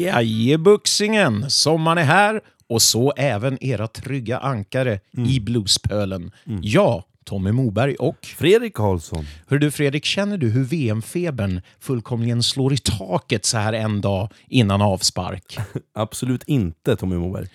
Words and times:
Jajebuxingen, 0.00 1.50
sommaren 1.50 1.98
är 1.98 2.02
här 2.02 2.40
och 2.68 2.82
så 2.82 3.12
även 3.16 3.64
era 3.64 3.86
trygga 3.86 4.38
ankare 4.38 5.00
i 5.28 5.40
bluespölen. 5.40 6.30
Jag, 6.62 7.04
Tommy 7.24 7.52
Moberg 7.52 7.94
och... 7.94 8.26
Fredrik 8.26 8.74
Karlsson. 8.74 9.26
Hör 9.48 9.58
du 9.58 9.70
Fredrik, 9.70 10.04
känner 10.04 10.38
du 10.38 10.50
hur 10.50 10.64
VM-febern 10.64 11.60
fullkomligen 11.80 12.42
slår 12.42 12.72
i 12.72 12.78
taket 12.78 13.44
så 13.44 13.58
här 13.58 13.72
en 13.72 14.00
dag 14.00 14.28
innan 14.48 14.82
avspark? 14.82 15.58
Absolut 15.94 16.44
inte 16.44 16.96
Tommy 16.96 17.16
Moberg. 17.16 17.46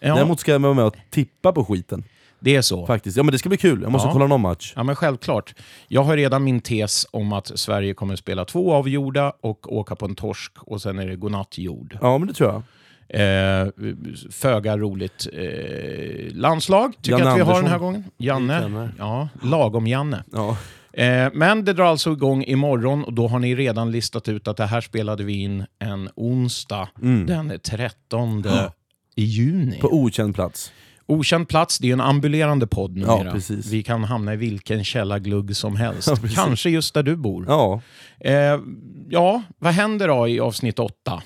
Ja, 0.00 0.14
Däremot 0.14 0.40
ska 0.40 0.52
jag 0.52 0.58
vara 0.58 0.74
med 0.74 0.84
och 0.84 0.96
tippa 1.10 1.52
på 1.52 1.64
skiten. 1.64 2.04
Det 2.40 2.56
är 2.56 2.62
så. 2.62 2.86
Faktiskt. 2.86 3.16
Ja 3.16 3.22
men 3.22 3.32
det 3.32 3.38
ska 3.38 3.48
bli 3.48 3.58
kul, 3.58 3.82
jag 3.82 3.92
måste 3.92 4.08
Ja. 4.08 4.12
kolla 4.12 4.26
någon 4.26 4.40
match. 4.40 4.72
Ja, 4.76 4.82
men 4.82 4.96
självklart. 4.96 5.54
Jag 5.88 6.02
har 6.02 6.16
redan 6.16 6.44
min 6.44 6.60
tes 6.60 7.06
om 7.10 7.32
att 7.32 7.58
Sverige 7.58 7.94
kommer 7.94 8.12
att 8.12 8.18
spela 8.18 8.44
två 8.44 8.72
avgjorda 8.72 9.32
och 9.40 9.72
åka 9.76 9.96
på 9.96 10.04
en 10.06 10.14
torsk 10.14 10.52
och 10.60 10.82
sen 10.82 10.98
är 10.98 11.06
det 11.06 11.16
godnattjord. 11.16 11.98
Ja 12.00 12.18
men 12.18 12.28
det 12.28 12.34
tror 12.34 12.50
jag. 12.50 12.62
Eh, 13.10 13.68
föga 14.30 14.76
roligt 14.78 15.26
eh, 15.32 16.34
landslag, 16.36 16.92
tycker 17.02 17.18
Janne 17.18 17.24
jag 17.24 17.32
att 17.32 17.36
vi 17.38 17.42
har 17.42 17.58
Andersson. 17.58 17.62
den 17.64 17.72
här 17.72 17.78
gången. 17.78 18.04
Janne. 18.18 18.60
Janne. 18.62 18.90
Ja, 18.98 19.28
lagom 19.42 19.86
Janne. 19.86 20.24
Ja. 20.32 20.56
Eh, 20.92 21.28
men 21.34 21.64
det 21.64 21.72
drar 21.72 21.84
alltså 21.84 22.12
igång 22.12 22.44
imorgon 22.44 23.04
och 23.04 23.12
då 23.12 23.28
har 23.28 23.38
ni 23.38 23.54
redan 23.54 23.90
listat 23.92 24.28
ut 24.28 24.48
att 24.48 24.56
det 24.56 24.66
här 24.66 24.80
spelade 24.80 25.24
vi 25.24 25.42
in 25.42 25.66
en 25.78 26.08
onsdag 26.14 26.88
den 27.26 27.52
13 27.62 28.44
i 29.16 29.22
juni. 29.24 29.62
Mm. 29.62 29.80
På 29.80 29.88
okänd 29.92 30.34
plats. 30.34 30.72
Okänd 31.08 31.48
plats, 31.48 31.78
det 31.78 31.88
är 31.88 31.92
en 31.92 32.00
ambulerande 32.00 32.66
podd 32.66 32.96
numera. 32.96 33.24
Ja, 33.24 33.32
precis. 33.32 33.66
Vi 33.66 33.82
kan 33.82 34.04
hamna 34.04 34.34
i 34.34 34.36
vilken 34.36 34.84
källarglugg 34.84 35.56
som 35.56 35.76
helst. 35.76 36.08
Ja. 36.08 36.28
Kanske 36.34 36.70
just 36.70 36.94
där 36.94 37.02
du 37.02 37.16
bor. 37.16 37.44
Ja. 37.48 37.80
Eh, 38.20 38.60
ja, 39.08 39.42
vad 39.58 39.72
händer 39.72 40.08
då 40.08 40.28
i 40.28 40.40
avsnitt 40.40 40.78
8? 40.78 41.22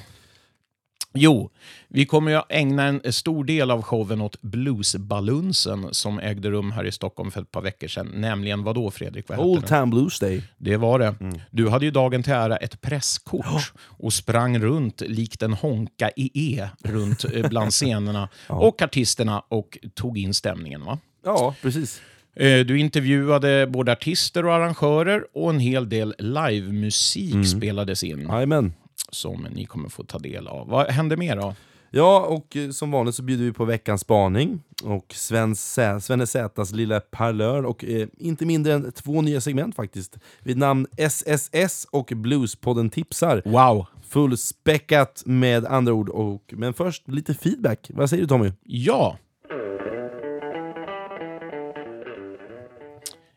Jo, 1.15 1.51
vi 1.89 2.07
kommer 2.07 2.33
att 2.35 2.47
ägna 2.49 2.83
en 2.85 3.13
stor 3.13 3.45
del 3.45 3.71
av 3.71 3.83
showen 3.83 4.21
åt 4.21 4.43
Bluesbalunsen 4.43 5.89
som 5.95 6.19
ägde 6.19 6.51
rum 6.51 6.73
här 6.73 6.85
i 6.85 6.93
Stockholm 6.93 7.31
för 7.31 7.43
ett 7.43 7.51
par 7.51 7.63
veckor 7.63 7.89
sedan. 7.89 8.07
Nämligen 8.15 8.63
vad 8.65 8.75
då 8.75 8.91
Fredrik? 8.91 9.29
Vad 9.29 9.39
Old? 9.39 9.67
Town 9.67 9.91
Blues 9.91 10.19
Day. 10.19 10.43
Det 10.59 10.77
var 10.77 10.99
det. 10.99 11.15
Mm. 11.21 11.41
Du 11.51 11.69
hade 11.69 11.85
ju 11.85 11.91
dagen 11.91 12.23
till 12.23 12.33
ära 12.33 12.57
ett 12.57 12.81
presskort 12.81 13.73
och 13.83 14.13
sprang 14.13 14.59
runt 14.59 15.01
likt 15.01 15.43
en 15.43 15.53
honka 15.53 16.11
i 16.17 16.31
E 16.57 16.69
runt 16.85 17.25
eh, 17.25 17.49
bland 17.49 17.71
scenerna 17.73 18.29
och 18.47 18.83
artisterna 18.83 19.43
och 19.49 19.79
tog 19.95 20.19
in 20.19 20.35
stämningen. 20.35 20.85
va? 20.85 20.99
Ja, 21.25 21.55
precis. 21.63 22.01
Eh, 22.37 22.59
Du 22.61 22.79
intervjuade 22.79 23.67
både 23.67 23.93
artister 23.93 24.47
och 24.47 24.55
arrangörer 24.55 25.25
och 25.35 25.51
en 25.51 25.61
hel 25.61 25.89
del 25.89 26.15
livemusik 26.19 27.33
Mm. 27.35 27.45
spelades 27.45 28.05
in 28.05 28.21
Jajamän. 28.29 28.73
Som 29.11 29.47
ni 29.51 29.65
kommer 29.65 29.89
få 29.89 30.05
ta 30.05 30.19
del 30.19 30.49
av. 30.49 30.69
Vad 30.69 30.87
hände 30.87 31.17
mer 31.17 31.37
då? 31.37 31.55
Ja, 31.95 32.21
och 32.21 32.57
eh, 32.57 32.71
som 32.71 32.91
vanligt 32.91 33.15
så 33.15 33.23
bjuder 33.23 33.45
vi 33.45 33.53
på 33.53 33.65
veckans 33.65 34.01
spaning 34.01 34.63
och 34.83 35.15
Sven 35.15 35.57
Svenne 35.57 36.27
Zätas 36.27 36.73
lilla 36.73 37.01
parlör 37.01 37.65
och 37.65 37.85
eh, 37.85 38.09
inte 38.19 38.47
mindre 38.47 38.73
än 38.73 38.93
två 38.93 39.23
nya 39.23 39.41
segment 39.41 39.77
faktiskt. 39.77 40.19
Vid 40.41 40.59
namn 40.59 40.87
SSS 40.97 41.87
och 41.91 42.13
Bluespodden 42.17 42.91
tipsar. 42.91 43.43
Wow! 43.45 43.87
Fullspäckat 44.09 45.23
med 45.27 45.67
andra 45.67 45.93
ord. 45.93 46.09
Och, 46.09 46.55
men 46.57 46.75
först 46.75 47.09
lite 47.09 47.35
feedback. 47.35 47.91
Vad 47.95 48.11
säger 48.11 48.23
du 48.23 48.29
Tommy? 48.29 48.53
Ja! 48.63 49.19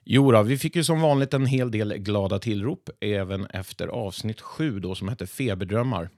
Jo 0.08 0.32
då, 0.32 0.44
vi 0.44 0.58
fick 0.58 0.76
ju 0.76 0.84
som 0.84 1.02
vanligt 1.02 1.34
en 1.34 1.46
hel 1.46 1.72
del 1.72 1.94
glada 1.98 2.40
tillrop 2.40 2.90
även 3.00 3.46
efter 3.46 3.88
avsnitt 3.88 4.42
sju 4.42 4.80
då, 4.80 4.96
som 4.96 5.08
hette 5.08 5.28
Feberdrömmar. 5.28 6.10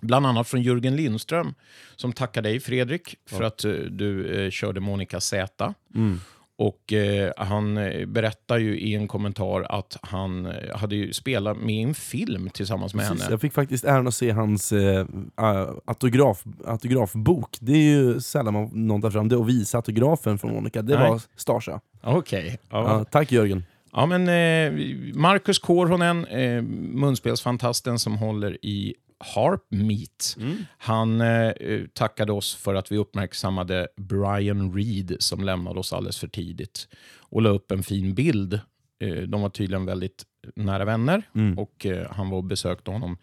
Bland 0.00 0.26
annat 0.26 0.48
från 0.48 0.62
Jörgen 0.62 0.96
Lindström 0.96 1.54
som 1.96 2.12
tackar 2.12 2.42
dig 2.42 2.60
Fredrik 2.60 3.16
för 3.26 3.42
att 3.42 3.64
eh, 3.64 3.72
du 3.72 4.26
eh, 4.44 4.50
körde 4.50 4.80
Monica 4.80 5.20
Z. 5.20 5.74
Och 6.62 6.92
eh, 6.92 7.32
Han 7.36 7.76
eh, 7.76 8.06
berättar 8.06 8.58
ju 8.58 8.80
i 8.80 8.94
en 8.94 9.08
kommentar 9.08 9.66
att 9.68 9.96
han 10.02 10.46
eh, 10.46 10.76
hade 10.76 10.96
ju 10.96 11.12
spelat 11.12 11.56
med 11.56 11.74
i 11.74 11.82
en 11.82 11.94
film 11.94 12.50
tillsammans 12.50 12.94
med 12.94 13.08
Precis, 13.08 13.22
henne. 13.22 13.32
jag 13.32 13.40
fick 13.40 13.52
faktiskt 13.52 13.84
äran 13.84 14.08
att 14.08 14.14
se 14.14 14.30
hans 14.30 14.72
eh, 14.72 15.06
autograf, 15.84 16.44
autografbok. 16.66 17.56
Det 17.60 17.72
är 17.72 17.76
ju 17.82 18.20
sällan 18.20 18.54
man, 18.54 18.70
någon 18.72 19.02
tar 19.02 19.10
fram 19.10 19.28
det 19.28 19.36
och 19.36 19.48
visa 19.48 19.78
autografen 19.78 20.38
från 20.38 20.54
Monica. 20.54 20.82
Det 20.82 20.98
Nej. 20.98 21.10
var 21.10 21.20
Starsa. 21.36 21.80
Okej. 22.02 22.58
Ja, 22.70 23.04
tack 23.04 23.32
Jörgen. 23.32 23.64
Ja, 23.92 24.06
men 24.06 24.22
eh, 24.28 24.94
Marcus 25.14 25.58
Korhonen, 25.58 26.26
eh, 26.26 26.62
munspelsfantasten 26.62 27.98
som 27.98 28.16
håller 28.16 28.64
i 28.64 28.94
Harp 29.22 29.66
Meet, 29.70 30.36
han 30.78 31.20
eh, 31.20 31.52
tackade 31.92 32.32
oss 32.32 32.54
för 32.54 32.74
att 32.74 32.92
vi 32.92 32.96
uppmärksammade 32.96 33.88
Brian 33.96 34.74
Reed 34.74 35.16
som 35.18 35.44
lämnade 35.44 35.80
oss 35.80 35.92
alldeles 35.92 36.18
för 36.18 36.28
tidigt 36.28 36.88
och 37.18 37.42
la 37.42 37.50
upp 37.50 37.70
en 37.70 37.82
fin 37.82 38.14
bild. 38.14 38.60
Eh, 39.00 39.16
de 39.22 39.40
var 39.42 39.50
tydligen 39.50 39.86
väldigt 39.86 40.24
nära 40.56 40.84
vänner 40.84 41.22
och 41.56 41.86
eh, 41.86 42.06
han 42.10 42.30
var 42.30 42.38
och 42.38 42.44
besökte 42.44 42.90
honom 42.90 43.16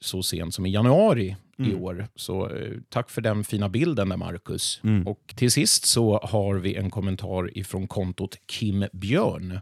så 0.00 0.22
sent 0.22 0.54
som 0.54 0.66
i 0.66 0.70
januari 0.70 1.36
i 1.58 1.74
år. 1.74 2.08
Så 2.14 2.48
eh, 2.50 2.72
tack 2.88 3.10
för 3.10 3.20
den 3.22 3.44
fina 3.44 3.68
bilden 3.68 4.08
där, 4.08 4.16
Marcus. 4.16 4.80
Och 5.06 5.34
till 5.36 5.50
sist 5.50 5.86
så 5.86 6.18
har 6.18 6.54
vi 6.54 6.74
en 6.74 6.90
kommentar 6.90 7.58
ifrån 7.58 7.88
kontot 7.88 8.36
Kim 8.46 8.84
Björn. 8.92 9.60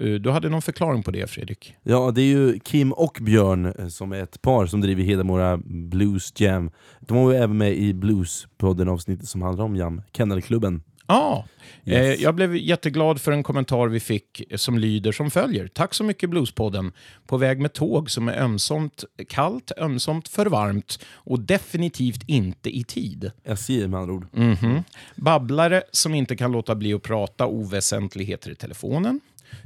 Eh, 0.00 0.06
Du 0.14 0.30
hade 0.30 0.48
någon 0.48 0.62
förklaring 0.62 1.02
på 1.02 1.10
det, 1.10 1.30
Fredrik? 1.30 1.74
Ja, 1.82 2.10
det 2.14 2.20
är 2.22 2.26
ju 2.26 2.58
Kim 2.58 2.92
och 2.92 3.18
Björn 3.22 3.66
eh, 3.78 3.88
som 3.88 4.12
är 4.12 4.22
ett 4.22 4.42
par 4.42 4.66
som 4.66 4.80
driver 4.80 5.02
Hedemora 5.02 5.56
Blues 5.64 6.32
Jam. 6.40 6.70
De 7.00 7.16
var 7.16 7.32
ju 7.32 7.38
även 7.38 7.56
med 7.56 7.72
i 7.76 7.94
Bluespodden 7.94 8.88
avsnittet 8.88 9.28
som 9.28 9.42
handlar 9.42 9.64
om 9.64 9.76
Jam, 9.76 10.02
Kennelklubben. 10.12 10.82
Ja, 11.10 11.44
eh, 11.84 11.92
Yes. 12.02 12.20
jag 12.20 12.34
blev 12.34 12.56
jätteglad 12.56 13.20
för 13.20 13.32
en 13.32 13.42
kommentar 13.42 13.88
vi 13.88 14.00
fick 14.00 14.42
som 14.56 14.78
lyder 14.78 15.12
som 15.12 15.30
följer. 15.30 15.68
Tack 15.68 15.94
så 15.94 16.04
mycket 16.04 16.30
Bluespodden. 16.30 16.92
På 17.26 17.36
väg 17.36 17.60
med 17.60 17.72
tåg 17.72 18.10
som 18.10 18.28
är 18.28 18.38
ömsomt 18.40 19.04
kallt, 19.28 19.72
ömsomt 19.78 20.28
för 20.28 20.46
varmt 20.46 20.98
och 21.12 21.40
definitivt 21.40 22.22
inte 22.26 22.76
i 22.78 22.84
tid. 22.84 23.30
SJ 23.44 23.88
med 23.88 24.00
andra 24.00 24.12
ord. 24.14 24.26
Mhm. 24.32 24.82
Babblare 25.16 25.82
som 25.92 26.14
inte 26.14 26.36
kan 26.36 26.52
låta 26.52 26.74
bli 26.74 26.94
att 26.94 27.02
prata 27.02 27.46
oväsentligheter 27.46 28.50
i 28.50 28.54
telefonen. 28.54 29.20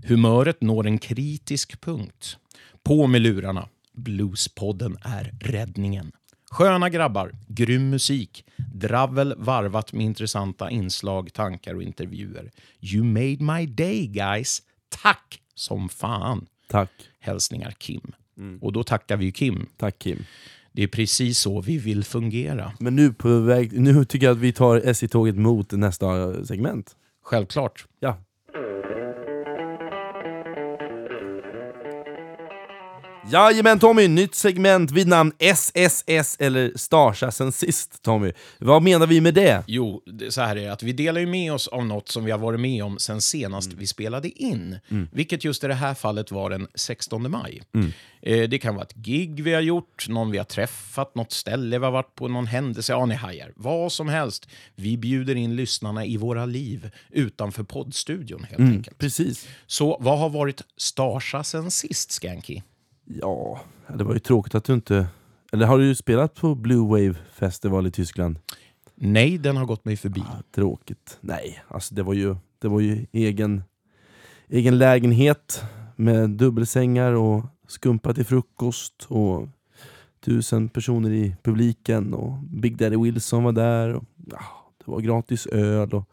Humöret 0.09 0.61
når 0.61 0.87
en 0.87 0.99
kritisk 0.99 1.81
punkt. 1.81 2.37
På 2.83 3.07
med 3.07 3.21
lurarna. 3.21 3.69
Bluespodden 3.93 4.97
är 5.03 5.33
räddningen. 5.41 6.13
Sköna 6.51 6.89
grabbar, 6.89 7.33
grym 7.49 7.91
musik, 7.91 8.45
dravel 8.75 9.35
varvat 9.37 9.93
med 9.93 10.05
intressanta 10.05 10.71
inslag, 10.71 11.33
tankar 11.33 11.75
och 11.75 11.83
intervjuer. 11.83 12.51
You 12.81 13.05
made 13.05 13.37
my 13.41 13.67
day 13.67 14.07
guys. 14.07 14.63
Tack 15.03 15.41
som 15.55 15.89
fan. 15.89 16.47
Tack. 16.69 16.91
Hälsningar 17.21 17.71
Kim. 17.71 18.13
Och 18.61 18.73
då 18.73 18.85
tackar 18.85 19.17
vi 19.17 19.25
ju 19.25 19.33
Kim. 19.33 19.67
Tack 19.77 19.99
Kim. 19.99 20.25
Det 20.73 20.83
är 20.83 20.87
precis 20.89 21.39
så 21.39 21.61
vi 21.61 21.79
vill 21.79 22.05
fungera. 22.05 22.73
Men 22.81 22.97
nu, 22.97 23.13
på 23.13 23.41
väg, 23.41 23.81
nu 23.81 24.05
tycker 24.05 24.27
jag 24.27 24.37
att 24.37 24.43
vi 24.43 24.53
tar 24.53 24.81
SJ-tåget 24.81 25.37
mot 25.37 25.73
nästa 25.73 26.45
segment. 26.45 26.97
Självklart. 27.23 27.87
Ja. 28.01 28.19
Jajamän 33.33 33.79
Tommy, 33.79 34.09
nytt 34.09 34.35
segment 34.35 34.91
vid 34.91 35.09
namn 35.09 35.33
SSS 35.39 36.37
eller 36.39 36.73
Starsa 36.77 37.31
sen 37.31 37.53
sist 37.53 38.03
Tommy. 38.03 38.33
Vad 38.59 38.83
menar 38.83 39.07
vi 39.07 39.21
med 39.21 39.35
det? 39.35 39.65
Jo, 39.67 40.03
det, 40.07 40.31
så 40.33 40.41
här 40.41 40.57
är 40.57 40.61
det, 40.61 40.73
att 40.73 40.83
vi 40.83 40.93
delar 40.93 41.21
ju 41.21 41.27
med 41.27 41.53
oss 41.53 41.69
av 41.69 41.87
något 41.87 42.09
som 42.09 42.25
vi 42.25 42.31
har 42.31 42.39
varit 42.39 42.61
med 42.61 42.85
om 42.85 42.99
sen 42.99 43.21
senast 43.21 43.73
vi 43.73 43.87
spelade 43.87 44.43
in. 44.43 44.79
Vilket 45.13 45.45
just 45.45 45.65
i 45.65 45.67
det 45.67 45.75
här 45.75 45.95
fallet 45.95 46.31
var 46.31 46.51
den 46.51 46.69
16 46.75 47.31
maj. 47.31 47.63
Eh, 48.23 48.49
det 48.49 48.59
kan 48.59 48.75
vara 48.75 48.85
ett 48.85 48.95
gig 48.95 49.43
vi 49.43 49.55
har 49.55 49.61
gjort, 49.61 50.09
någon 50.09 50.31
vi 50.31 50.39
har 50.39 50.45
träffat, 50.45 51.15
något 51.15 51.33
ställe 51.33 51.79
vi 51.79 51.85
har 51.85 51.93
varit 51.93 52.15
på, 52.15 52.29
någon 52.29 52.47
händelse, 52.47 52.93
ja 52.93 53.07
ni 53.07 53.15
hajar. 53.15 53.53
Vad 53.57 53.93
som 53.93 54.09
helst. 54.09 54.49
Vi 54.75 54.97
bjuder 54.97 55.35
in 55.35 55.57
lyssnarna 55.57 56.05
i 56.05 56.17
våra 56.17 56.47
liv 56.47 56.91
utanför 57.11 57.63
poddstudion 57.63 58.45
helt 58.45 58.61
enkelt. 58.61 58.99
Precis. 58.99 59.49
Så 59.67 59.97
vad 60.01 60.19
har 60.19 60.29
varit 60.29 60.63
Starsa 60.77 61.45
sen 61.45 61.71
sist, 61.71 62.13
Skanky? 62.13 62.61
Ja, 63.21 63.61
det 63.97 64.05
var 64.05 64.13
ju 64.13 64.19
tråkigt 64.19 64.55
att 64.55 64.65
du 64.65 64.73
inte... 64.73 65.07
Eller 65.53 65.67
har 65.67 65.79
du 65.79 65.95
spelat 65.95 66.35
på 66.35 66.55
Blue 66.55 66.89
Wave 66.89 67.15
Festival 67.33 67.87
i 67.87 67.91
Tyskland? 67.91 68.39
Nej, 68.95 69.39
den 69.39 69.57
har 69.57 69.67
gått 69.67 69.85
mig 69.85 69.97
förbi. 69.97 70.23
Tråkigt. 70.55 71.19
Nej, 71.21 71.63
alltså 71.69 71.95
det 71.95 72.03
var 72.03 72.15
ju, 72.15 72.37
det 72.59 72.69
var 72.69 72.81
ju 72.81 73.07
egen, 73.13 73.63
egen 74.49 74.79
lägenhet 74.79 75.63
med 75.97 76.31
dubbelsängar 76.31 77.13
och 77.13 77.45
skumpa 77.67 78.15
till 78.15 78.25
frukost 78.25 79.07
och 79.09 79.49
tusen 80.21 80.69
personer 80.69 81.11
i 81.11 81.37
publiken 81.43 82.15
och 82.15 82.39
Big 82.39 82.77
Daddy 82.77 82.97
Wilson 82.97 83.45
var 83.45 83.53
där. 83.53 83.95
Och, 83.95 84.05
ja, 84.31 84.41
det 84.85 84.91
var 84.91 85.01
gratis 85.01 85.47
öl 85.47 85.95
och 85.95 86.09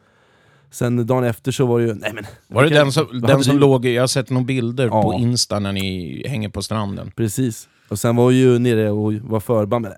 sen 0.72 1.08
dagen 1.08 1.24
efter 1.24 1.52
så 1.52 1.66
var 1.66 1.80
det 1.80 1.86
ju... 1.86 1.94
Nej 1.94 2.12
men, 2.14 2.26
Var 2.48 2.64
det 2.64 2.70
den 2.70 2.92
som, 2.92 3.22
den 3.22 3.44
som 3.44 3.54
du- 3.56 3.60
låg, 3.62 3.86
jag 3.86 4.02
har 4.02 4.08
sett 4.08 4.30
några 4.30 4.46
bilder 4.46 4.86
Ja. 4.88 5.02
på 5.04 5.14
Insta 5.14 5.60
när 5.60 5.72
ni 5.72 6.24
hänger 6.28 6.50
på 6.50 6.62
stranden. 6.62 7.12
Precis. 7.16 7.70
Och 7.90 8.00
sen 8.00 8.16
var 8.16 8.30
vi 8.30 8.36
ju 8.36 8.60
nere 8.60 8.90
och 8.92 9.14
var 9.14 9.40
förband, 9.40 9.84
men 9.84 9.92
äh, 9.92 9.98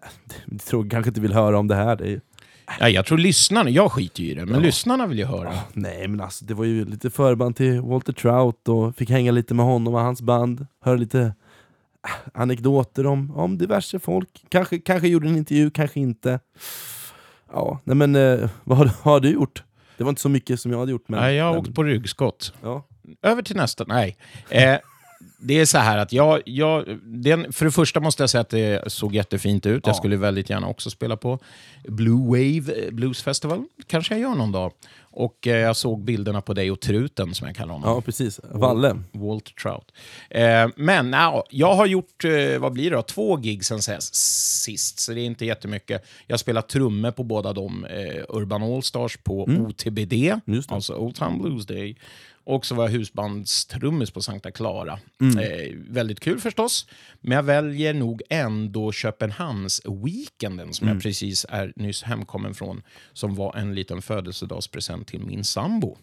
jag 0.52 0.62
tror 0.62 0.90
kanske 0.90 1.10
inte 1.10 1.22
vill 1.22 1.34
höra 1.34 1.60
om 1.60 1.68
det 1.68 1.76
här. 1.76 1.96
Det 1.96 2.08
ju- 2.10 2.20
Ja, 2.80 2.90
jag 2.90 3.06
tror 3.06 3.18
lyssnarna, 3.18 3.70
jag 3.70 3.92
skiter 3.92 4.24
ju 4.24 4.32
i 4.32 4.34
det, 4.34 4.46
men 4.46 4.56
Ja. 4.56 4.60
lyssnarna 4.62 5.08
vill 5.08 5.18
ju 5.20 5.26
höra. 5.26 5.54
nej 5.74 6.08
men 6.08 6.22
alltså 6.22 6.46
det 6.46 6.54
var 6.54 6.66
ju 6.66 6.86
lite 6.86 7.10
förband 7.10 7.56
till 7.56 7.82
Walter 7.82 8.14
Trout 8.14 8.68
och 8.68 8.96
fick 8.96 9.10
hänga 9.10 9.32
lite 9.32 9.54
med 9.54 9.66
honom 9.66 9.94
och 9.94 10.00
hans 10.02 10.22
band. 10.22 10.68
Höra 10.84 10.96
lite 10.96 11.22
äh, 11.22 11.32
anekdoter 12.42 13.06
om, 13.08 13.32
om 13.36 13.58
diverse 13.58 14.00
folk. 14.00 14.30
Kanske, 14.50 14.80
kanske 14.80 15.08
gjorde 15.08 15.28
en 15.28 15.38
intervju, 15.38 15.70
kanske 15.72 16.00
inte. 16.00 16.40
Ja, 17.54 17.80
nej 17.84 17.96
men 17.96 18.16
eh, 18.16 18.50
vad 18.64 18.78
har, 18.78 18.86
vad 19.04 19.14
har 19.14 19.20
du 19.20 19.30
gjort? 19.30 19.64
Det 20.02 20.06
var 20.06 20.10
inte 20.10 20.22
så 20.22 20.30
mycket 20.30 20.60
som 20.60 20.72
jag 20.72 20.80
hade 20.80 20.92
gjort. 20.92 21.10
Men, 21.10 21.20
Nej, 21.20 21.36
jag 21.36 21.46
har 21.46 21.52
men, 21.52 21.60
åkt 21.60 21.76
på 21.76 21.84
ryggskott. 21.84 22.54
Ja. 22.62 22.88
Över 23.22 23.42
till 23.42 23.56
nästa. 23.56 23.86
Nej. 23.88 24.18
Eh, 24.50 24.78
det 25.40 25.60
är 25.60 25.66
så 25.66 25.78
här 25.78 25.98
att 25.98 26.14
jag... 26.14 26.42
jag 26.46 27.00
den, 27.04 27.54
för 27.54 27.66
det 27.66 27.72
första 27.72 28.00
måste 28.00 28.24
jag 28.24 28.30
säga 28.30 28.42
att 28.42 28.50
det 28.50 28.92
såg 28.92 29.16
jättefint 29.16 29.66
ut. 29.66 29.82
Ja. 29.86 29.90
Jag 29.90 29.96
skulle 29.96 30.18
väldigt 30.18 30.50
gärna 30.50 30.68
också 30.68 30.90
spela 30.90 31.18
på 31.18 31.40
Blue 31.88 32.26
Wave 32.28 32.86
eh, 32.86 32.92
Blues 32.92 33.24
Festival. 33.24 33.64
kanske 33.88 34.14
jag 34.14 34.22
gör 34.22 34.36
någon 34.36 34.52
dag. 34.52 34.72
Och 35.14 35.48
eh, 35.48 35.58
jag 35.58 35.76
såg 35.76 36.04
bilderna 36.04 36.42
på 36.42 36.54
dig 36.54 36.72
och 36.72 36.80
Truten, 36.80 37.34
som 37.34 37.48
jag 37.48 37.56
kallar 37.56 37.74
honom. 37.74 37.90
ja, 37.90 38.02
precis. 38.02 38.40
Valle. 38.52 38.98
Walter 39.12 39.52
Trout. 39.62 39.92
Eh, 40.30 40.70
men 40.76 41.12
nja, 41.12 41.44
jag 41.50 41.76
har 41.76 41.86
gjort, 41.86 42.24
eh, 42.24 42.60
vad 42.60 42.72
blir 42.74 42.90
det 42.90 42.96
då, 42.96 43.02
två 43.02 43.36
gig 43.36 43.66
sen 43.66 43.82
sist, 43.82 45.00
så 45.00 45.12
det 45.14 45.22
är 45.22 45.26
inte 45.26 45.46
jättemycket. 45.46 46.06
Jag 46.28 46.34
har 46.34 46.38
spelat 46.38 46.70
trummor 46.70 47.12
på 47.12 47.24
båda 47.24 47.54
dem, 47.54 47.86
eh, 47.86 48.24
Urban 48.30 48.64
Allstars 48.64 49.18
på 49.18 49.44
OTBD, 49.44 50.14
Mm. 50.14 50.42
Det. 50.46 50.72
alltså 50.72 50.96
Old 50.96 51.16
Town 51.16 51.42
Blues 51.42 51.66
Day. 51.66 51.96
Och 52.44 52.66
så 52.66 52.76
var 52.76 52.84
jag 52.84 52.92
husbandstrummis 52.92 54.12
på 54.12 54.22
Sankta 54.22 54.52
Clara. 54.52 55.00
Mm. 55.22 55.38
Eh, 55.38 55.78
väldigt 55.90 56.20
kul 56.20 56.40
förstås, 56.40 56.88
men 57.22 57.36
jag 57.36 57.44
väljer 57.44 57.94
nog 57.94 58.22
ändå 58.30 58.92
Köpenhamns-weekenden 58.92 60.74
som 60.74 60.88
Mm. 60.88 60.96
jag 60.98 61.04
precis 61.04 61.46
är 61.50 61.74
nyss 61.76 62.04
hemkommen 62.04 62.54
från, 62.54 62.82
som 63.14 63.36
var 63.36 63.56
en 63.58 63.76
liten 63.76 64.02
födelsedagspresent 64.02 65.08
till 65.08 65.20
min 65.20 65.44
sambo. 65.44 65.98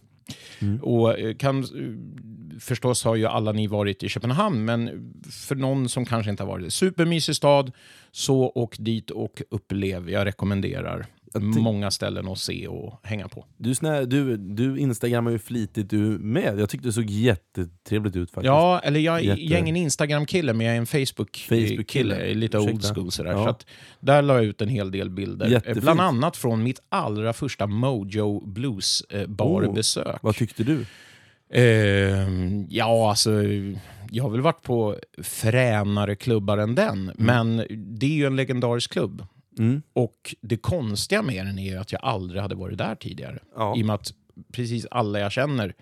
Och 0.82 1.18
eh, 1.18 1.34
kan, 1.36 1.58
eh, 1.62 2.58
förstås 2.60 3.04
har 3.04 3.16
ju 3.16 3.26
alla 3.26 3.52
ni 3.52 3.66
varit 3.66 4.02
i 4.02 4.08
Köpenhamn, 4.08 4.64
men 4.64 5.12
för 5.30 5.54
någon 5.54 5.88
som 5.88 6.04
kanske 6.04 6.30
inte 6.30 6.42
har 6.42 6.48
varit 6.48 6.64
det, 6.64 6.70
supermysig 6.70 7.36
stad, 7.36 7.72
så 8.12 8.52
åk 8.54 8.76
dit 8.78 9.10
och 9.10 9.42
upplev. 9.50 10.10
Jag 10.10 10.26
rekommenderar 10.26 11.06
många 11.34 11.90
ställen 11.90 12.28
att 12.28 12.38
se 12.38 12.68
och 12.68 13.00
hänga 13.02 13.28
på. 13.28 13.44
Du, 13.56 13.74
snä, 13.74 14.04
du, 14.04 14.36
du 14.36 14.78
instagrammar 14.78 15.30
ju 15.30 15.38
flitigt 15.38 15.90
du 15.90 15.98
med. 16.18 16.58
Jag 16.58 16.68
tyckte 16.68 16.88
det 16.88 16.92
såg 16.92 17.10
jättetrevligt 17.10 18.16
ut 18.16 18.30
faktiskt. 18.30 18.46
Ja, 18.46 18.80
eller 18.84 19.00
jag, 19.00 19.24
Jätte- 19.24 19.42
jag 19.42 19.52
är 19.52 19.58
ingen 19.62 19.76
Instagram-kille, 19.76 20.52
men 20.52 20.66
jag 20.66 20.74
är 20.74 20.78
en 20.78 20.86
Facebook-kille. 20.86 21.68
Facebook-kille. 21.68 22.34
lite 22.34 22.58
old 22.58 22.84
school 22.94 23.10
sådär. 23.10 23.30
Ja. 23.30 23.44
Så 23.44 23.50
att 23.50 23.66
där 24.00 24.22
la 24.22 24.34
jag 24.34 24.44
ut 24.44 24.60
en 24.60 24.68
hel 24.68 24.90
del 24.90 25.10
bilder. 25.10 25.46
Eh, 25.46 25.52
Jättefint. 25.52 25.82
Bland 25.82 26.00
annat 26.00 26.36
från 26.36 26.62
mitt 26.62 26.80
allra 26.88 27.32
första 27.32 27.66
Mojo 27.66 28.46
Blues 28.46 29.00
eh, 29.10 29.26
barbesök. 29.26 30.18
Vad 30.22 30.34
tyckte 30.36 30.64
du? 30.64 30.84
Ehm, 31.52 32.66
ja, 32.70 33.10
alltså, 33.10 33.30
jag 34.10 34.24
har 34.24 34.30
väl 34.30 34.40
varit 34.40 34.62
på 34.62 34.96
fränare 35.22 36.14
klubbar 36.16 36.58
än 36.58 36.74
den, 36.74 37.12
men 37.14 37.56
det 37.98 38.06
är 38.06 38.10
ju 38.10 38.26
en 38.26 38.36
legendarisk 38.36 38.92
klubb. 38.92 39.26
Mm. 39.58 39.82
Och 39.92 40.34
det 40.40 40.56
konstiga 40.56 41.22
med 41.22 41.46
den 41.46 41.58
är 41.58 41.78
att 41.78 41.92
jag 41.92 42.04
aldrig 42.04 42.42
hade 42.42 42.54
varit 42.54 42.78
där 42.78 42.94
tidigare. 42.94 43.38
Ja. 43.56 43.76
I 43.76 43.82
och 43.82 43.86
med 43.86 43.94
att 43.94 44.12
precis 44.52 44.86
alla 44.90 45.20
jag 45.20 45.32
känner 45.32 45.74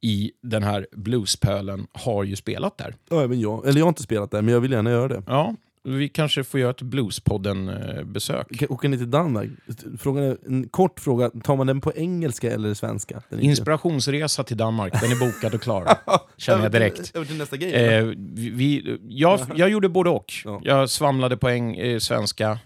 i 0.00 0.32
den 0.42 0.62
här 0.62 0.86
bluespölen 0.92 1.86
har 1.92 2.24
ju 2.24 2.36
spelat 2.36 2.78
där. 2.78 2.94
Ja, 3.10 3.22
även 3.22 3.40
jag. 3.40 3.66
Eller 3.66 3.78
jag 3.78 3.84
har 3.84 3.88
inte 3.88 4.02
spelat 4.02 4.30
där, 4.30 4.42
men 4.42 4.54
jag 4.54 4.60
vill 4.60 4.72
gärna 4.72 4.90
göra 4.90 5.08
det. 5.08 5.22
Ja, 5.26 5.54
vi 5.82 6.08
kanske 6.08 6.44
får 6.44 6.60
göra 6.60 6.70
ett 6.70 6.82
Bluespodden-besök. 6.82 8.46
Åker 8.68 8.88
ni 8.88 8.98
till 8.98 9.10
Danmark? 9.10 9.50
Frågan 9.98 10.24
är, 10.24 10.36
en 10.46 10.68
kort 10.68 11.00
fråga, 11.00 11.30
tar 11.30 11.56
man 11.56 11.66
den 11.66 11.80
på 11.80 11.92
engelska 11.92 12.52
eller 12.52 12.74
svenska? 12.74 13.22
Inspirationsresa 13.40 14.44
till 14.44 14.56
Danmark, 14.56 15.00
den 15.00 15.12
är 15.12 15.16
bokad 15.16 15.54
och 15.54 15.62
klar. 15.62 15.98
Känner 16.36 16.62
jag 16.62 16.72
direkt. 16.72 17.16
Över 17.16 17.26
till 17.26 17.38
nästa 17.38 17.56
grej. 17.56 17.72
Eh, 17.72 18.04
vi, 18.16 18.50
vi, 18.50 18.98
jag, 19.08 19.40
jag 19.54 19.70
gjorde 19.70 19.88
både 19.88 20.10
och. 20.10 20.32
Ja. 20.44 20.60
Jag 20.64 20.90
svamlade 20.90 21.36
på 21.36 21.48
eng, 21.48 21.76
eh, 21.76 21.98
svenska, 21.98 22.58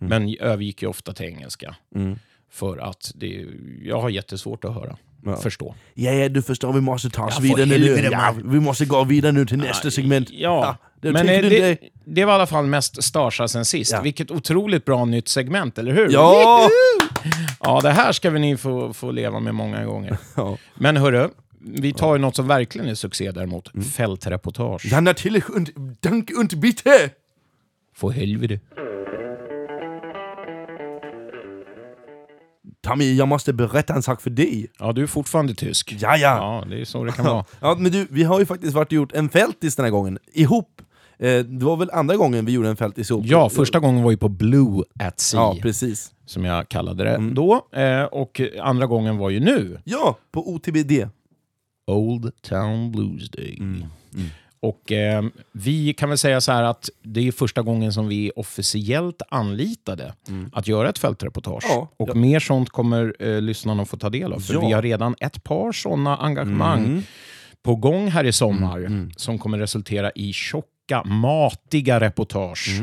men 0.00 0.36
övergick 0.40 0.82
ju 0.82 0.88
ofta 0.88 1.12
till 1.12 1.26
engelska. 1.26 1.76
Mm. 1.94 2.18
För 2.52 2.78
att 2.78 3.12
det, 3.14 3.46
jag 3.82 4.00
har 4.00 4.08
jättesvårt 4.10 4.64
att 4.64 4.74
höra, 4.74 4.96
Ja. 5.24 5.36
förstå. 5.36 5.74
Ja, 5.94 6.12
ja, 6.12 6.28
du 6.28 6.42
förstår, 6.42 6.72
vi 6.72 6.80
måste 6.80 7.10
ta 7.10 7.26
oss 7.26 7.34
Ja, 7.36 7.40
vidare 7.42 7.78
nu. 7.78 8.08
Ja, 8.12 8.34
vi 8.44 8.60
måste 8.60 8.84
gå 8.84 9.04
vidare 9.04 9.32
nu 9.32 9.46
till 9.46 9.58
nästa 9.58 9.90
segment. 9.90 10.28
Ja, 10.30 10.76
det 11.00 11.12
men 11.12 11.26
det, 11.26 11.70
inte? 11.70 11.84
det 12.04 12.24
var 12.24 12.32
i 12.32 12.34
alla 12.34 12.46
fall 12.46 12.66
mest 12.66 13.02
Starsa 13.02 13.48
sen 13.48 13.64
sist. 13.64 13.94
Vilket 14.02 14.30
otroligt 14.30 14.84
bra 14.84 15.04
nytt 15.04 15.28
segment, 15.28 15.78
eller 15.78 15.92
hur? 15.92 16.08
Ja! 16.12 16.68
Ja, 17.60 17.80
det 17.80 17.90
här 17.90 18.12
ska 18.12 18.30
vi 18.30 18.38
ni 18.40 18.56
få, 18.56 18.92
få 18.92 19.10
leva 19.10 19.40
med 19.40 19.54
många 19.54 19.84
gånger. 19.84 20.18
Men 20.74 20.96
hörru, 20.96 21.28
vi 21.60 21.92
tar 21.92 22.14
ju 22.14 22.18
något 22.20 22.36
som 22.36 22.48
verkligen 22.48 22.88
är 22.88 22.94
succé 22.94 23.30
däremot. 23.32 23.68
Fältreportage. 23.96 24.86
Ja, 24.90 25.00
natürlich 25.00 25.50
und 25.50 25.70
dank 26.00 26.30
und 26.38 26.54
bitte! 26.54 27.10
För 27.94 28.10
helvete. 28.10 28.60
Tommy, 32.82 33.14
jag 33.16 33.28
måste 33.28 33.52
berätta 33.52 33.94
en 33.94 34.02
sak 34.02 34.20
för 34.20 34.30
dig. 34.30 34.66
Ja, 34.78 34.92
du 34.92 35.02
är 35.02 35.06
fortfarande 35.06 35.54
tysk. 35.54 35.96
Ja, 36.00 36.16
ja. 36.16 36.36
Ja, 36.36 36.64
det 36.70 36.80
är 36.80 36.84
så 36.84 37.04
det 37.04 37.12
kan 37.12 37.24
vara. 37.24 37.44
Ja, 37.60 37.76
men 37.78 37.92
du, 37.92 38.06
vi 38.10 38.22
har 38.24 38.38
ju 38.38 38.46
faktiskt 38.46 38.74
varit 38.74 38.88
och 38.88 38.92
gjort 38.92 39.12
en 39.12 39.28
fältis 39.28 39.76
den 39.76 39.84
här 39.84 39.90
gången, 39.90 40.18
ihop. 40.32 40.82
Eh, 41.18 41.38
det 41.38 41.64
var 41.64 41.76
väl 41.76 41.90
andra 41.90 42.16
gången 42.16 42.44
vi 42.44 42.52
gjorde 42.52 42.68
en 42.68 42.76
fältis 42.76 43.10
ihop? 43.10 43.24
Ja, 43.26 43.48
första 43.48 43.78
gången 43.78 44.02
var 44.02 44.10
ju 44.10 44.16
på 44.16 44.28
Blue 44.28 44.84
at 45.00 45.20
Sea, 45.20 45.40
Ja, 45.40 45.56
precis. 45.62 46.12
som 46.26 46.44
jag 46.44 46.68
kallade 46.68 47.04
det 47.04 47.30
då. 47.34 47.66
Eh, 47.72 48.02
och 48.04 48.40
andra 48.62 48.86
gången 48.86 49.18
var 49.18 49.30
ju 49.30 49.40
nu, 49.40 49.78
Ja, 49.84 50.16
på 50.32 50.50
OTBD. 50.54 50.92
Old 51.86 52.32
Town 52.42 52.92
Blues 52.92 53.30
Day. 53.30 53.58
Och 54.62 54.92
eh, 54.92 55.24
vi 55.52 55.92
kan 55.92 56.08
väl 56.08 56.18
säga 56.18 56.40
så 56.40 56.52
här 56.52 56.62
att 56.62 56.88
det 57.02 57.28
är 57.28 57.32
första 57.32 57.62
gången 57.62 57.92
som 57.92 58.08
vi 58.08 58.32
officiellt 58.36 59.22
anlitade 59.28 60.14
att 60.52 60.68
göra 60.68 60.88
ett 60.88 60.98
fältreportage. 60.98 61.64
Ja, 61.68 61.88
och 61.96 62.08
ja. 62.08 62.14
mer 62.14 62.40
sånt 62.40 62.70
kommer 62.70 63.16
eh, 63.18 63.40
lyssnarna 63.40 63.82
att 63.82 63.88
få 63.88 63.96
ta 63.96 64.10
del 64.10 64.32
av. 64.32 64.38
För 64.40 64.54
Ja. 64.54 64.60
vi 64.60 64.72
har 64.72 64.82
redan 64.82 65.14
ett 65.20 65.44
par 65.44 65.72
sådana 65.72 66.16
engagemang 66.16 67.02
på 67.62 67.76
gång 67.76 68.08
här 68.08 68.24
i 68.24 68.32
sommar 68.32 69.08
som 69.16 69.38
kommer 69.38 69.58
resultera 69.58 70.10
i 70.10 70.32
tjocka, 70.32 71.04
matiga 71.04 72.00
reportage 72.00 72.82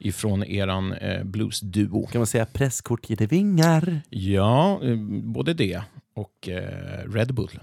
ifrån 0.00 0.44
eran 0.44 0.92
eh, 0.92 1.24
bluesduo. 1.24 2.06
Kan 2.06 2.18
man 2.18 2.26
säga 2.26 2.46
presskort 2.46 3.10
ger 3.10 3.16
det 3.16 3.26
vingar? 3.26 4.00
Ja, 4.10 4.80
eh, 4.82 4.96
både 5.22 5.54
det 5.54 5.82
och 6.18 6.48
eh, 6.48 7.10
Red 7.12 7.34
Bull. 7.34 7.60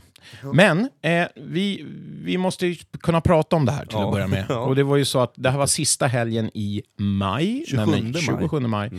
Men 0.54 0.90
eh, 1.02 1.28
vi, 1.36 1.86
vi 2.24 2.38
måste 2.38 2.68
ju 2.68 2.76
kunna 3.00 3.22
prata 3.22 3.56
om 3.56 3.66
det 3.66 3.72
här 3.72 3.86
till 3.86 3.98
Ja. 3.98 4.06
att 4.06 4.12
börja 4.12 4.28
med. 4.28 4.46
Ja. 4.50 4.60
Och 4.60 4.76
det 4.76 4.84
var 4.84 4.98
ju 4.98 5.06
så 5.06 5.20
att 5.20 5.34
det 5.36 5.50
här 5.50 5.58
var 5.58 5.68
sista 5.68 6.08
helgen 6.08 6.50
i 6.54 6.82
maj. 6.98 7.64
27 7.68 7.86
nämligen 7.86 8.12
maj. 8.12 8.22
27 8.22 8.60
maj. 8.60 8.92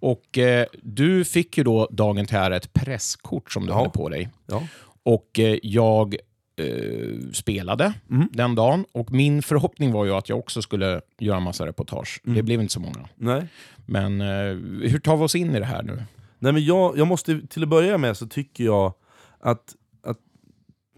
Och 0.00 0.38
eh, 0.38 0.66
du 0.82 1.24
fick 1.24 1.58
ju 1.58 1.64
då 1.64 1.88
dagen 1.90 2.26
till 2.26 2.36
ära 2.36 2.56
ett 2.56 2.72
presskort 2.72 3.52
som 3.52 3.66
du 3.66 3.72
Ja. 3.72 3.76
hade 3.78 3.90
på 3.90 4.08
dig. 4.08 4.28
Och 5.02 5.38
eh, 5.38 5.58
jag 5.62 6.14
eh, 6.56 6.66
spelade 7.32 7.92
Mm. 8.10 8.28
den 8.32 8.54
dagen. 8.54 8.84
Och 8.92 9.12
min 9.12 9.42
förhoppning 9.42 9.92
var 9.92 10.04
ju 10.04 10.12
att 10.14 10.28
jag 10.28 10.38
också 10.38 10.62
skulle 10.62 11.00
göra 11.18 11.36
en 11.36 11.42
massa 11.42 11.66
reportage. 11.66 12.20
Mm. 12.24 12.36
Det 12.36 12.42
blev 12.42 12.60
inte 12.60 12.72
så 12.72 12.80
många. 12.80 13.08
Nej. 13.16 13.42
Men 13.86 14.20
eh, 14.20 14.88
hur 14.90 14.98
tar 14.98 15.16
vi 15.16 15.24
oss 15.24 15.34
in 15.34 15.54
i 15.54 15.58
det 15.58 15.64
här 15.66 15.82
nu? 15.82 16.02
Nej 16.40 16.52
men 16.52 16.64
jag, 16.64 16.98
jag 16.98 17.06
måste, 17.06 17.46
till 17.46 17.62
att 17.62 17.68
börja 17.68 17.98
med 17.98 18.16
så 18.16 18.26
tycker 18.26 18.64
jag 18.64 18.94
att, 19.40 19.74
att 20.02 20.18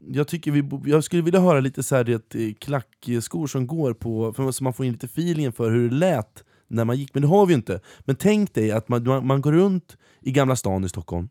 jag, 0.09 0.29
tycker 0.29 0.51
vi, 0.51 0.91
jag 0.91 1.05
skulle 1.05 1.23
vilja 1.23 1.41
höra 1.41 1.61
lite 1.61 1.83
så 1.83 1.97
här, 1.97 2.05
det, 2.05 2.35
eh, 2.35 2.55
klackskor 2.55 3.47
som 3.47 3.67
går 3.67 3.95
på, 3.95 4.33
för, 4.33 4.51
så 4.51 4.65
man 4.65 4.73
får 4.73 4.87
in 4.87 4.93
lite 4.93 5.07
feelingen 5.07 5.53
för 5.53 5.71
hur 5.71 5.91
det 5.91 5.97
lät 5.97 6.45
när 6.69 6.85
man 6.85 6.97
gick, 6.97 7.15
men 7.15 7.23
det 7.23 7.29
har 7.29 7.47
vi 7.47 7.53
ju 7.53 7.57
inte. 7.57 7.81
Men 8.01 8.17
tänk 8.17 8.55
dig 8.55 8.73
att 8.73 8.89
man, 8.89 9.05
man, 9.05 9.27
man 9.27 9.41
går 9.41 9.53
runt 9.53 9.97
i 10.21 10.33
Gamla 10.33 10.57
stan 10.57 10.85
i 10.85 10.89
Stockholm, 10.89 11.29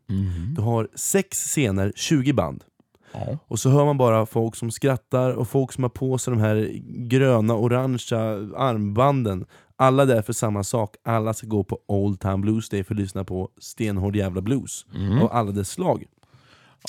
du 0.56 0.62
har 0.62 0.88
sex 0.94 1.38
scener, 1.38 1.92
20 1.96 2.32
band. 2.32 2.64
Ja. 3.12 3.38
Och 3.48 3.58
så 3.58 3.70
hör 3.70 3.84
man 3.84 3.98
bara 3.98 4.26
folk 4.26 4.56
som 4.56 4.70
skrattar 4.70 5.30
och 5.30 5.48
folk 5.48 5.72
som 5.72 5.84
har 5.84 5.88
på 5.88 6.18
sig 6.18 6.30
de 6.30 6.40
här 6.40 6.70
gröna, 7.08 7.54
orangea 7.54 8.20
armbanden. 8.56 9.46
Alla 9.82 10.04
där 10.04 10.22
för 10.22 10.32
samma 10.32 10.64
sak, 10.64 10.96
alla 11.02 11.34
ska 11.34 11.46
gå 11.46 11.64
på 11.64 11.78
Old 11.86 12.20
Town 12.20 12.40
Blues 12.40 12.68
Day 12.68 12.84
för 12.84 12.94
att 12.94 13.00
lyssna 13.00 13.24
på 13.24 13.48
stenhård 13.58 14.16
jävla 14.16 14.40
blues. 14.40 14.86
Mm. 14.94 15.22
Och 15.22 15.36
alla 15.36 15.52
dess 15.52 15.70
slag. 15.70 16.04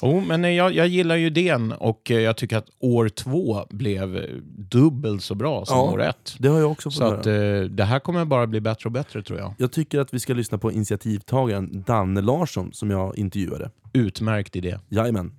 Jo, 0.01 0.23
men 0.27 0.45
eh, 0.45 0.51
jag, 0.51 0.73
jag 0.73 0.87
gillar 0.87 1.15
ju 1.15 1.27
idén 1.27 1.71
och 1.71 2.11
eh, 2.11 2.19
jag 2.19 2.37
tycker 2.37 2.57
att 2.57 2.67
år 2.79 3.09
två 3.09 3.65
blev 3.69 4.17
eh, 4.17 4.23
dubbelt 4.71 5.23
så 5.23 5.35
bra 5.35 5.65
som 5.65 5.77
Ja. 5.77 5.83
år 5.83 6.01
ett. 6.01 6.35
Det 6.39 6.47
har 6.47 6.59
jag 6.59 6.71
också 6.71 6.89
fått 6.89 6.97
Så 6.97 7.13
att 7.13 7.25
eh, 7.25 7.61
det 7.69 7.83
här 7.83 7.99
kommer 7.99 8.25
bara 8.25 8.47
bli 8.47 8.61
bättre 8.61 8.87
och 8.87 8.91
bättre 8.91 9.23
tror 9.23 9.39
jag. 9.39 9.53
Jag 9.57 9.71
tycker 9.71 9.99
att 9.99 10.13
vi 10.13 10.19
ska 10.19 10.33
lyssna 10.33 10.57
på 10.57 10.71
initiativtagaren 10.71 11.83
Danne 11.87 12.21
Larsson 12.21 12.73
som 12.73 12.91
jag 12.91 13.17
intervjuade. 13.17 13.71
Utmärkt 13.93 14.55
idé. 14.55 14.79
Jajamän. 14.89 15.31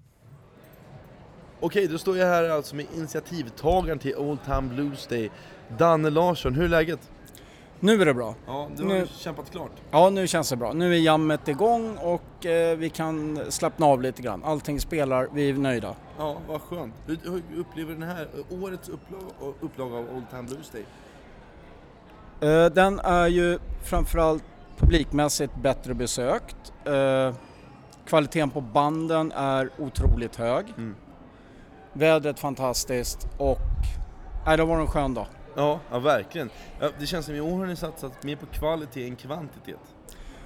Okej, 1.60 1.88
då 1.88 1.98
står 1.98 2.16
jag 2.16 2.26
här 2.26 2.48
alltså 2.48 2.76
med 2.76 2.86
initiativtagaren 2.96 3.98
till 3.98 4.16
Old 4.16 4.38
Town 4.46 4.68
Blues 4.68 5.06
Day, 5.06 5.30
Danne 5.78 6.10
Larsson. 6.10 6.54
Hur 6.54 6.64
är 6.64 6.68
läget? 6.68 7.10
Nu 7.80 8.02
är 8.02 8.06
det 8.06 8.14
bra. 8.14 8.34
Ja, 8.46 8.68
du 8.76 8.82
har 8.82 8.88
Nu- 8.90 9.06
kämpat 9.06 9.50
klart. 9.50 9.70
Ja, 9.90 10.10
nu 10.10 10.26
känns 10.26 10.50
det 10.50 10.56
bra. 10.56 10.72
Nu 10.72 10.94
är 10.94 10.98
jammet 10.98 11.48
igång 11.48 11.96
och 11.96 12.46
eh, 12.46 12.76
vi 12.76 12.90
kan 12.90 13.40
slappna 13.48 13.86
av 13.86 14.02
lite 14.02 14.22
grann. 14.22 14.44
Allting 14.44 14.80
spelar, 14.80 15.28
vi 15.32 15.50
är 15.50 15.54
nöjda. 15.54 15.94
Ja, 16.18 16.36
vad 16.48 16.60
skönt. 16.60 16.94
Hur, 17.06 17.18
hur 17.24 17.60
upplever 17.60 17.92
den 17.92 18.02
här 18.02 18.28
årets 18.50 18.88
upplaga, 18.88 19.24
upplaga 19.60 19.96
av 19.96 20.04
Old 20.16 20.30
Time 20.30 20.42
Blues 20.42 20.70
Day? 20.70 20.84
Eh, 22.50 22.70
den 22.72 22.98
är 22.98 23.26
ju 23.26 23.58
framförallt 23.84 24.44
publikmässigt 24.78 25.54
bättre 25.56 25.94
besökt. 25.94 26.72
Eh, 26.84 27.34
kvaliteten 28.06 28.50
på 28.50 28.60
banden 28.60 29.32
är 29.32 29.70
otroligt 29.78 30.36
hög. 30.36 30.64
Mm. 30.76 30.94
Vädret 31.92 32.38
fantastiskt 32.40 33.28
och 33.38 33.58
nej, 34.46 34.56
det 34.56 34.64
var 34.64 34.80
en 34.80 34.86
skön 34.86 35.14
dag. 35.14 35.26
Ja, 35.54 35.80
ja 35.90 35.98
verkligen. 35.98 36.50
Ja, 36.80 36.88
det 36.98 37.06
känns 37.06 37.26
som 37.26 37.34
i 37.34 37.40
år 37.40 37.58
har 37.58 37.66
ni 37.66 37.76
satsat 37.76 38.22
mer 38.22 38.36
på 38.36 38.46
kvalitet 38.46 39.06
än 39.08 39.16
kvantitet. 39.16 39.80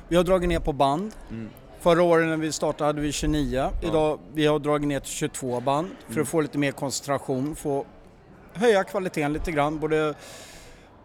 Vi 0.08 0.16
har 0.16 0.24
dragit 0.24 0.48
ner 0.48 0.60
på 0.60 0.72
band. 0.72 1.12
Mm. 1.30 1.48
Förra 1.80 2.02
året 2.02 2.26
när 2.26 2.36
vi 2.36 2.52
startade 2.52 2.88
hade 2.88 3.00
vi 3.00 3.12
29. 3.12 3.70
Idag 3.82 4.18
vi 4.34 4.46
har 4.46 4.58
dragit 4.58 4.88
ner 4.88 5.00
till 5.00 5.10
22 5.10 5.60
band 5.60 5.88
för 6.06 6.12
Mm. 6.12 6.22
att 6.22 6.28
få 6.28 6.40
lite 6.40 6.58
mer 6.58 6.72
koncentration, 6.72 7.56
få 7.56 7.86
höja 8.54 8.84
kvaliteten 8.84 9.32
lite 9.32 9.52
grann 9.52 9.78
både 9.78 10.14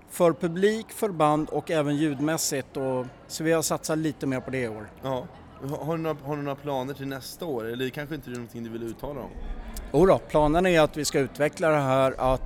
för 0.10 0.34
publik, 0.34 0.92
för 0.92 1.10
band 1.10 1.50
och 1.50 1.72
även 1.72 1.96
ljudmässigt. 1.98 2.78
Och, 2.78 3.06
så 3.28 3.44
vi 3.44 3.52
har 3.52 3.62
satsat 3.62 3.98
lite 3.98 4.28
mer 4.28 4.40
på 4.40 4.52
det 4.52 4.62
i 4.62 4.68
år. 4.68 4.90
Ja. 5.04 5.26
Har, 5.80 5.98
du 5.98 6.04
några, 6.04 6.18
har 6.24 6.36
du 6.36 6.42
några 6.42 6.56
planer 6.56 6.94
till 6.94 7.08
nästa 7.08 7.46
år? 7.46 7.66
Eller 7.66 7.90
kanske 7.90 8.16
inte 8.16 8.30
det 8.30 8.34
är 8.34 8.38
någonting 8.38 8.64
du 8.64 8.70
vill 8.70 8.84
uttala 8.84 9.20
om? 9.22 9.30
Jodå, 9.94 10.20
planen 10.30 10.66
är 10.66 10.82
att 10.82 10.98
vi 10.98 11.06
ska 11.06 11.20
utveckla 11.20 11.70
det 11.70 11.78
här 11.82 12.16
att 12.18 12.42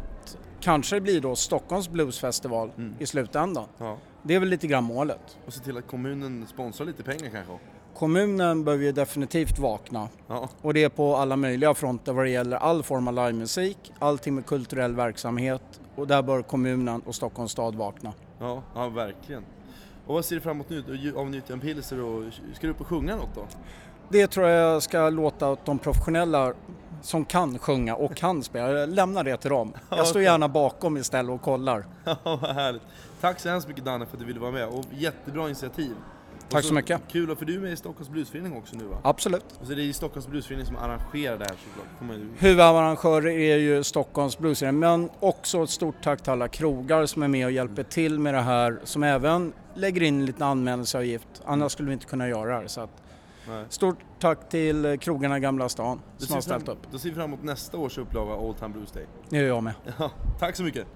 kanske 0.61 0.95
det 0.95 1.01
blir 1.01 1.21
då 1.21 1.35
Stockholms 1.35 1.89
Bluesfestival 1.89 2.71
Mm. 2.77 2.95
i 2.99 3.05
slutändan. 3.05 3.65
Ja. 3.77 3.97
Det 4.23 4.35
är 4.35 4.39
väl 4.39 4.49
lite 4.49 4.67
grann 4.67 4.83
målet. 4.83 5.37
Och 5.45 5.53
se 5.53 5.59
till 5.63 5.77
att 5.77 5.87
kommunen 5.87 6.47
sponsrar 6.47 6.87
lite 6.87 7.03
pengar 7.03 7.29
kanske? 7.31 7.53
Kommunen 7.95 8.63
behöver 8.63 8.83
ju 8.85 8.91
definitivt 8.91 9.59
vakna 9.59 10.07
Ja. 10.27 10.49
och 10.61 10.73
det 10.73 10.83
är 10.83 10.89
på 10.89 11.15
alla 11.15 11.35
möjliga 11.35 11.73
fronter 11.73 12.13
vad 12.13 12.25
det 12.25 12.29
gäller 12.29 12.57
all 12.57 12.83
form 12.83 13.07
av 13.07 13.13
livemusik, 13.13 13.93
allting 13.99 14.35
med 14.35 14.45
kulturell 14.45 14.95
verksamhet 14.95 15.81
och 15.95 16.07
där 16.07 16.21
bör 16.21 16.41
kommunen 16.41 17.01
och 17.05 17.15
Stockholms 17.15 17.51
stad 17.51 17.75
vakna. 17.75 18.13
Ja, 18.39 18.63
ja 18.75 18.89
verkligen. 18.89 19.43
Och 20.07 20.13
vad 20.13 20.25
ser 20.25 20.35
du 20.35 20.41
fram 20.41 20.55
emot 20.57 20.69
nu? 20.69 21.13
Avnjuter 21.17 21.53
en 21.53 21.59
pilsner 21.59 22.01
och 22.03 22.23
ska 22.53 22.67
du 22.67 22.73
upp 22.73 22.81
och 22.81 22.87
sjunga 22.87 23.15
något 23.15 23.35
då? 23.35 23.41
Det 24.09 24.27
tror 24.27 24.47
jag 24.47 24.83
ska 24.83 25.09
låta 25.09 25.49
åt 25.51 25.65
de 25.65 25.79
professionella 25.79 26.53
som 27.01 27.25
kan 27.25 27.60
sjunga 27.60 27.96
och 27.96 28.16
kan 28.16 28.44
spela, 28.44 28.72
jag 28.72 28.89
lämnar 28.89 29.24
det 29.24 29.38
till 29.38 29.50
dem. 29.50 29.74
Jag 29.89 30.08
står 30.08 30.22
gärna 30.22 30.48
bakom 30.48 30.98
istället 30.98 31.32
och 31.32 31.42
kollar. 31.42 31.86
Ja, 32.06 32.18
vad 32.24 32.56
härligt. 32.56 32.82
Tack 33.22 33.39
så 33.39 33.50
hemskt 33.50 33.68
mycket 33.68 33.86
Danne 33.86 34.06
för 34.06 34.13
att 34.13 34.20
du 34.20 34.25
ville 34.25 34.39
vara 34.39 34.51
med 34.51 34.68
och 34.68 34.86
jättebra 34.92 35.46
initiativ. 35.46 35.92
Tack 36.50 36.60
Och 36.60 36.66
så 36.66 36.74
mycket. 36.74 37.01
Kul, 37.12 37.36
för 37.36 37.46
du 37.46 37.56
är 37.56 37.60
med 37.60 37.72
i 37.72 37.75
Stockholms 37.75 38.10
Bluesförening 38.10 38.58
också 38.58 38.75
nu 38.75 38.84
va? 38.84 38.98
Absolut. 39.04 39.46
Och 39.62 39.68
så 39.68 39.74
det 39.74 39.84
är 39.84 39.94
Stockholms 39.94 40.27
Bluesförening 40.27 40.66
som 40.66 40.75
arrangerar 40.75 41.38
det 41.38 41.46
här 41.46 41.56
såklart. 41.68 42.20
Huvudarrangörer 42.38 43.27
är 43.27 43.58
ju 43.58 43.84
Stockholms 43.84 44.38
Bluesförening 44.38 44.80
men 44.80 45.10
också 45.20 45.63
ett 45.63 45.70
stort 45.70 45.96
tack 46.04 46.22
till 46.22 46.32
alla 46.32 46.48
krogar 46.48 47.06
som 47.06 47.24
är 47.24 47.27
med 47.27 47.46
och 47.46 47.51
hjälper 47.51 47.84
till 47.84 48.20
med 48.20 48.34
det 48.34 48.42
här 48.42 48.80
som 48.84 49.04
även 49.04 49.54
lägger 49.74 50.04
in 50.04 50.20
en 50.20 50.25
liten 50.25 50.44
anmälningsavgift. 50.44 51.27
Annars 51.46 51.72
skulle 51.72 51.88
vi 51.88 51.94
inte 51.94 52.06
kunna 52.06 52.27
göra 52.30 52.62
det. 52.62 52.70
Så 52.70 52.82
att, 52.82 52.89
Nej. 53.50 53.66
stort 53.70 53.98
tack 54.20 54.50
till 54.50 54.86
eh, 54.86 54.96
krogarna 54.98 55.38
i 55.38 55.39
Gamla 55.39 55.70
stan 55.70 56.01
Då 56.20 56.25
som 56.25 56.34
har 56.34 56.42
ställt 56.42 56.66
fram- 56.66 56.77
upp. 56.77 56.92
Då 56.92 57.00
ser 57.00 57.10
vi 57.10 57.16
fram 57.16 57.25
emot 57.34 57.44
nästa 57.44 57.77
års 57.77 57.98
upplaga 57.98 58.32
av 58.32 58.44
Old 58.46 58.58
Time 58.58 58.70
Blues 58.70 58.92
Day. 58.92 59.06
Det 59.30 59.38
gör 59.38 59.48
jag 59.48 59.63
med. 59.63 59.74
Ja, 60.00 60.12
tack 60.39 60.56
så 60.56 60.63
mycket. 60.63 60.88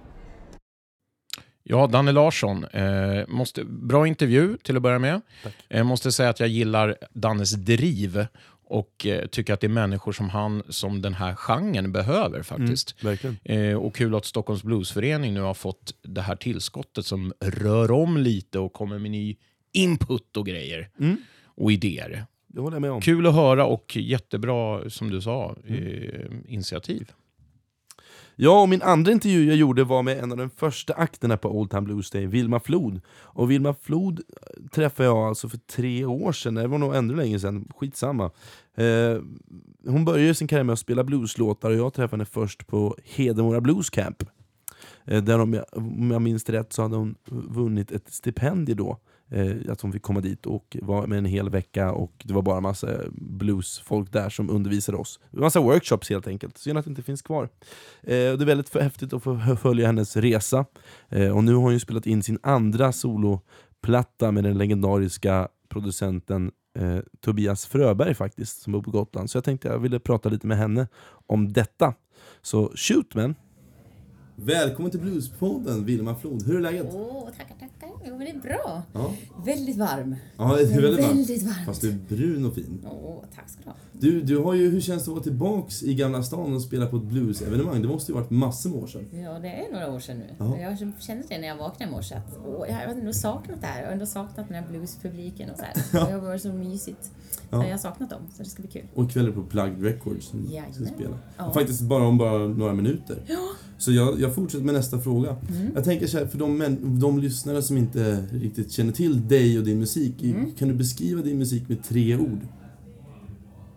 Ja, 1.63 1.87
Danne 1.87 2.11
Larsson. 2.11 2.65
Eh, 2.65 3.27
måste, 3.27 3.63
bra 3.65 4.07
intervju 4.07 4.57
till 4.57 4.75
att 4.75 4.81
börja 4.81 4.99
med. 4.99 5.21
Eh, 5.69 5.83
måste 5.83 6.11
säga 6.11 6.29
att 6.29 6.39
jag 6.39 6.49
gillar 6.49 6.97
Dannes 7.13 7.51
driv 7.51 8.25
och 8.65 9.05
eh, 9.05 9.25
tycker 9.27 9.53
att 9.53 9.59
det 9.59 9.67
är 9.67 9.69
människor 9.69 10.11
som 10.11 10.29
han, 10.29 10.63
som 10.69 11.01
den 11.01 11.13
här 11.13 11.35
genren 11.35 11.91
behöver 11.91 12.43
faktiskt. 12.43 13.03
Verkligen. 13.03 13.37
Eh, 13.43 13.75
och 13.77 13.95
kul 13.95 14.15
att 14.15 14.25
Stockholms 14.25 14.63
Bluesförening 14.63 15.33
nu 15.33 15.41
har 15.41 15.53
fått 15.53 15.93
det 16.01 16.21
här 16.21 16.35
tillskottet 16.35 17.05
som 17.05 17.33
rör 17.39 17.91
om 17.91 18.17
lite 18.17 18.59
och 18.59 18.73
kommer 18.73 18.99
med 18.99 19.11
ny 19.11 19.35
input 19.71 20.37
och 20.37 20.45
grejer 20.45 20.89
Mm. 20.99 21.17
och 21.45 21.71
idéer. 21.71 22.25
Det 22.53 22.61
håller 22.61 22.75
jag 22.75 22.81
med 22.81 22.91
om. 22.91 23.01
Kul 23.01 23.27
att 23.27 23.35
höra 23.35 23.65
och 23.65 23.97
jättebra, 23.97 24.89
som 24.89 25.09
du 25.09 25.21
sa, 25.21 25.55
eh, 25.67 26.25
initiativ. 26.47 27.11
Ja, 28.35 28.61
och 28.61 28.69
min 28.69 28.81
andra 28.81 29.11
intervju 29.11 29.47
jag 29.47 29.55
gjorde 29.55 29.83
var 29.83 30.03
med 30.03 30.19
en 30.19 30.31
av 30.31 30.37
de 30.37 30.49
första 30.49 30.93
akterna 30.93 31.37
på 31.37 31.49
Old 31.59 31.69
Time 31.69 31.81
Blues 31.81 32.09
Day, 32.11 32.25
Vilma 32.25 32.59
Flod. 32.59 33.01
Och 33.09 33.51
Vilma 33.51 33.73
Flod 33.73 34.19
eh, 34.19 34.67
träffade 34.69 35.09
jag 35.09 35.17
alltså 35.17 35.49
för 35.49 35.57
tre 35.57 36.05
år 36.05 36.31
sedan, 36.31 36.55
det 36.55 36.67
var 36.67 36.77
nog 36.77 36.95
ännu 36.95 37.15
längre 37.15 37.39
sedan, 37.39 37.71
skitsamma. 37.75 38.31
Eh, 38.75 39.17
hon 39.85 40.05
började 40.05 40.35
sin 40.35 40.47
karriär 40.47 40.63
med 40.63 40.73
att 40.73 40.79
spela 40.79 41.03
blueslåtar 41.03 41.69
och 41.69 41.75
jag 41.75 41.93
träffade 41.93 42.13
henne 42.13 42.25
först 42.25 42.67
på 42.67 42.97
Hedemora 43.03 43.61
Blues 43.61 43.89
Camp. 43.89 44.23
Eh, 45.05 45.23
där 45.23 45.39
om 45.39 45.53
jag, 45.53 45.65
om 45.71 46.11
jag 46.11 46.21
minns 46.21 46.49
rätt 46.49 46.73
så 46.73 46.81
hade 46.81 46.95
hon 46.95 47.15
vunnit 47.29 47.91
ett 47.91 48.13
stipendium 48.13 48.77
då. 48.77 48.97
Eh, 49.31 49.71
att 49.71 49.81
hon 49.81 49.91
fick 49.91 50.01
komma 50.01 50.21
dit 50.21 50.45
och 50.45 50.77
vara 50.81 51.07
med 51.07 51.17
en 51.17 51.25
hel 51.25 51.49
vecka 51.49 51.91
och 51.91 52.11
det 52.23 52.33
var 52.33 52.41
bara 52.41 52.61
massa 52.61 52.87
bluesfolk 53.11 54.11
där 54.11 54.29
som 54.29 54.49
undervisade 54.49 54.97
oss. 54.97 55.19
Massa 55.31 55.59
workshops 55.59 56.09
helt 56.09 56.27
enkelt, 56.27 56.57
synd 56.57 56.77
att 56.77 56.85
det 56.85 56.89
inte 56.89 57.01
finns 57.01 57.21
kvar. 57.21 57.43
Eh, 58.03 58.31
och 58.31 58.37
det 58.37 58.43
är 58.43 58.45
väldigt 58.45 58.75
häftigt 58.75 59.13
att 59.13 59.23
få 59.23 59.57
följa 59.61 59.85
hennes 59.85 60.17
resa. 60.17 60.65
Eh, 61.09 61.37
och 61.37 61.43
nu 61.43 61.53
har 61.53 61.61
hon 61.61 61.73
ju 61.73 61.79
spelat 61.79 62.05
in 62.05 62.23
sin 62.23 62.39
andra 62.43 62.91
soloplatta 62.91 64.31
med 64.31 64.43
den 64.43 64.57
legendariska 64.57 65.47
producenten 65.69 66.51
eh, 66.79 66.99
Tobias 67.21 67.65
Fröberg 67.65 68.13
faktiskt, 68.13 68.61
som 68.61 68.73
bor 68.73 68.81
på 68.81 68.91
Gotland. 68.91 69.29
Så 69.29 69.37
jag 69.37 69.43
tänkte 69.43 69.67
jag 69.67 69.79
ville 69.79 69.99
prata 69.99 70.29
lite 70.29 70.47
med 70.47 70.57
henne 70.57 70.87
om 71.27 71.53
detta. 71.53 71.93
Så 72.41 72.71
shoot 72.75 73.15
man! 73.15 73.35
Välkommen 74.35 74.91
till 74.91 74.99
Bluespodden 74.99 75.85
Vilma 75.85 76.15
Flod, 76.15 76.43
hur 76.43 76.55
är 76.55 76.61
läget? 76.61 76.87
Åh, 76.93 77.29
tackar, 77.37 77.55
tackar. 77.59 77.80
Jo, 78.07 78.17
men 78.17 78.19
det 78.19 78.31
är 78.31 78.39
bra. 78.39 78.81
Ja, 78.93 79.13
Väldigt 79.45 79.77
varm. 79.77 80.15
ja 80.37 80.55
det 80.55 80.61
är 80.63 80.81
väldigt 80.81 81.05
varmt. 81.05 81.17
Väldigt 81.17 81.43
varmt. 81.43 81.65
Fast 81.65 81.81
du 81.81 81.89
är 81.89 81.97
brun 82.09 82.45
och 82.45 82.53
fin. 82.55 82.85
Åh, 82.91 83.23
tack 83.35 83.49
ska 83.49 83.59
du 83.63 83.69
ha. 83.69 83.75
Du, 83.93 84.21
du 84.21 84.37
har 84.37 84.53
ju, 84.53 84.69
hur 84.69 84.81
känns 84.81 85.03
det 85.05 85.09
att 85.11 85.15
vara 85.15 85.23
tillbaks 85.23 85.83
i 85.83 85.93
Gamla 85.95 86.23
stan 86.23 86.53
och 86.55 86.61
spela 86.61 86.85
på 86.85 86.97
ett 86.97 87.03
bluesevenemang? 87.03 87.81
Det 87.81 87.87
måste 87.87 88.11
ju 88.11 88.15
varit 88.17 88.29
massor 88.29 88.69
med 88.69 88.83
år 88.83 88.87
sedan. 88.87 89.05
Ja, 89.23 89.39
det 89.39 89.47
är 89.47 89.73
några 89.73 89.91
år 89.91 89.99
sedan 89.99 90.17
nu. 90.17 90.25
Ja. 90.37 90.57
Jag 90.57 90.77
kände 91.01 91.23
det 91.29 91.37
när 91.37 91.47
jag 91.47 91.57
vaknade 91.57 91.91
i 91.91 91.95
morse 91.95 92.15
att 92.15 92.37
åh, 92.45 92.65
jag 92.67 92.75
har 92.75 92.81
ändå 92.83 93.13
saknat 93.13 93.61
det 93.61 93.67
här. 93.67 93.79
Jag 93.79 93.87
har 93.87 93.93
ändå 93.93 94.05
saknat 94.05 94.47
den 94.47 94.63
här 94.63 94.69
bluespubliken 94.69 95.49
och 95.49 95.57
så 95.57 95.63
här. 95.63 95.73
Det 96.07 96.11
har 96.13 96.19
varit 96.19 96.41
så 96.41 96.53
mysigt. 96.53 97.11
Ja. 97.49 97.63
Jag 97.65 97.71
har 97.71 97.77
saknat 97.77 98.09
dem, 98.09 98.21
så 98.37 98.43
det 98.43 98.49
ska 98.49 98.61
bli 98.61 98.71
kul. 98.71 98.85
Och 98.95 99.03
ikväll 99.03 99.23
är 99.25 99.29
det 99.29 99.35
på 99.35 99.43
Plugged 99.43 99.83
Records 99.83 100.25
som 100.27 100.43
ska 100.45 100.53
Jajamän. 100.55 100.93
spela. 100.95 101.17
Ja. 101.37 101.53
Faktiskt 101.53 101.81
bara 101.81 102.03
om 102.07 102.17
bara 102.17 102.37
några 102.47 102.73
minuter. 102.73 103.17
Så 103.77 103.91
jag, 103.91 104.19
jag 104.19 104.35
fortsätter 104.35 104.65
med 104.65 104.73
nästa 104.73 104.99
fråga. 104.99 105.35
Mm. 105.49 105.71
Jag 105.75 105.83
tänker 105.83 106.07
så 106.07 106.17
här, 106.17 106.25
för 106.25 106.37
de, 106.37 106.57
män, 106.57 106.99
de 106.99 107.19
lyssnare 107.19 107.61
som 107.61 107.77
inte 107.77 107.90
riktigt 108.31 108.71
känner 108.71 108.91
till 108.91 109.27
dig 109.27 109.57
och 109.59 109.63
din 109.65 109.79
musik, 109.79 110.21
Mm. 110.23 110.51
kan 110.57 110.67
du 110.67 110.73
beskriva 110.73 111.21
din 111.21 111.37
musik 111.37 111.69
med 111.69 111.83
tre 111.83 112.15
ord? 112.17 112.39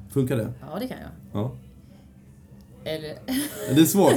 Funkar 0.08 0.36
det? 0.36 0.52
Ja, 0.60 0.78
det 0.78 0.88
kan 0.88 0.96
jag. 0.98 1.10
Ja. 1.42 1.52
Eller, 2.84 3.14
Det 3.74 3.80
är 3.80 3.84
svårt. 3.84 4.12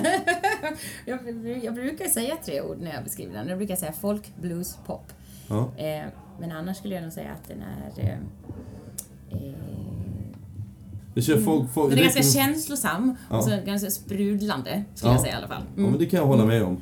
jag, 1.05 1.19
jag 1.63 1.73
brukar 1.75 2.05
säga 2.05 2.35
tre 2.45 2.61
ord 2.61 2.77
när 2.81 2.93
jag 2.93 3.03
beskriver 3.03 3.33
den. 3.33 3.47
Jag 3.47 3.57
brukar 3.57 3.75
säga 3.75 3.91
folk, 3.93 4.33
blues, 4.41 4.77
pop. 4.85 5.11
Ja. 5.47 5.71
Eh, 5.77 6.05
men 6.39 6.51
annars 6.51 6.77
skulle 6.77 6.95
jag 6.95 7.03
nog 7.03 7.11
säga 7.13 7.31
att 7.31 7.47
den 7.47 7.57
är... 7.61 8.03
Eh, 8.03 8.09
eh, 9.29 9.53
Jag 11.13 11.23
kör 11.23 11.37
folk, 11.41 11.69
folk, 11.73 11.89
Den 11.89 11.99
är 11.99 12.03
ganska 12.03 12.23
känslosam 12.23 13.15
Ja. 13.29 13.37
och 13.37 13.43
så 13.43 13.49
ganska 13.65 13.89
sprudlande, 13.91 14.83
skulle 14.95 15.11
Ja. 15.11 15.15
jag 15.15 15.21
säga 15.21 15.33
i 15.33 15.37
alla 15.37 15.47
fall. 15.47 15.63
Ja, 15.75 15.81
men 15.81 15.97
det 15.99 16.05
kan 16.05 16.19
jag 16.19 16.27
hålla 16.27 16.45
med 16.45 16.63
om. 16.63 16.77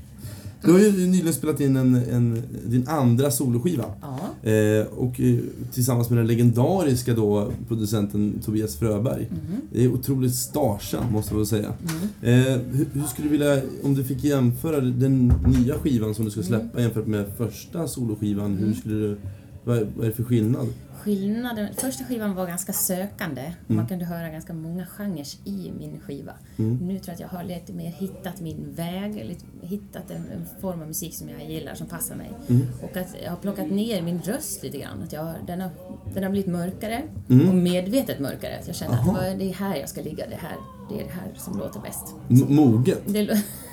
Du 0.66 0.72
har 0.72 0.80
ju 0.80 1.08
nyligen 1.08 1.34
spelat 1.34 1.60
in 1.60 1.76
en, 1.76 1.96
en, 1.96 2.42
din 2.68 2.88
andra 2.88 3.32
soloskiva. 3.32 3.86
Ja. 4.02 4.50
Eh, 4.50 4.86
och 4.86 5.20
eh, 5.22 5.36
tillsammans 5.74 6.10
med 6.10 6.18
den 6.20 6.28
legendariska 6.28 7.14
då, 7.14 7.52
producenten 7.68 8.40
Tobias 8.46 8.76
Fröberg. 8.76 9.28
Mhm. 9.32 9.62
Det 9.74 9.84
är 9.84 9.94
otroligt 9.94 10.36
starsamt 10.36 11.12
måste 11.12 11.34
jag 11.34 11.38
väl 11.38 11.48
säga. 11.48 11.74
Mm. 12.22 12.40
Eh, 12.40 12.60
hur, 12.72 12.86
hur 12.94 13.04
skulle 13.04 13.28
du 13.28 13.32
vilja, 13.32 13.62
om 13.84 13.96
du 13.96 14.04
fick 14.04 14.24
jämföra 14.24 14.80
den 14.82 15.34
nya 15.48 15.74
skivan 15.80 16.16
som 16.16 16.26
du 16.26 16.32
ska 16.32 16.40
Mm. 16.42 16.48
släppa 16.50 16.82
jämfört 16.82 17.08
med 17.08 17.26
första 17.38 17.88
soloskivan, 17.88 18.56
hur 18.58 18.74
skulle 18.74 18.96
du, 18.96 19.18
vad, 19.64 19.78
vad 19.96 20.06
är 20.06 20.10
det 20.10 20.16
för 20.16 20.24
skillnad? 20.24 20.68
Skillnaden, 21.06 21.68
första 21.76 22.04
skivan 22.04 22.36
var 22.36 22.48
ganska 22.48 22.74
sökande 22.74 23.42
Mm. 23.42 23.56
man 23.68 23.88
kunde 23.88 24.06
höra 24.06 24.30
ganska 24.30 24.54
många 24.54 24.86
genrer 24.86 25.26
i 25.46 25.72
min 25.80 26.00
skiva. 26.00 26.32
Mm. 26.58 26.78
Nu 26.78 27.00
tror 27.00 27.08
jag 27.08 27.14
att 27.14 27.20
jag 27.20 27.28
har 27.28 27.44
lite 27.44 27.74
mer 27.74 27.90
hittat 27.92 28.42
min 28.42 28.74
väg, 28.76 29.16
lite, 29.26 29.46
hittat 29.62 30.12
en, 30.12 30.18
en 30.32 30.46
form 30.62 30.82
av 30.82 30.88
musik 30.88 31.16
som 31.16 31.30
jag 31.30 31.50
gillar, 31.52 31.76
som 31.76 31.88
passar 31.88 32.16
mig. 32.16 32.32
Mm. 32.50 32.68
Och 32.82 32.98
att 32.98 33.16
jag 33.24 33.30
har 33.30 33.38
plockat 33.38 33.72
ner 33.72 34.02
min 34.02 34.22
röst 34.22 34.64
lite 34.64 34.78
grann. 34.78 35.04
Att 35.04 35.14
jag, 35.14 35.24
har- 35.24 35.38
den, 35.48 35.62
har, 35.62 35.70
den 36.14 36.24
har 36.24 36.30
blivit 36.32 36.52
mörkare 36.52 37.02
Mm. 37.30 37.50
och 37.50 37.56
medvetet 37.56 38.20
mörkare. 38.20 38.58
Att 38.60 38.68
jag 38.68 38.76
känner 38.76 38.94
Aha. 38.94 39.12
att 39.18 39.40
det 39.40 39.50
är 39.50 39.54
här 39.54 39.76
jag 39.76 39.90
ska 39.90 40.02
ligga, 40.02 40.28
det, 40.30 40.36
här, 40.36 40.56
det 40.90 40.96
är 41.02 41.04
det 41.04 41.12
här 41.14 41.32
som 41.38 41.58
låter 41.60 41.80
bäst. 41.80 42.16
M- 42.30 42.46
moget? 42.56 43.02
Det, 43.06 43.44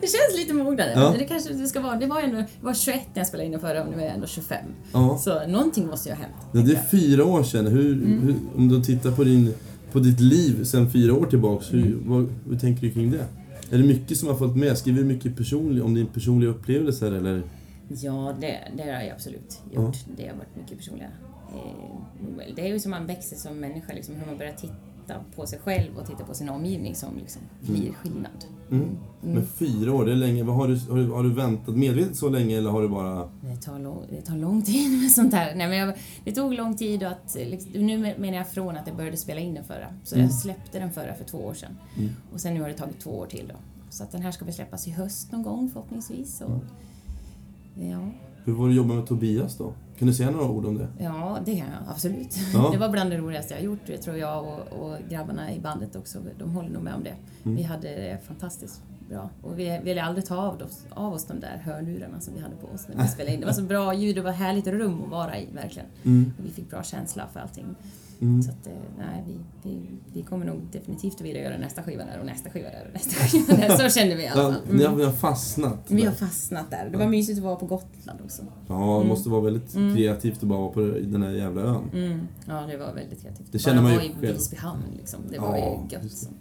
det 0.00 0.06
känns 0.06 0.36
lite 0.38 0.54
mognare. 0.54 0.92
Ja. 0.94 1.14
Det 1.18 1.24
kanske 1.24 1.52
det 1.52 1.66
ska 1.66 1.80
vara. 1.80 1.96
Det 1.96 2.06
var, 2.06 2.20
ändå, 2.20 2.36
det 2.36 2.46
var 2.60 2.74
21 2.74 3.00
när 3.14 3.20
jag 3.20 3.26
spelade 3.26 3.46
in 3.46 3.52
den 3.52 3.60
förra 3.60 3.84
och 3.84 3.90
nu 3.90 3.96
är 4.02 4.04
jag 4.06 4.14
ändå 4.14 4.26
25. 4.26 4.64
Ja. 4.92 5.18
Så 5.18 5.46
någonting 5.46 5.86
måste 5.86 6.08
ju 6.08 6.14
ha 6.14 6.22
hänt. 6.22 6.34
Ja, 6.52 6.60
det 6.60 6.72
är 6.72 6.82
fyra 6.90 7.24
år 7.24 7.42
sedan. 7.42 7.66
Hur, 7.66 7.92
Mm. 7.92 8.20
hur, 8.22 8.34
om 8.56 8.68
du 8.68 8.82
tittar 8.82 9.10
på, 9.12 9.24
din, 9.24 9.54
på 9.92 9.98
ditt 9.98 10.20
liv 10.20 10.64
sedan 10.64 10.90
fyra 10.90 11.14
år 11.14 11.26
tillbaks, 11.26 11.72
hur, 11.72 11.86
Mm. 11.86 12.02
vad, 12.10 12.32
hur 12.50 12.58
tänker 12.58 12.82
du 12.82 12.90
kring 12.90 13.10
det? 13.10 13.26
Är 13.70 13.78
det 13.78 13.84
mycket 13.84 14.18
som 14.18 14.28
har 14.28 14.34
följt 14.34 14.56
med? 14.56 14.78
Skriver 14.78 14.98
du 14.98 15.04
mycket 15.04 15.36
personlig, 15.36 15.84
om 15.84 15.94
din 15.94 16.06
personliga 16.06 16.50
upplevelser 16.50 17.12
eller? 17.12 17.42
Ja, 17.88 18.34
det, 18.40 18.58
det 18.76 18.82
har 18.82 19.02
jag 19.02 19.08
absolut 19.10 19.60
gjort. 19.74 19.96
Det 20.16 20.28
har 20.28 20.34
varit 20.36 20.56
mycket 20.56 20.78
personliga. 20.78 21.08
Eh, 21.54 22.54
Det 22.56 22.62
är 22.62 22.68
ju 22.68 22.80
som 22.80 22.90
man 22.90 23.06
växer 23.06 23.36
som 23.36 23.60
människa, 23.60 23.92
liksom, 23.92 24.14
hur 24.14 24.26
man 24.26 24.38
börjar 24.38 24.52
titta 24.52 24.74
på 25.36 25.46
sig 25.46 25.58
själv 25.58 25.98
och 25.98 26.06
titta 26.06 26.24
på 26.24 26.34
sin 26.34 26.48
omgivning 26.48 26.94
som 26.94 27.18
liksom 27.18 27.42
blir 27.60 27.92
skillnad. 27.92 28.44
Mm. 28.70 28.98
Men 29.20 29.46
fyra 29.46 29.92
år, 29.92 30.04
det 30.04 30.12
är 30.12 30.16
länge. 30.16 30.44
Har, 30.44 30.68
du, 30.68 30.78
har, 30.90 30.96
du, 30.96 31.10
har 31.10 31.22
du 31.22 31.34
väntat 31.34 31.76
medvetet 31.76 32.16
så 32.16 32.28
länge 32.28 32.58
eller 32.58 32.70
har 32.70 32.82
du 32.82 32.88
bara... 32.88 33.28
Det 33.40 33.56
tar, 33.56 33.78
lång, 33.78 34.06
det 34.10 34.22
tar 34.22 34.36
lång 34.36 34.62
tid 34.62 35.02
med 35.02 35.10
sånt 35.14 35.34
här. 35.34 35.54
Nej, 35.54 35.68
men 35.68 35.78
jag, 35.78 35.94
det 36.24 36.32
tog 36.32 36.54
lång 36.54 36.76
tid 36.76 37.02
att, 37.02 37.34
liksom, 37.34 37.72
nu 37.72 37.98
menar 37.98 38.38
jag 38.38 38.48
från 38.50 38.76
att 38.76 38.86
jag 38.86 38.96
började 38.96 39.16
spela 39.16 39.40
in 39.40 39.54
den 39.54 39.64
förra. 39.64 39.86
Så 40.04 40.18
jag 40.18 40.34
släppte 40.34 40.78
den 40.78 40.92
förra 40.92 41.14
för 41.14 41.24
två 41.24 41.38
år 41.38 41.54
sedan. 41.54 41.78
Och 42.32 42.40
sen 42.40 42.54
nu 42.54 42.60
har 42.60 42.68
det 42.68 42.74
tagit 42.74 43.00
två 43.00 43.10
år 43.10 43.26
till 43.26 43.48
då. 43.48 43.54
Så 43.90 44.04
att 44.04 44.12
den 44.12 44.22
här 44.22 44.30
ska 44.30 44.44
väl 44.44 44.54
släppas 44.54 44.88
i 44.88 44.90
höst 44.90 45.32
någon 45.32 45.42
gång 45.42 45.70
förhoppningsvis. 45.70 46.40
Och, 46.40 46.64
ja. 47.82 48.08
Hur 48.44 48.52
var 48.52 48.66
det 48.66 48.72
att 48.72 48.76
jobba 48.76 48.94
med 48.94 49.06
Tobias 49.06 49.58
då? 49.58 49.72
Kan 49.98 50.08
du 50.08 50.14
säga 50.14 50.30
några 50.30 50.48
ord 50.48 50.66
om 50.66 50.78
det? 50.78 50.88
Ja, 50.98 51.38
det 51.44 51.56
kan 51.56 51.66
jag 51.66 51.90
absolut. 51.90 52.36
Ja. 52.54 52.70
Det 52.72 52.78
var 52.78 52.88
bland 52.88 53.10
det 53.10 53.18
roligaste 53.18 53.54
jag 53.54 53.62
gjort. 53.62 53.78
Det 53.86 53.98
tror 53.98 54.16
jag 54.16 54.44
och, 54.44 54.82
och 54.82 54.96
grabbarna 55.10 55.54
i 55.54 55.60
bandet 55.60 55.96
också. 55.96 56.18
De 56.38 56.50
håller 56.50 56.68
nog 56.70 56.82
med 56.82 56.94
om 56.94 57.02
det. 57.04 57.14
Vi 57.42 57.62
hade 57.62 57.88
det 57.88 58.18
fantastiskt 58.26 58.82
bra. 59.08 59.30
Och 59.42 59.58
vi 59.58 59.80
ville 59.84 60.02
aldrig 60.02 60.26
ta 60.26 60.36
av 60.36 60.62
oss, 60.62 60.86
av 60.90 61.12
oss 61.12 61.24
de 61.24 61.40
där 61.40 61.62
hörlurarna 61.64 62.20
som 62.20 62.34
vi 62.34 62.40
hade 62.40 62.56
på 62.56 62.66
oss 62.66 62.88
när 62.88 63.02
vi 63.02 63.08
spelade 63.14 63.34
in. 63.34 63.40
Det 63.40 63.46
var 63.46 63.52
så 63.52 63.62
bra 63.62 63.94
ljud, 63.94 64.16
det 64.16 64.22
var 64.22 64.32
härligt 64.32 64.66
rum 64.66 65.02
att 65.04 65.10
vara 65.10 65.38
i, 65.38 65.48
verkligen. 65.54 65.88
Och 66.38 66.44
vi 66.44 66.50
fick 66.50 66.70
bra 66.70 66.82
känsla 66.82 67.26
för 67.32 67.40
allting. 67.40 67.64
Så 68.44 68.50
att, 68.50 68.66
eh, 68.66 68.72
nej, 68.98 69.24
vi, 69.26 69.36
vi, 69.70 69.80
vi 70.14 70.22
kommer 70.22 70.46
nog 70.46 70.60
definitivt 70.72 71.14
att 71.14 71.20
vilja 71.20 71.42
göra 71.42 71.58
nästa 71.58 71.82
skiva 71.82 72.04
där 72.04 72.18
och 72.20 72.26
nästa 72.26 72.50
skiva 72.50 72.68
där 72.68 72.84
och 72.86 72.92
nästa 72.94 73.10
skiva 73.24 73.54
där. 73.56 73.88
Så 73.88 73.98
kände 73.98 74.14
vi 74.14 74.22
i 74.22 74.28
alla 74.28 74.42
Ja, 74.42 74.52
fall. 74.52 74.62
Mm. 74.80 74.96
ni 74.96 75.04
har 75.04 75.12
fastnat. 75.12 75.84
Vi 75.88 76.00
där. 76.02 76.08
har 76.08 76.14
fastnat 76.14 76.70
där. 76.70 76.88
Det 76.92 76.98
var 76.98 77.06
mysigt 77.06 77.38
att 77.38 77.44
vara 77.44 77.56
på 77.56 77.66
Gotland 77.66 78.20
också. 78.24 78.42
Ja, 78.68 78.98
det 79.02 79.08
måste 79.08 79.28
vara 79.28 79.40
väldigt 79.40 79.72
kreativt 79.72 80.36
att 80.42 80.48
bara 80.48 80.60
vara 80.60 80.70
på 80.72 80.80
den 80.80 81.22
här 81.22 81.30
jävla 81.30 81.62
ön. 81.62 81.90
Mm. 81.94 82.28
Ja, 82.48 82.66
det 82.70 82.76
var 82.76 82.92
väldigt 82.94 83.22
kreativt. 83.22 83.52
Det 83.52 83.58
känner 83.58 83.82
man 83.82 83.92
ju 83.92 83.98
Bara 83.98 84.08
vara 84.20 84.28
i. 84.30 84.32
Visby 84.32 84.56
hamn 84.56 84.82
liksom. 84.98 85.20
Det 85.30 85.36
Ja, 85.36 85.42
var 85.42 85.56
ju 85.56 85.62
gött. 85.96 86.02
just 86.02 86.20
det. 86.20 86.26
Så. 86.26 86.30
Eh, 86.30 86.34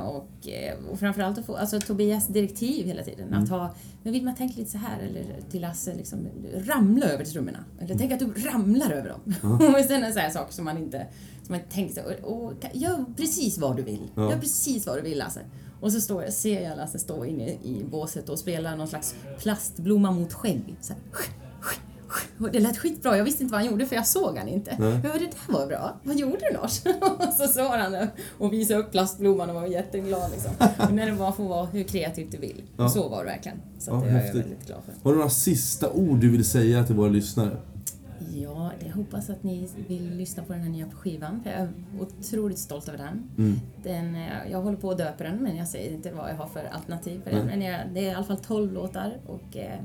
och, 0.00 0.48
eh, 0.48 0.74
och 0.90 0.98
framförallt 0.98 1.38
att 1.38 1.46
få, 1.46 1.56
alltså 1.56 1.80
Tobias 1.80 2.26
direktiv 2.26 2.86
hela 2.86 3.02
tiden. 3.02 3.28
Mm. 3.28 3.42
Att 3.42 3.48
ha, 3.48 3.74
men 4.02 4.12
vill 4.12 4.24
man 4.24 4.34
tänka 4.34 4.54
lite 4.58 4.70
så 4.70 4.78
här 4.78 4.98
eller 4.98 5.24
till 5.50 5.60
Lasse, 5.60 5.94
liksom, 5.94 6.28
ramla 6.54 7.06
över 7.06 7.24
trummorna. 7.24 7.64
Eller 7.80 7.94
tänk 7.94 8.12
att 8.12 8.18
du 8.18 8.26
ramlar 8.26 8.90
över 8.90 9.08
dem. 9.08 9.20
och 9.74 9.84
sen 9.84 10.04
en 10.04 10.12
sån 10.12 10.22
här 10.22 10.30
sak 10.30 10.52
som 10.52 10.64
man 10.64 10.78
inte, 10.78 11.06
som 11.42 11.52
man 11.52 11.60
tänker 11.70 11.94
så, 11.94 12.26
och, 12.26 12.42
och, 12.42 12.52
gör 12.72 13.04
precis 13.16 13.58
vad 13.58 13.76
du 13.76 13.82
vill. 13.82 14.10
Ja. 14.14 14.30
Gör 14.30 14.38
precis 14.38 14.86
vad 14.86 14.96
du 14.96 15.02
vill 15.02 15.18
Lasse. 15.18 15.40
Och 15.80 15.92
så 15.92 16.00
står 16.00 16.22
jag, 16.22 16.32
ser 16.32 16.62
jag 16.62 16.76
Lasse 16.76 16.98
stå 16.98 17.24
inne 17.24 17.48
i 17.48 17.84
båset 17.90 18.28
och 18.28 18.38
spela 18.38 18.76
någon 18.76 18.88
slags 18.88 19.14
plastblomma 19.38 20.10
mot 20.10 20.32
skägg. 20.32 20.76
Så 20.80 20.92
här. 20.92 21.02
Och 22.38 22.50
det 22.50 22.60
lät 22.60 22.78
skitbra. 22.78 23.16
Jag 23.16 23.24
visste 23.24 23.42
inte 23.42 23.52
vad 23.52 23.60
han 23.62 23.70
gjorde 23.70 23.86
för 23.86 23.96
jag 23.96 24.06
såg 24.06 24.38
han 24.38 24.48
inte. 24.48 24.76
Nej. 24.78 24.98
Bara, 25.02 25.12
det 25.12 25.18
där 25.18 25.52
var 25.52 25.66
bra. 25.66 25.96
Vad 26.02 26.16
gjorde 26.16 26.38
du 26.50 26.56
Lars? 26.56 26.82
och 27.28 27.32
så 27.34 27.48
såg 27.48 27.66
han 27.66 27.92
det 27.92 28.08
och 28.38 28.52
visade 28.52 28.80
upp 28.80 28.90
plastblomman 28.90 29.48
och 29.50 29.54
var 29.54 29.66
jätteglad 29.66 30.30
liksom. 30.30 30.50
Och 30.86 30.94
när 30.94 31.06
det 31.10 31.12
bara 31.16 31.32
får 31.32 31.44
vara 31.48 31.66
hur 31.66 31.82
kreativt 31.84 32.32
du 32.32 32.38
vill. 32.38 32.62
Ja. 32.76 32.88
Så 32.88 33.08
var 33.08 33.24
det 33.24 33.30
verkligen. 33.30 33.58
Så 33.78 33.90
Ja, 33.90 33.94
det 33.96 34.06
är 34.06 34.12
jag 34.12 34.20
häftigt. 34.20 34.40
väldigt 34.42 34.66
glad 34.66 34.80
för. 34.84 34.94
Har 35.02 35.10
du 35.12 35.16
några 35.18 35.30
sista 35.30 35.90
ord 35.90 36.18
du 36.18 36.30
vill 36.30 36.44
säga 36.44 36.84
till 36.84 36.94
våra 36.94 37.08
lyssnare? 37.08 37.56
Ja, 38.34 38.70
jag 38.86 38.92
hoppas 38.94 39.30
att 39.30 39.42
ni 39.42 39.68
vill 39.88 40.16
lyssna 40.16 40.42
på 40.42 40.52
den 40.52 40.62
här 40.62 40.70
nya 40.70 40.90
skivan. 40.90 41.40
För 41.42 41.50
jag 41.50 41.60
är 41.60 41.68
otroligt 42.00 42.58
stolt 42.58 42.88
över 42.88 42.98
den. 42.98 43.30
Mm. 43.38 43.60
den 43.82 44.14
eh, 44.14 44.50
jag 44.50 44.62
håller 44.62 44.76
på 44.76 44.90
att 44.90 44.98
döpa 44.98 45.24
den, 45.24 45.36
men 45.36 45.56
jag 45.56 45.68
säger 45.68 45.92
inte 45.92 46.12
vad 46.12 46.30
jag 46.30 46.36
har 46.36 46.46
för 46.46 46.64
alternativ 46.72 47.20
för 47.24 47.30
den. 47.30 47.46
Men 47.46 47.62
jag, 47.62 47.80
det 47.94 48.00
är 48.00 48.10
i 48.10 48.14
alla 48.14 48.24
fall 48.24 48.38
12 48.38 48.72
låtar 48.72 49.16
och 49.26 49.56
eh, 49.56 49.78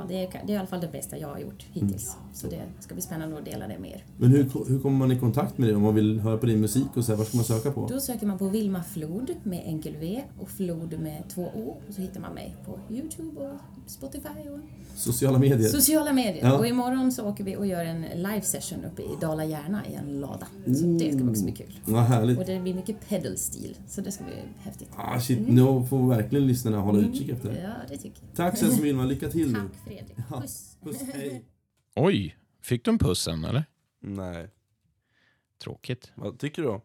ja, 0.00 0.04
det, 0.08 0.24
är, 0.24 0.46
det 0.46 0.52
är 0.52 0.54
i 0.54 0.58
alla 0.58 0.66
fall 0.66 0.80
det 0.80 0.92
bästa 0.92 1.18
jag 1.18 1.28
har 1.28 1.38
gjort 1.38 1.66
hittills. 1.72 2.16
Så 2.32 2.46
det 2.46 2.62
ska 2.80 2.94
bli 2.94 3.02
spännande 3.02 3.38
att 3.38 3.44
dela 3.44 3.68
det 3.68 3.78
med 3.78 3.90
er. 3.90 4.04
Men 4.16 4.30
hur, 4.30 4.68
hur 4.68 4.80
kommer 4.80 4.98
man 4.98 5.12
i 5.12 5.18
kontakt 5.18 5.58
med 5.58 5.68
dig 5.68 5.76
om 5.76 5.82
man 5.82 5.94
vill 5.94 6.20
höra 6.20 6.38
på 6.38 6.46
din 6.46 6.60
musik 6.60 6.86
och 6.94 7.04
så 7.04 7.12
här, 7.12 7.16
vad 7.18 7.26
ska 7.26 7.36
man 7.36 7.44
söka 7.44 7.70
på? 7.72 7.86
Då 7.86 8.00
söker 8.00 8.26
man 8.26 8.38
på 8.38 8.48
Vilma 8.48 8.82
Flod 8.82 9.30
med 9.42 9.62
enkel 9.64 9.96
V 10.00 10.22
och 10.38 10.48
Flod 10.48 11.00
med 11.00 11.22
två 11.28 11.42
O. 11.42 11.76
Och 11.88 11.94
så 11.94 12.00
hittar 12.00 12.20
man 12.20 12.34
mig 12.34 12.56
på 12.64 12.78
Youtube 12.94 13.40
och 13.40 13.54
Spotify 13.88 14.28
och 14.28 14.58
Sociala 14.98 15.38
medier? 15.38 15.68
sociala 15.68 16.12
medier. 16.12 16.44
Ja. 16.44 16.58
Och 16.58 16.66
imorgon 16.66 17.12
så 17.12 17.24
åker 17.28 17.44
vi 17.44 17.56
och 17.56 17.66
gör 17.66 17.84
en 17.84 18.02
live 18.02 18.42
session 18.42 18.84
uppe 18.84 19.02
i 19.02 19.08
Dala-Järna 19.20 19.86
i 19.86 19.94
en 19.94 20.20
lada. 20.20 20.46
Så 20.66 20.84
det 20.98 21.12
ska 21.18 21.30
också 21.30 21.44
bli 21.44 21.52
kul. 21.52 21.80
Vad 21.84 22.02
härligt. 22.02 22.38
Och 22.38 22.44
det 22.44 22.60
blir 22.60 22.74
mycket 22.74 23.08
pedal-stil, 23.08 23.76
så 23.88 24.00
det 24.00 24.12
ska 24.12 24.24
bli 24.24 24.34
häftigt. 24.60 24.88
Ah, 24.96 25.20
shit, 25.20 25.48
nu 25.48 25.62
får 25.90 26.08
verkligen 26.08 26.46
lyssnarna 26.46 26.78
hålla 26.78 26.98
utkik 26.98 27.28
efter 27.28 27.48
det. 27.52 27.60
Ja, 27.60 27.70
det 27.88 27.96
tycker 27.96 28.20
jag. 28.26 28.36
Tack 28.36 28.58
så 28.58 28.64
hemskt 28.64 28.80
Vilma, 28.82 29.04
lycka 29.04 29.28
till 29.28 29.52
nu. 29.52 29.58
Tack 29.58 29.84
Fredrik. 29.84 30.16
Puss. 30.28 30.76
Puss, 30.84 31.02
hej. 31.14 31.44
Oj, 31.96 32.36
fick 32.62 32.84
du 32.84 32.90
en 32.90 32.98
pussen 32.98 33.44
eller? 33.44 33.64
Nej, 34.00 34.48
Tråkigt. 35.62 36.12
vad 36.14 36.38
tycker 36.38 36.62
du 36.62 36.68
då? 36.68 36.82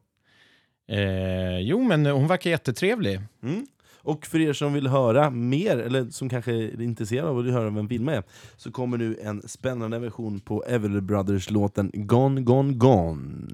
Eh, 0.88 1.60
jo, 1.60 1.82
men 1.84 2.06
hon 2.06 2.28
verkar 2.28 2.50
jättetrevlig. 2.50 3.22
Mm. 3.44 3.68
Och 4.04 4.26
för 4.26 4.39
er 4.39 4.54
som 4.54 4.74
vill 4.74 4.88
höra 4.88 5.30
mer, 5.30 5.78
eller 5.78 6.10
som 6.10 6.30
kanske 6.30 6.52
är 6.52 6.82
intresserade 6.82 7.30
av 7.30 7.39
att 7.39 7.46
höra 7.46 7.70
vem 7.70 7.88
Vilma 7.88 8.13
är, 8.13 8.24
så 8.58 8.72
kommer 8.72 8.98
nu 8.98 9.18
en 9.24 9.42
spännande 9.48 10.00
version 10.00 10.39
på 10.39 10.63
Everly 10.63 11.02
Brothers-låten 11.02 11.92
Gone, 11.94 12.42
Gone, 12.42 12.74
Gone. 12.74 13.48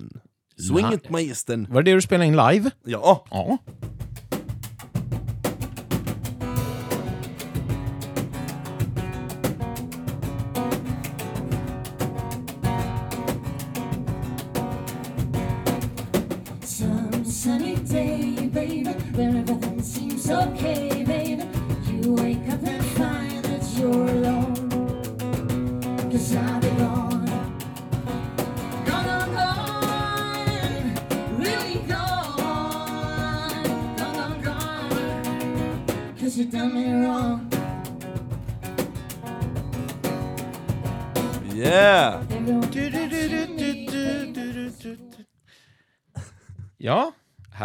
Swing 0.67 0.93
it 0.93 1.09
magistern! 1.09 1.67
Var 1.69 1.81
det 1.81 1.91
det 1.91 1.95
du 1.97 2.01
spelade 2.01 2.27
in 2.27 2.35
live? 2.35 2.71
Ja, 2.83 3.25
Ja. 3.31 3.57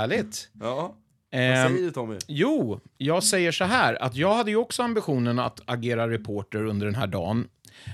Härligt. 0.05 0.49
Ja, 0.61 0.95
vad 1.33 1.41
Ehm, 1.41 1.69
säger 1.69 1.83
du 1.85 1.91
Tommy? 1.91 2.17
Jo, 2.29 2.81
jag 2.99 3.23
säger 3.25 3.53
så 3.53 3.65
här 3.65 4.03
att 4.03 4.17
jag 4.17 4.35
hade 4.35 4.51
ju 4.51 4.57
också 4.57 4.83
ambitionen 4.83 5.39
att 5.39 5.61
agera 5.65 6.11
reporter 6.11 6.65
under 6.65 6.87
den 6.87 6.95
här 6.95 7.07
dagen. 7.07 7.49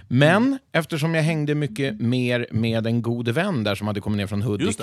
Men 0.08 0.58
eftersom 0.72 1.14
jag 1.14 1.22
hängde 1.22 1.54
mycket 1.54 2.00
mer 2.00 2.46
med 2.50 2.86
en 2.86 3.02
god 3.02 3.28
vän 3.28 3.64
där 3.64 3.74
som 3.74 3.86
hade 3.86 4.00
kommit 4.00 4.16
ner 4.16 4.26
från 4.26 4.42
Hudik. 4.42 4.80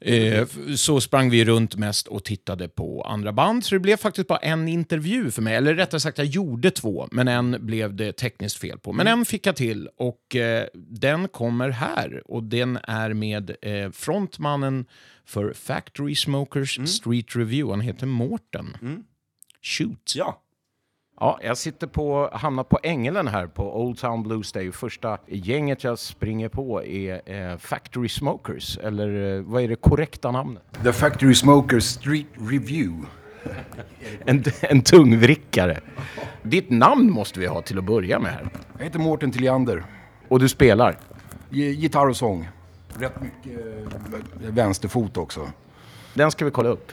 Eh, 0.00 0.46
så 0.76 1.00
sprang 1.00 1.30
vi 1.30 1.44
runt 1.44 1.76
mest 1.76 2.06
och 2.06 2.24
tittade 2.24 2.68
på 2.68 3.02
andra 3.02 3.32
band. 3.32 3.64
Så 3.64 3.74
det 3.74 3.78
blev 3.78 3.96
faktiskt 3.96 4.28
bara 4.28 4.38
en 4.38 4.68
intervju 4.68 5.30
för 5.30 5.42
mig. 5.42 5.54
Eller 5.54 5.74
rättare 5.74 6.00
sagt, 6.00 6.18
jag 6.18 6.26
gjorde 6.26 6.70
två, 6.70 7.08
men 7.12 7.28
en 7.28 7.56
blev 7.60 7.94
det 7.94 8.12
tekniskt 8.12 8.56
fel 8.56 8.78
på. 8.78 8.92
Men 8.92 9.06
en 9.06 9.24
fick 9.24 9.46
jag 9.46 9.56
till 9.56 9.88
och 9.96 10.36
eh, 10.36 10.66
den 10.74 11.28
kommer 11.28 11.70
här. 11.70 12.22
Och 12.24 12.42
den 12.42 12.78
är 12.82 13.12
med 13.14 13.56
eh, 13.62 13.90
frontmannen 13.90 14.86
för 15.24 15.52
Factory 15.52 16.14
Smokers 16.14 16.88
Street 16.88 17.36
Review. 17.36 17.72
Han 17.72 17.80
heter 17.80 18.06
Mårten. 18.06 18.76
Shoot. 19.62 20.12
Ja. 20.16 20.43
Ja, 21.20 21.38
jag 21.42 21.56
sitter 21.58 21.86
på, 21.86 22.30
hamnat 22.32 22.68
på 22.68 22.78
Ängelen 22.82 23.28
här 23.28 23.46
på 23.46 23.80
Old 23.82 23.98
Town 23.98 24.22
Blues 24.22 24.52
Day. 24.52 24.72
Första 24.72 25.18
gänget 25.26 25.84
jag 25.84 25.98
springer 25.98 26.48
på 26.48 26.84
är 26.84 27.22
eh, 27.52 27.56
Factory 27.58 28.08
Smokers, 28.08 28.78
eller 28.78 29.36
eh, 29.36 29.42
vad 29.42 29.62
är 29.62 29.68
det 29.68 29.76
korrekta 29.76 30.30
namnet? 30.30 30.62
The 30.84 30.92
Factory 30.92 31.34
Smokers 31.34 31.84
Street 31.84 32.26
Review. 32.38 33.06
En, 34.26 34.44
en 34.60 34.82
tungvrickare. 34.82 35.80
Ditt 36.42 36.70
namn 36.70 37.10
måste 37.10 37.40
vi 37.40 37.46
ha 37.46 37.62
till 37.62 37.78
att 37.78 37.84
börja 37.84 38.18
med 38.18 38.32
här. 38.32 38.48
Jag 38.78 38.84
heter 38.84 38.98
Mårten 38.98 39.32
Tilliander. 39.32 39.84
Och 40.28 40.40
du 40.40 40.48
spelar. 40.48 40.98
Gi- 41.50 41.70
Gitarr 41.70 42.08
och 42.08 42.16
sång. 42.16 42.48
Rätt 42.98 43.12
mycket 43.20 43.60
eh, 43.66 44.50
vänsterfot 44.50 45.16
också. 45.16 45.48
Den 46.14 46.30
ska 46.30 46.44
vi 46.44 46.50
kolla 46.50 46.68
upp. 46.68 46.92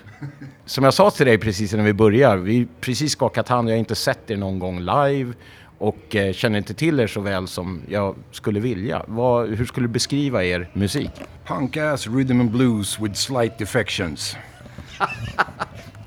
Som 0.66 0.84
jag 0.84 0.94
sa 0.94 1.12
till 1.12 1.26
dig 1.26 1.38
precis 1.38 1.74
när 1.74 1.84
vi 1.84 1.94
började, 1.94 2.42
vi 2.42 2.58
har 2.60 2.68
precis 2.82 3.12
skakat 3.12 3.48
hand, 3.48 3.70
jag 3.70 3.74
har 3.74 3.80
inte 3.80 3.96
sett 3.96 4.32
er 4.32 4.38
någon 4.38 4.60
gång 4.60 4.80
live 4.80 5.34
och 5.78 6.16
eh, 6.16 6.34
känner 6.34 6.58
inte 6.58 6.74
till 6.74 7.00
er 7.00 7.08
så 7.08 7.22
väl 7.22 7.48
som 7.48 7.82
jag 7.90 8.16
skulle 8.32 8.60
vilja. 8.60 9.04
Vad, 9.08 9.50
hur 9.50 9.66
skulle 9.66 9.88
du 9.88 9.92
beskriva 9.92 10.44
er 10.44 10.70
musik? 10.74 11.12
Punk-ass 11.46 12.08
rhythm 12.08 12.40
and 12.40 12.52
blues 12.52 13.00
with 13.00 13.16
slight 13.16 13.58
defections. 13.58 14.38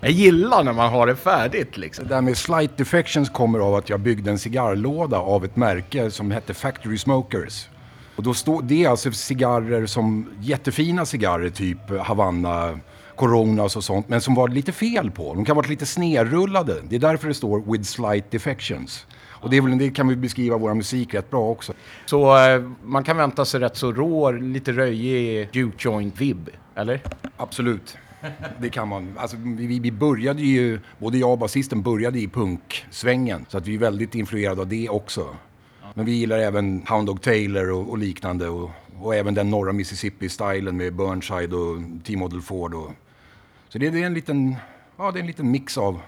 Jag 0.00 0.12
gillar 0.12 0.64
när 0.64 0.72
man 0.72 0.92
har 0.92 1.06
det 1.06 1.16
färdigt 1.16 1.76
liksom. 1.76 2.08
Det 2.08 2.14
där 2.14 2.20
med 2.20 2.36
slight 2.36 2.76
defections 2.76 3.30
kommer 3.30 3.58
av 3.58 3.74
att 3.74 3.88
jag 3.88 4.00
byggde 4.00 4.30
en 4.30 4.38
cigarrlåda 4.38 5.18
av 5.18 5.44
ett 5.44 5.56
märke 5.56 6.10
som 6.10 6.30
hette 6.30 6.54
Factory 6.54 6.98
Smokers. 6.98 7.68
Och 8.16 8.22
då 8.22 8.34
står, 8.34 8.62
det 8.62 8.84
är 8.84 8.88
alltså 8.88 9.12
cigarrer 9.12 9.86
som, 9.86 10.30
jättefina 10.40 11.06
cigarrer 11.06 11.50
typ 11.50 11.90
Havanna, 12.00 12.78
Coronas 13.16 13.76
och 13.76 13.84
sånt, 13.84 14.08
men 14.08 14.20
som 14.20 14.34
var 14.34 14.48
lite 14.48 14.72
fel 14.72 15.10
på. 15.10 15.34
De 15.34 15.44
kan 15.44 15.56
vara 15.56 15.66
lite 15.66 15.86
snedrullade. 15.86 16.74
Det 16.88 16.96
är 16.96 17.00
därför 17.00 17.28
det 17.28 17.34
står 17.34 17.72
with 17.72 17.84
slight 17.84 18.30
defections. 18.30 19.06
Och 19.44 19.50
det, 19.50 19.60
väl, 19.60 19.78
det 19.78 19.90
kan 19.90 20.08
vi 20.08 20.16
beskriva 20.16 20.56
vår 20.56 20.74
musik 20.74 21.14
rätt 21.14 21.30
bra 21.30 21.50
också. 21.50 21.72
Så 22.06 22.38
eh, 22.38 22.62
man 22.82 23.04
kan 23.04 23.16
vänta 23.16 23.44
sig 23.44 23.60
rätt 23.60 23.76
så 23.76 23.92
rå, 23.92 24.30
lite 24.30 24.72
röjig 24.72 25.48
juke 25.52 25.76
joint 25.78 26.20
vibb, 26.20 26.50
eller? 26.74 27.00
Absolut. 27.36 27.96
Det 28.58 28.70
kan 28.70 28.88
man. 28.88 29.14
Alltså, 29.18 29.36
vi, 29.40 29.78
vi 29.78 29.92
började 29.92 30.42
ju, 30.42 30.80
både 30.98 31.18
jag 31.18 31.32
och 31.32 31.38
basisten 31.38 31.82
började 31.82 32.18
i 32.18 32.28
punksvängen. 32.28 33.46
Så 33.48 33.58
att 33.58 33.66
vi 33.66 33.74
är 33.74 33.78
väldigt 33.78 34.14
influerade 34.14 34.60
av 34.60 34.68
det 34.68 34.88
också. 34.88 35.26
Men 35.94 36.06
vi 36.06 36.12
gillar 36.12 36.38
även 36.38 36.86
Hound 36.88 37.06
Dog 37.06 37.22
Taylor 37.22 37.70
och, 37.70 37.90
och 37.90 37.98
liknande. 37.98 38.48
Och, 38.48 38.70
och 39.00 39.14
även 39.14 39.34
den 39.34 39.50
norra 39.50 39.72
Mississippi-stilen 39.72 40.76
med 40.76 40.94
Burnside 40.94 41.52
och 41.52 42.04
T-Model 42.06 42.40
Ford. 42.40 42.74
Och, 42.74 42.90
så 43.74 43.78
det, 43.78 43.90
det, 43.90 44.02
är 44.02 44.06
en 44.06 44.14
liten, 44.14 44.56
ja, 44.96 45.10
det 45.10 45.18
är 45.18 45.20
en 45.20 45.26
liten 45.26 45.50
mix 45.50 45.78
av, 45.78 46.00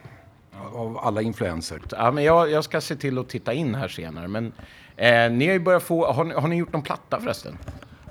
av 0.74 0.98
alla 0.98 1.22
influenser. 1.22 1.83
Ja, 1.90 2.11
men 2.11 2.24
jag, 2.24 2.50
jag 2.50 2.64
ska 2.64 2.81
se 2.81 2.96
till 2.96 3.18
att 3.18 3.29
titta 3.29 3.52
in 3.52 3.74
här 3.74 3.88
senare. 3.88 4.29
Men 4.29 4.52
eh, 4.96 5.31
ni 5.31 5.46
har 5.46 5.52
ju 5.52 5.59
börjat 5.61 5.83
få, 5.83 6.12
har, 6.12 6.24
ni- 6.24 6.35
har 6.35 6.48
ni 6.48 6.57
gjort 6.57 6.72
någon 6.72 6.83
platta 6.83 7.20
förresten? 7.20 7.59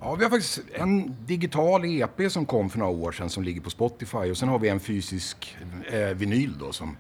Ja, 0.02 0.16
vi 0.16 0.24
har 0.24 0.30
faktiskt 0.32 0.62
en 0.74 1.16
digital 1.26 1.86
EP 1.86 2.32
som 2.32 2.46
kom 2.46 2.70
för 2.70 2.80
några 2.80 2.92
år 2.92 3.12
sedan 3.12 3.30
som 3.30 3.44
ligger 3.44 3.62
på 3.62 3.70
Spotify. 3.70 4.18
Och 4.32 4.38
sen 4.38 4.50
har 4.50 4.60
vi 4.60 4.70
en 4.70 4.80
fysisk 4.80 5.58
eh, 5.92 6.00
vinyl 6.00 6.58
då. 6.60 6.72
Som, 6.72 6.98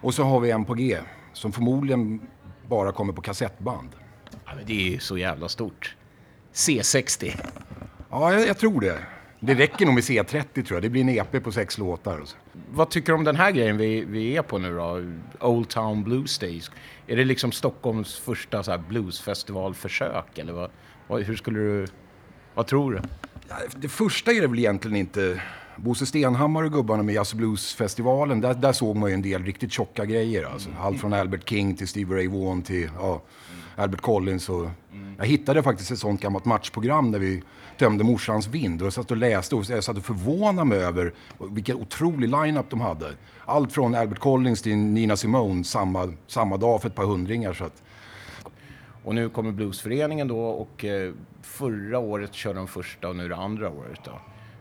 och 0.00 0.14
så 0.14 0.22
har 0.22 0.40
vi 0.40 0.50
en 0.50 0.64
på 0.64 0.74
G 0.74 0.98
som 1.32 1.52
förmodligen 1.52 2.20
bara 2.68 2.92
kommer 2.92 3.12
på 3.12 3.22
kassettband. 3.22 3.88
Ja, 4.44 4.52
men 4.56 4.66
det 4.66 4.72
är 4.72 4.90
ju 4.92 4.98
så 4.98 5.18
jävla 5.18 5.48
stort. 5.48 5.96
C60. 6.54 7.40
Ja, 8.10 8.32
jag, 8.32 8.48
jag 8.48 8.58
tror 8.58 8.80
det. 8.80 8.98
Det 9.44 9.54
räcker 9.54 9.86
nog 9.86 9.94
med 9.94 10.02
C30 10.02 10.52
tror 10.52 10.76
jag. 10.76 10.82
Det 10.82 10.88
blir 10.88 11.00
en 11.00 11.08
EP 11.08 11.44
på 11.44 11.52
sex 11.52 11.78
låtar. 11.78 12.22
Vad 12.70 12.90
tycker 12.90 13.12
du 13.12 13.18
om 13.18 13.24
den 13.24 13.36
här 13.36 13.50
grejen 13.50 13.76
vi, 13.76 14.04
vi 14.04 14.36
är 14.36 14.42
på 14.42 14.58
nu 14.58 14.76
då? 14.76 15.04
Old 15.46 15.68
Town 15.68 16.04
Blues 16.04 16.38
Days. 16.38 16.70
Är 17.06 17.16
det 17.16 17.24
liksom 17.24 17.52
Stockholms 17.52 18.18
första 18.18 18.62
så 18.62 18.78
bluesfestivalförsök 18.88 20.38
eller 20.38 20.52
vad, 20.52 20.70
vad, 21.06 21.22
hur 21.22 21.36
skulle 21.36 21.58
du, 21.58 21.86
vad 22.54 22.66
tror 22.66 22.92
du? 22.92 23.00
Ja, 23.48 23.56
det 23.76 23.88
första 23.88 24.32
är 24.32 24.40
det 24.40 24.46
väl 24.46 24.58
egentligen 24.58 24.96
inte. 24.96 25.42
Bosse 25.76 26.06
Stenhammar 26.06 26.62
och 26.62 26.72
gubbarna 26.72 27.02
med 27.02 27.14
Jazz 27.14 27.34
Blues-festivalen, 27.34 28.40
där, 28.40 28.54
där 28.54 28.72
såg 28.72 28.96
man 28.96 29.10
ju 29.10 29.14
en 29.14 29.22
del 29.22 29.44
riktigt 29.44 29.72
tjocka 29.72 30.04
grejer. 30.04 30.44
Alltså. 30.44 30.70
Allt 30.80 31.00
från 31.00 31.12
Albert 31.12 31.48
King 31.48 31.76
till 31.76 31.88
Stevie 31.88 32.16
Ray 32.16 32.28
Vaughan 32.28 32.62
till 32.62 32.90
ja, 32.98 33.22
Albert 33.76 34.00
Collins. 34.00 34.48
Och, 34.48 34.70
Jag 35.18 35.26
hittade 35.26 35.62
faktiskt 35.62 35.90
ett 35.90 35.98
sånt 35.98 36.20
gammalt 36.20 36.44
matchprogram 36.44 37.12
där 37.12 37.18
vi 37.18 37.42
tömde 37.78 38.04
morsans 38.04 38.46
vind. 38.48 38.82
Och 38.82 38.86
jag 38.86 38.92
satt 38.92 39.10
och 39.10 39.16
läste 39.16 39.54
och 39.54 39.64
jag 39.70 39.84
satt 39.84 39.96
och 39.96 40.04
förvånade 40.04 40.68
mig 40.68 40.78
över 40.78 41.12
vilken 41.50 41.76
otrolig 41.76 42.28
line-up 42.28 42.66
de 42.70 42.80
hade. 42.80 43.06
Allt 43.44 43.72
från 43.72 43.94
Albert 43.94 44.18
Collins 44.18 44.62
till 44.62 44.76
Nina 44.76 45.16
Simone 45.16 45.64
samma, 45.64 46.12
samma 46.26 46.56
dag 46.56 46.82
för 46.82 46.88
ett 46.88 46.94
par 46.94 47.04
hundringar. 47.06 47.52
Så 47.52 47.64
att, 47.64 47.82
Och 49.04 49.14
nu 49.14 49.28
kommer 49.28 49.52
Bluesföreningen 49.52 50.28
då 50.28 50.40
och 50.44 50.84
eh, 50.84 51.12
förra 51.42 51.98
året 51.98 52.34
körde 52.34 52.58
de 52.58 52.68
första 52.68 53.08
och 53.08 53.16
nu 53.16 53.28
det 53.28 53.36
andra 53.36 53.68
året 53.70 54.00
då. 54.04 54.10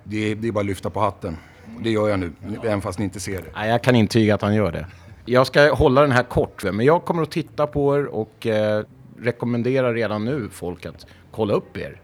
det, 0.03 0.31
är- 0.31 0.35
det 0.35 0.47
är 0.47 0.51
bara 0.51 0.59
att 0.59 0.65
lyfta 0.65 0.89
på 0.89 0.99
hatten. 0.99 1.37
Det 1.83 1.89
gör 1.89 2.09
jag 2.09 2.19
nu, 2.19 2.31
även 2.63 2.81
fast 2.81 2.99
ni 2.99 3.05
inte 3.05 3.19
ser 3.19 3.41
det. 3.41 3.47
Nej, 3.55 3.69
jag 3.69 3.83
kan 3.83 3.95
intyga 3.95 4.35
att 4.35 4.41
han 4.41 4.55
gör 4.55 4.71
det. 4.71 4.85
Jag 5.25 5.47
ska 5.47 5.73
hålla 5.73 6.01
den 6.01 6.11
här 6.11 6.23
kort, 6.23 6.63
men 6.63 6.85
jag 6.85 7.05
kommer 7.05 7.21
att 7.23 7.31
titta 7.31 7.67
på 7.67 7.97
er 7.97 8.05
och 8.05 8.47
eh, 8.47 8.85
rekommenderar 9.21 9.93
redan 9.93 10.25
nu 10.25 10.49
folk 10.49 10.85
att 10.85 11.07
kolla 11.31 11.53
upp 11.53 11.77
er. 11.77 12.01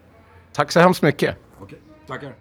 Tack 0.53 0.71
så 0.71 0.80
hemskt 0.80 1.01
mycket. 1.01 1.38
Okej, 1.62 1.80
tackar. 2.08 2.36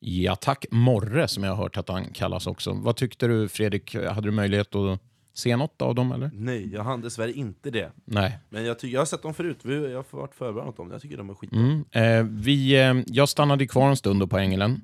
Ja, 0.00 0.36
tack 0.36 0.64
Morre 0.70 1.28
som 1.28 1.44
jag 1.44 1.50
har 1.50 1.62
hört 1.62 1.76
att 1.76 1.88
han 1.88 2.04
kallas 2.04 2.46
också. 2.46 2.72
Vad 2.72 2.96
tyckte 2.96 3.26
du 3.26 3.48
Fredrik? 3.48 3.94
Hade 3.94 4.28
du 4.28 4.30
möjlighet 4.30 4.74
att 4.74 5.00
se 5.34 5.56
något 5.56 5.82
av 5.82 5.94
dem 5.94 6.12
eller? 6.12 6.30
Nej, 6.34 6.68
jag 6.72 6.82
hann 6.84 7.00
dessvärre 7.00 7.32
inte 7.32 7.70
det. 7.70 7.92
Nej. 8.04 8.38
Men 8.50 8.64
jag, 8.64 8.76
jag 8.82 9.00
har 9.00 9.06
sett 9.06 9.22
dem 9.22 9.34
förut, 9.34 9.58
Vi- 9.62 9.90
jag 9.90 9.96
har 10.10 10.18
varit 10.18 10.34
förvarnad 10.34 10.74
om 10.76 10.88
det. 10.88 10.94
Jag 10.94 11.02
tycker 11.02 11.16
de 11.16 11.30
är 11.30 11.34
skitbra. 11.34 11.58
Mm. 11.60 11.84
Eh, 11.90 12.24
vi, 12.42 12.80
eh, 12.80 12.94
jag 13.06 13.28
stannade 13.28 13.66
kvar 13.66 13.88
en 13.88 13.96
stund 13.96 14.30
på 14.30 14.38
Ängelen 14.38 14.80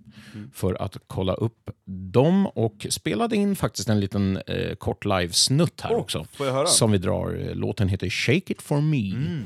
för 0.54 0.82
att 0.82 0.96
kolla 1.06 1.34
upp 1.34 1.70
dem 1.84 2.46
och 2.46 2.86
spelade 2.90 3.36
in 3.36 3.56
faktiskt 3.56 3.88
en 3.88 4.00
liten 4.00 4.36
eh, 4.46 4.74
kort 4.74 5.04
live-snutt 5.04 5.80
här 5.80 5.92
Åh, 5.92 5.98
också. 6.00 6.26
Som 6.66 6.92
vi 6.92 6.98
drar. 6.98 7.54
Låten 7.54 7.88
heter 7.88 8.08
Shake 8.10 8.52
It 8.52 8.62
For 8.62 8.80
Me. 8.80 9.42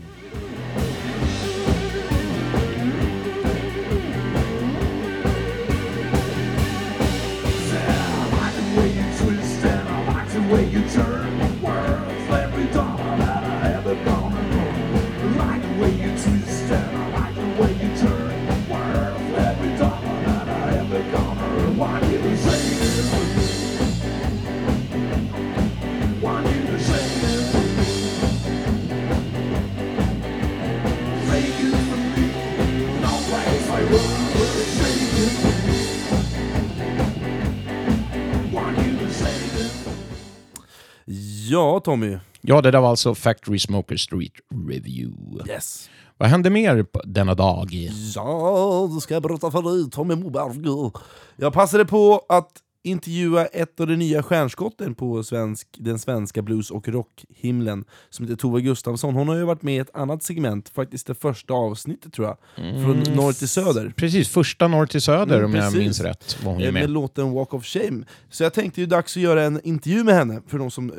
Ja, 41.52 41.80
Tommy. 41.80 42.18
Ja, 42.40 42.60
det 42.60 42.70
där 42.70 42.80
var 42.80 42.88
alltså 42.88 43.14
Factory 43.14 43.58
Smoker 43.58 43.96
Street 43.96 44.32
Review. 44.68 45.52
Yes. 45.52 45.90
Vad 46.18 46.28
hände 46.28 46.50
mer 46.50 46.82
på 46.82 47.00
denna 47.04 47.34
dag? 47.34 47.68
Ja, 48.14 48.88
då 48.94 49.00
ska 49.00 49.14
jag 49.14 49.22
berätta 49.22 49.50
för 49.50 49.62
dig, 49.62 49.90
Tommy 49.90 50.14
Moberg. 50.14 50.90
Jag 51.36 51.52
passade 51.52 51.84
på 51.84 52.24
att 52.28 52.50
intervjua 52.84 53.46
ett 53.46 53.80
av 53.80 53.86
de 53.86 53.96
nya 53.96 54.22
stjärnskotten 54.22 54.94
på 54.94 55.22
svensk, 55.22 55.68
den 55.78 55.98
svenska 55.98 56.42
blues 56.42 56.70
och 56.70 56.88
rockhimlen 56.88 57.84
som 58.10 58.24
heter 58.24 58.36
Tove 58.36 58.60
Gustafsson. 58.60 59.14
Hon 59.14 59.28
har 59.28 59.36
ju 59.36 59.44
varit 59.44 59.62
med 59.62 59.74
i 59.74 59.78
ett 59.78 59.96
annat 59.96 60.22
segment, 60.22 60.68
faktiskt 60.68 61.06
det 61.06 61.14
första 61.14 61.54
avsnittet 61.54 62.12
tror 62.12 62.26
jag, 62.26 62.36
från 62.56 63.14
norr 63.16 63.32
till 63.32 63.48
söder. 63.48 63.92
Precis, 63.96 64.28
första 64.28 64.68
norr 64.68 64.86
till 64.86 65.00
söder 65.02 65.38
Mm, 65.38 65.44
om 65.50 65.54
jag 65.54 65.64
precis. 65.64 65.78
minns 65.78 66.00
rätt 66.00 66.36
var 66.44 66.52
hon 66.52 66.60
Eh, 66.62 66.72
med 66.72 66.74
med. 66.82 66.90
låten 66.90 67.32
Walk 67.32 67.54
of 67.54 67.64
Shame. 67.64 68.04
Så 68.30 68.42
jag 68.42 68.52
tänkte 68.54 68.80
ju 68.80 68.86
dags 68.86 69.16
att 69.16 69.22
göra 69.22 69.42
en 69.42 69.60
intervju 69.64 70.04
med 70.04 70.14
henne, 70.14 70.42
för 70.46 70.58
de 70.58 70.70
som 70.70 70.90
eh, 70.90 70.96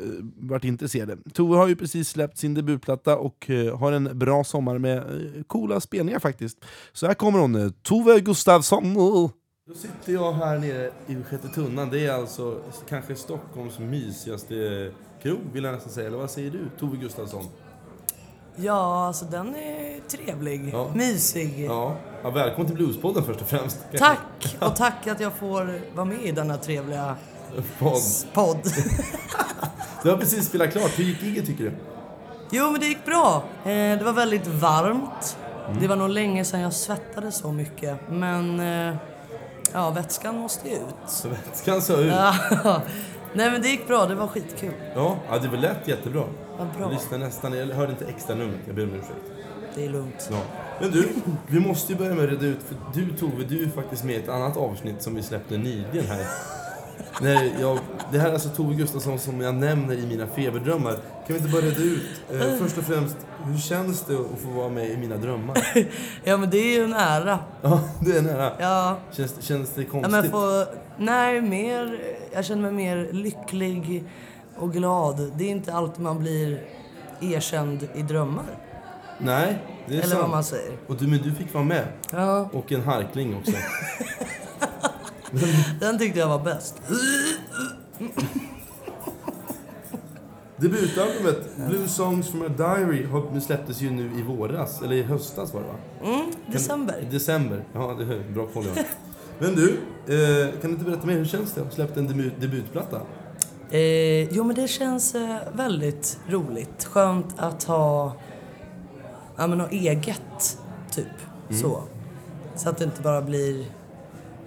varit 0.48 0.64
intresserade. 0.64 1.16
Tove 1.32 1.56
har 1.56 1.68
ju 1.68 1.76
precis 1.76 2.08
släppt 2.08 2.38
sin 2.38 2.54
debutplatta 2.54 3.16
och 3.16 3.50
eh, 3.50 3.78
har 3.78 3.92
en 3.92 4.18
bra 4.18 4.44
sommar 4.44 4.78
med 4.78 4.96
eh, 4.98 5.42
coola 5.46 5.80
spelningar 5.80 6.18
faktiskt. 6.18 6.64
Så 6.92 7.06
här 7.06 7.14
kommer 7.14 7.38
hon, 7.38 7.72
Tove 7.82 8.20
Gustafsson. 8.20 8.96
Då 9.66 9.74
sitter 9.74 10.12
jag 10.12 10.32
här 10.32 10.58
nere 10.58 10.90
i 11.06 11.22
Sjätte 11.30 11.48
tunnan, 11.48 11.90
det 11.90 12.06
är 12.06 12.12
alltså 12.12 12.60
kanske 12.88 13.14
Stockholms 13.16 13.78
mysigaste 13.78 14.90
krog 15.22 15.38
vill 15.52 15.64
jag 15.64 15.74
nästan 15.74 15.92
säga, 15.92 16.06
eller 16.06 16.18
vad 16.18 16.30
säger 16.30 16.50
du 16.50 16.70
Tove 16.78 16.96
Gustafsson? 16.96 17.44
Ja, 18.56 19.06
alltså 19.06 19.24
den 19.24 19.54
är 19.56 20.00
trevlig. 20.08 20.70
Ja. 20.72 20.90
Mysig. 20.94 21.64
Ja, 21.68 21.96
ja 22.22 22.30
välkommen 22.30 22.66
till 22.66 22.76
Bluespodden 22.76 23.24
först 23.24 23.40
och 23.40 23.46
främst. 23.48 23.78
Tack! 23.98 24.56
Och 24.60 24.76
tack 24.76 25.06
att 25.06 25.20
jag 25.20 25.32
får 25.32 25.80
vara 25.94 26.04
med 26.04 26.22
i 26.22 26.32
denna 26.32 26.56
trevliga 26.56 27.16
Podd. 27.78 28.02
podd. 28.32 28.58
Du 30.02 30.10
har 30.10 30.16
precis 30.16 30.46
spelat 30.48 30.72
klart, 30.72 30.98
hur 30.98 31.04
gick 31.04 31.22
giget 31.22 31.46
tycker 31.46 31.64
du? 31.64 31.72
Jo, 32.50 32.70
men 32.70 32.80
det 32.80 32.86
gick 32.86 33.04
bra. 33.04 33.44
Eh, 33.64 33.98
det 33.98 34.02
var 34.04 34.12
väldigt 34.12 34.46
varmt. 34.46 35.36
Det 35.80 35.86
var 35.86 35.96
nog 35.96 36.08
länge 36.08 36.44
sedan 36.44 36.60
jag 36.60 36.72
svettades 36.72 37.36
så 37.36 37.52
mycket. 37.52 37.98
Men 38.10 38.60
eh, 38.60 38.96
ja, 39.74 39.90
vätskan 39.90 40.38
måste 40.38 40.68
ju 40.68 40.74
ut. 40.74 40.94
Så 41.06 41.28
vätskan 41.28 41.82
sa 41.82 41.96
ut. 41.96 42.06
Ja. 42.06 42.34
Nej, 43.32 43.50
men 43.50 43.62
det 43.62 43.68
gick 43.68 43.86
bra. 43.88 44.06
Det 44.06 44.14
var 44.14 44.26
skitkul. 44.26 44.72
Ja, 44.94 45.16
ja 45.30 45.38
det 45.38 45.56
lät 45.56 45.88
jättebra. 45.88 46.24
Vad 46.58 46.66
bra. 46.66 46.80
Jag 46.80 46.92
lyssnade 46.92 47.24
nästan, 47.24 47.52
jag 47.52 47.66
hörde 47.66 47.92
inte 47.92 48.04
extra 48.06 48.34
numret, 48.34 48.60
jag 48.66 48.76
ber 48.76 48.82
om 48.82 48.94
ursäkt. 48.94 49.32
Det 49.74 49.84
är 49.84 49.88
lugnt. 49.88 50.28
Ja. 50.30 50.40
Men 50.80 50.90
du, 50.90 51.08
vi 51.46 51.60
måste 51.60 51.92
ju 51.92 51.98
börja 51.98 52.14
med 52.14 52.24
att 52.24 52.30
reda 52.30 52.46
ut, 52.46 52.62
för 52.62 52.76
du 52.94 53.16
Tove, 53.16 53.44
du 53.44 53.64
är 53.64 53.68
faktiskt 53.68 54.04
med 54.04 54.14
i 54.14 54.18
ett 54.18 54.28
annat 54.28 54.56
avsnitt 54.56 55.02
som 55.02 55.14
vi 55.14 55.22
släppte 55.22 55.56
nyligen 55.56 56.06
här. 56.06 56.26
Nej, 57.20 57.54
jag, 57.60 57.78
det 58.12 58.18
här 58.18 58.28
är 58.28 58.32
alltså 58.32 58.48
Tove 58.48 58.74
Gustafsson 58.74 59.18
som 59.18 59.40
jag 59.40 59.54
nämner 59.54 59.94
i 59.94 60.06
mina 60.06 60.26
feberdrömmar. 60.26 60.92
Kan 60.92 61.00
vi 61.26 61.36
inte 61.36 61.48
bara 61.48 61.62
reda 61.62 61.82
ut, 61.82 62.02
eh, 62.32 62.58
först 62.58 62.78
och 62.78 62.84
främst, 62.84 63.16
hur 63.44 63.58
känns 63.58 64.02
det 64.02 64.14
att 64.14 64.40
få 64.42 64.48
vara 64.50 64.68
med 64.68 64.90
i 64.90 64.96
mina 64.96 65.16
drömmar? 65.16 65.56
Ja 66.24 66.36
men 66.36 66.50
det 66.50 66.58
är 66.58 66.78
ju 66.78 66.84
en 66.84 66.92
ära. 66.94 67.38
Ja, 67.62 67.80
det 68.00 68.16
är 68.18 68.22
nära. 68.22 68.52
Ja, 68.58 68.98
Känns, 69.12 69.42
känns 69.42 69.70
det 69.74 69.82
ja 69.82 69.88
konstigt? 69.90 70.12
men 70.12 70.30
få, 70.30 70.64
nej 70.98 71.40
mer, 71.40 71.98
jag 72.34 72.44
känner 72.44 72.62
mig 72.62 72.72
mer 72.72 73.08
lycklig 73.12 74.04
och 74.56 74.72
glad. 74.72 75.32
Det 75.36 75.44
är 75.44 75.50
inte 75.50 75.72
alltid 75.74 76.02
man 76.02 76.18
blir 76.18 76.62
erkänd 77.20 77.88
i 77.94 78.02
drömmar. 78.02 78.44
Nej, 79.18 79.58
det 79.86 79.92
är 79.94 79.98
Eller 79.98 80.08
sant. 80.08 80.20
vad 80.20 80.30
man 80.30 80.44
säger. 80.44 80.72
Och 80.86 80.96
du, 80.96 81.06
men 81.06 81.18
du 81.22 81.32
fick 81.32 81.54
vara 81.54 81.64
med. 81.64 81.84
Ja, 82.12 82.48
Och 82.52 82.72
en 82.72 82.82
harkling 82.82 83.36
också. 83.36 83.52
den 85.80 85.98
tyckte 85.98 86.18
jag 86.18 86.28
var 86.28 86.44
bäst. 86.44 86.82
Debutalbumet 90.56 91.56
Blue 91.68 91.88
Songs 91.88 92.28
from 92.28 92.42
a 92.42 92.48
Diary 92.48 93.06
släpptes 93.40 93.80
ju 93.82 93.90
nu 93.90 94.10
i 94.18 94.22
våras, 94.22 94.82
eller 94.82 94.96
i 94.96 95.02
höstas 95.02 95.54
var 95.54 95.60
det 95.60 95.66
va? 95.66 95.74
Mm, 96.04 96.20
Kan- 96.20 96.52
december. 96.52 96.98
I 97.02 97.04
december. 97.12 97.64
Ja, 97.72 97.94
det 97.98 98.04
är 98.14 98.32
bra 98.34 98.46
koll 98.46 98.64
jag. 98.74 98.84
Men 99.38 99.54
du, 99.54 99.68
eh, 100.14 100.50
kan 100.60 100.60
du 100.62 100.68
inte 100.68 100.84
berätta 100.84 101.06
mer? 101.06 101.14
Hur 101.16 101.24
känns 101.24 101.52
det 101.52 101.60
att 101.60 101.66
ha 101.66 101.74
släppt 101.74 101.96
en 101.96 102.06
debut, 102.06 102.32
debutplatta? 102.40 103.00
Eh, 103.70 104.28
jo 104.34 104.44
men 104.44 104.56
det 104.56 104.68
känns 104.68 105.14
eh, 105.14 105.36
väldigt 105.52 106.18
roligt. 106.28 106.84
Skönt 106.84 107.34
att 107.36 107.64
ha, 107.64 108.12
ja 109.36 109.46
men 109.46 109.58
något 109.58 109.72
eget, 109.72 110.58
typ. 110.90 111.06
Så. 111.60 111.82
Så 112.56 112.68
att 112.68 112.78
det 112.78 112.84
inte 112.84 113.02
bara 113.02 113.22
blir, 113.22 113.64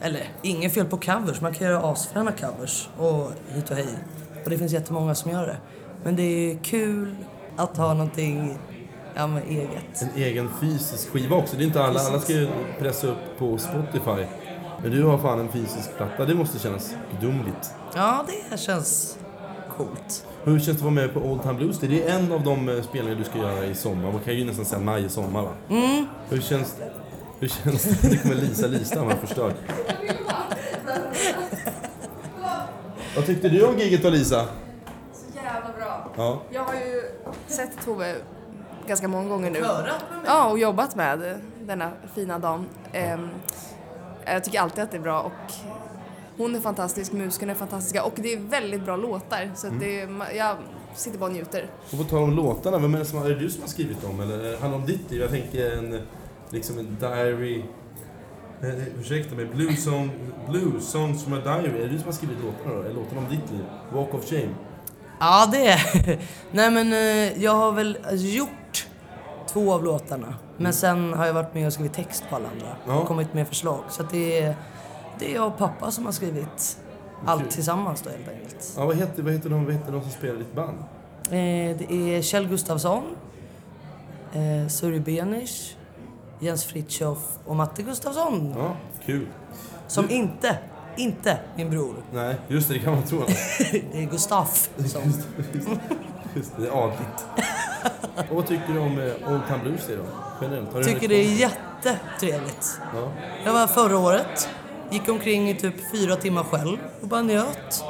eller 0.01 0.23
inget 0.41 0.73
fel 0.73 0.85
på 0.85 0.97
covers, 0.97 1.41
man 1.41 1.53
kan 1.53 1.67
göra 1.67 1.91
asfräna 1.91 2.31
covers 2.31 2.89
och 2.97 3.31
hit 3.47 3.69
och 3.69 3.75
hej. 3.75 3.87
Och 4.43 4.49
det 4.49 4.57
finns 4.57 4.73
jättemånga 4.73 5.15
som 5.15 5.31
gör 5.31 5.47
det. 5.47 5.57
Men 6.03 6.15
det 6.15 6.51
är 6.51 6.57
kul 6.57 7.15
att 7.55 7.77
ha 7.77 7.93
någonting, 7.93 8.57
ja 9.15 9.27
men 9.27 9.43
eget. 9.43 10.01
En 10.01 10.09
egen 10.15 10.49
fysisk 10.61 11.09
skiva 11.09 11.35
också. 11.35 11.55
Det 11.57 11.63
är 11.63 11.65
inte 11.65 11.83
alla, 11.83 11.99
alla 11.99 12.19
ska 12.19 12.33
ju 12.33 12.47
pressa 12.79 13.07
upp 13.07 13.37
på 13.37 13.57
Spotify. 13.57 14.25
Men 14.81 14.91
du 14.91 15.03
har 15.03 15.17
fan 15.17 15.39
en 15.39 15.51
fysisk 15.51 15.97
platta, 15.97 16.25
det 16.25 16.35
måste 16.35 16.59
kännas 16.59 16.95
gudomligt. 17.11 17.73
Ja, 17.95 18.25
det 18.51 18.57
känns 18.57 19.17
coolt. 19.77 20.25
Hur 20.43 20.59
känns 20.59 20.65
det 20.65 20.71
att 20.71 20.81
vara 20.81 20.93
med 20.93 21.13
på 21.13 21.19
Old 21.19 21.41
Time 21.41 21.53
Blues? 21.53 21.79
Det 21.79 22.03
är 22.03 22.19
en 22.19 22.31
av 22.31 22.43
de 22.43 22.69
eh, 22.69 22.81
spelningar 22.81 23.17
du 23.17 23.23
ska 23.23 23.37
göra 23.37 23.65
i 23.65 23.75
sommar. 23.75 24.11
Man 24.11 24.21
kan 24.21 24.35
ju 24.35 24.45
nästan 24.45 24.65
säga 24.65 24.81
maj 24.81 25.05
och 25.05 25.11
sommar 25.11 25.41
va? 25.41 25.51
Mm. 25.69 26.05
Hur 26.29 26.41
känns 26.41 26.75
hur 27.39 27.47
känns 27.47 27.83
det? 27.83 28.09
Det 28.09 28.17
kommer 28.17 28.35
Lisa 28.35 28.67
Listam 28.67 29.05
har 29.05 29.15
förstört. 29.15 29.55
Vad 33.15 33.25
tyckte 33.25 33.49
du 33.49 33.65
om 33.65 33.77
giget 33.77 34.03
då 34.03 34.09
Lisa? 34.09 34.45
Så 35.13 35.35
jävla 35.35 35.71
bra. 35.77 36.11
Ja. 36.17 36.41
Jag 36.49 36.63
har 36.63 36.73
ju 36.73 37.01
sett 37.47 37.85
Tove 37.85 38.15
ganska 38.87 39.07
många 39.07 39.29
gånger 39.29 39.51
nu. 39.51 39.65
Ja, 40.25 40.49
och 40.49 40.59
jobbat 40.59 40.95
med 40.95 41.39
denna 41.61 41.91
fina 42.15 42.39
dam. 42.39 42.65
Ehm, 42.93 43.29
jag 44.25 44.43
tycker 44.43 44.59
alltid 44.59 44.83
att 44.83 44.91
det 44.91 44.97
är 44.97 45.01
bra 45.01 45.21
och 45.21 45.53
hon 46.37 46.55
är 46.55 46.59
fantastisk, 46.59 47.11
musikerna 47.11 47.51
är 47.51 47.55
fantastiska 47.55 48.03
och 48.03 48.13
det 48.15 48.33
är 48.33 48.39
väldigt 48.39 48.81
bra 48.81 48.95
låtar. 48.95 49.51
Så 49.55 49.67
att 49.67 49.79
det 49.79 50.01
är, 50.01 50.35
jag 50.35 50.55
sitter 50.95 51.19
bara 51.19 51.25
och 51.25 51.31
njuter. 51.31 51.69
Och 51.91 51.97
på 51.97 52.03
tal 52.03 52.23
om 52.23 52.33
låtarna, 52.33 52.77
vem 52.77 52.95
är 52.95 52.99
det, 52.99 53.05
som, 53.05 53.23
är 53.23 53.29
det 53.29 53.35
du 53.35 53.49
som 53.49 53.61
har 53.61 53.69
skrivit 53.69 54.01
dem? 54.01 54.19
Eller 54.19 54.51
handlar 54.51 54.69
det 54.69 54.75
om 54.75 54.85
ditt 54.85 55.11
liv? 55.11 55.21
Jag 55.21 55.29
tänker 55.29 55.77
en, 55.77 56.01
liksom 56.49 56.79
en 56.79 56.97
diary... 56.99 57.63
Eh, 58.61 58.99
ursäkta 58.99 59.35
mig, 59.35 59.45
Blue, 59.45 59.75
song, 59.75 60.09
Blue 60.49 60.81
Songs 60.81 61.23
from 61.23 61.33
a 61.33 61.41
Diary. 61.43 61.79
Är 61.79 61.83
det 61.83 61.87
du 61.87 61.97
som 61.97 62.05
har 62.05 62.13
skrivit 62.13 62.37
låtarna 62.43 62.75
då? 62.75 62.81
Är 62.81 62.93
låtarna 62.93 63.21
om 63.21 63.29
ditt 63.29 63.51
liv? 63.51 63.63
Walk 63.93 64.13
of 64.13 64.29
Shame? 64.29 64.49
Ja, 65.19 65.49
det 65.51 65.67
är 65.67 66.19
Nej 66.51 66.71
men 66.71 66.93
eh, 66.93 67.43
jag 67.43 67.51
har 67.51 67.71
väl 67.71 67.97
gjort 68.11 68.87
två 69.47 69.73
av 69.73 69.83
låtarna. 69.83 70.35
Men 70.57 70.73
sen 70.73 71.13
har 71.13 71.25
jag 71.25 71.33
varit 71.33 71.53
med 71.53 71.67
och 71.67 71.73
skrivit 71.73 71.93
text 71.93 72.23
på 72.29 72.35
alla 72.35 72.49
andra. 72.49 72.75
Ja. 72.87 72.99
Och 72.99 73.07
kommit 73.07 73.33
med 73.33 73.47
förslag. 73.47 73.83
Så 73.89 74.01
att 74.03 74.09
det 74.09 74.41
är, 74.41 74.55
det 75.19 75.31
är 75.31 75.35
jag 75.35 75.47
och 75.47 75.57
pappa 75.57 75.91
som 75.91 76.05
har 76.05 76.11
skrivit 76.11 76.77
allt 77.25 77.51
tillsammans 77.51 78.01
då 78.01 78.09
helt 78.09 78.29
enkelt. 78.29 78.73
Ja, 78.77 78.85
vad 78.85 78.95
heter, 78.95 79.23
vad 79.23 79.33
heter, 79.33 79.49
de, 79.49 79.65
vad 79.65 79.73
heter 79.73 79.91
de 79.91 80.01
som 80.01 80.11
spelar 80.11 80.35
i 80.35 80.37
ditt 80.37 80.55
band? 80.55 80.77
Eh, 81.23 81.77
det 81.77 81.87
är 81.91 82.21
Kjell 82.21 82.47
Gustafsson, 82.47 83.03
eh, 84.33 84.67
Suri 84.67 84.99
Benisch, 84.99 85.76
Jens 86.39 86.65
Fritiof 86.65 87.19
och 87.45 87.55
Matte 87.55 87.81
Gustafsson. 87.83 88.53
Ja, 88.57 88.75
kul. 89.05 89.27
Som 89.87 90.09
inte, 90.09 90.57
inte 90.97 91.39
min 91.55 91.69
bror. 91.69 91.93
Nej, 92.13 92.35
just 92.47 92.67
det, 92.67 92.73
det 92.73 92.79
kan 92.79 92.93
man 92.93 93.03
tro. 93.03 93.19
Det 93.91 94.03
är 94.03 94.09
Gustaf 94.11 94.69
som... 94.85 95.01
Just 96.35 96.55
det, 96.55 96.61
det 96.61 96.67
är 96.67 96.83
adligt. 96.83 97.25
Och 98.29 98.35
vad 98.35 98.47
tycker 98.47 98.73
du 98.73 98.79
om 98.79 98.99
eh, 98.99 99.31
Old 99.33 99.41
Time 99.47 99.59
Blues 99.63 99.87
då? 99.87 99.93
Generellt? 100.41 100.73
Har 100.73 100.79
du 100.79 100.85
Tycker 100.85 101.07
det 101.07 101.15
är 101.15 101.33
jättetrevligt. 101.33 102.79
Ja. 102.93 103.11
Jag 103.45 103.53
var 103.53 103.67
förra 103.67 103.97
året. 103.97 104.49
Gick 104.89 105.09
omkring 105.09 105.49
i 105.49 105.55
typ 105.55 105.91
fyra 105.91 106.15
timmar 106.15 106.43
själv 106.43 106.77
och 107.01 107.07
bara 107.07 107.21
njöt. 107.21 107.83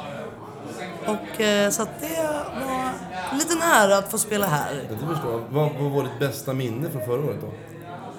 Och 1.06 1.40
eh, 1.40 1.70
så 1.70 1.82
att 1.82 2.00
det 2.00 2.22
var 2.66 2.90
en 3.32 3.38
liten 3.38 3.62
ära 3.62 3.98
att 3.98 4.10
få 4.10 4.18
spela 4.18 4.46
här. 4.46 4.74
Ja, 4.88 4.94
det 5.00 5.14
förstår 5.14 5.32
jag. 5.32 5.40
Vad, 5.50 5.72
vad 5.72 5.90
var 5.90 6.02
ditt 6.02 6.18
bästa 6.18 6.52
minne 6.52 6.90
från 6.90 7.04
förra 7.04 7.24
året 7.24 7.40
då? 7.40 7.48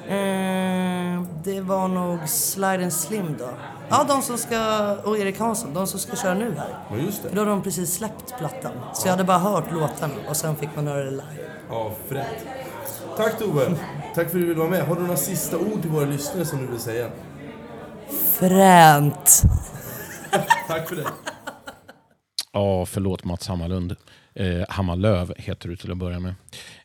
Eh, 0.10 1.22
det 1.44 1.62
var 1.62 1.88
nog 1.88 2.30
Slide 2.30 2.84
and 2.84 2.94
Slim 2.94 3.36
då. 3.40 3.50
Ja, 3.90 4.06
de 4.08 4.22
som 4.22 4.38
ska, 4.38 4.92
och 5.04 5.18
Erik 5.18 5.40
Hansson, 5.40 5.74
de 5.74 5.88
som 5.88 6.00
ska 6.00 6.16
köra 6.16 6.34
nu 6.34 6.56
här. 6.58 6.76
Ja, 6.90 6.98
just 6.98 7.22
För 7.22 7.30
det. 7.30 7.36
då 7.36 7.42
har 7.42 7.46
de 7.50 7.62
precis 7.64 7.94
släppt 7.94 8.38
plattan. 8.38 8.72
Så 8.94 9.08
jag 9.08 9.12
hade 9.12 9.24
bara 9.24 9.38
hört 9.38 9.72
låtarna 9.72 10.14
och 10.30 10.38
sen 10.38 10.56
fick 10.56 10.70
man 10.76 10.88
höra 10.88 11.04
det 11.04 11.12
live. 11.12 11.24
Ja, 11.70 11.92
fränt. 12.08 12.28
Tack 13.18 13.40
Tove. 13.40 13.66
Tack 13.70 13.76
för 14.16 14.22
att 14.24 14.32
du 14.32 14.46
ville 14.46 14.60
vara 14.60 14.70
med. 14.70 14.86
Har 14.88 14.96
du 14.96 15.02
några 15.02 15.18
sista 15.18 15.58
ord 15.58 15.82
till 15.82 15.92
våra 15.92 16.06
lyssnare 16.06 16.46
som 16.46 16.60
du 16.60 16.68
vill 16.68 16.80
säga? 16.80 17.10
Fränt! 18.34 19.42
Tack 20.68 20.90
för 20.90 20.96
det. 20.96 21.08
Ja, 22.54 22.86
förlåt 22.86 23.24
Mats 23.24 23.48
Hammarlund. 23.48 23.96
Eh, 24.40 24.66
Hammarlöv 24.70 25.34
heter 25.38 25.70
du 25.70 25.76
till 25.76 25.92
att 25.92 25.98
börja 25.98 26.20
med. 26.20 26.34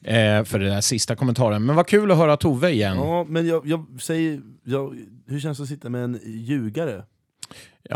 Eh, 0.02 0.44
för 0.44 0.58
den 0.58 0.70
där 0.70 0.80
sista 0.80 1.16
kommentaren. 1.16 1.66
Men 1.66 1.76
vad 1.76 1.86
kul 1.86 2.10
att 2.10 2.16
höra 2.16 2.36
Tove 2.36 2.70
igen. 2.70 2.96
Ja, 2.96 3.18
Ja, 3.18 3.24
men 3.28 3.46
jag, 3.46 3.66
jag 3.66 3.86
säger... 4.00 4.40
Jag, 4.64 4.96
hur 5.26 5.40
känns 5.40 5.58
det 5.58 5.62
att 5.62 5.68
sitta 5.68 5.88
med 5.88 6.04
en 6.04 6.20
ljugare? 6.24 7.04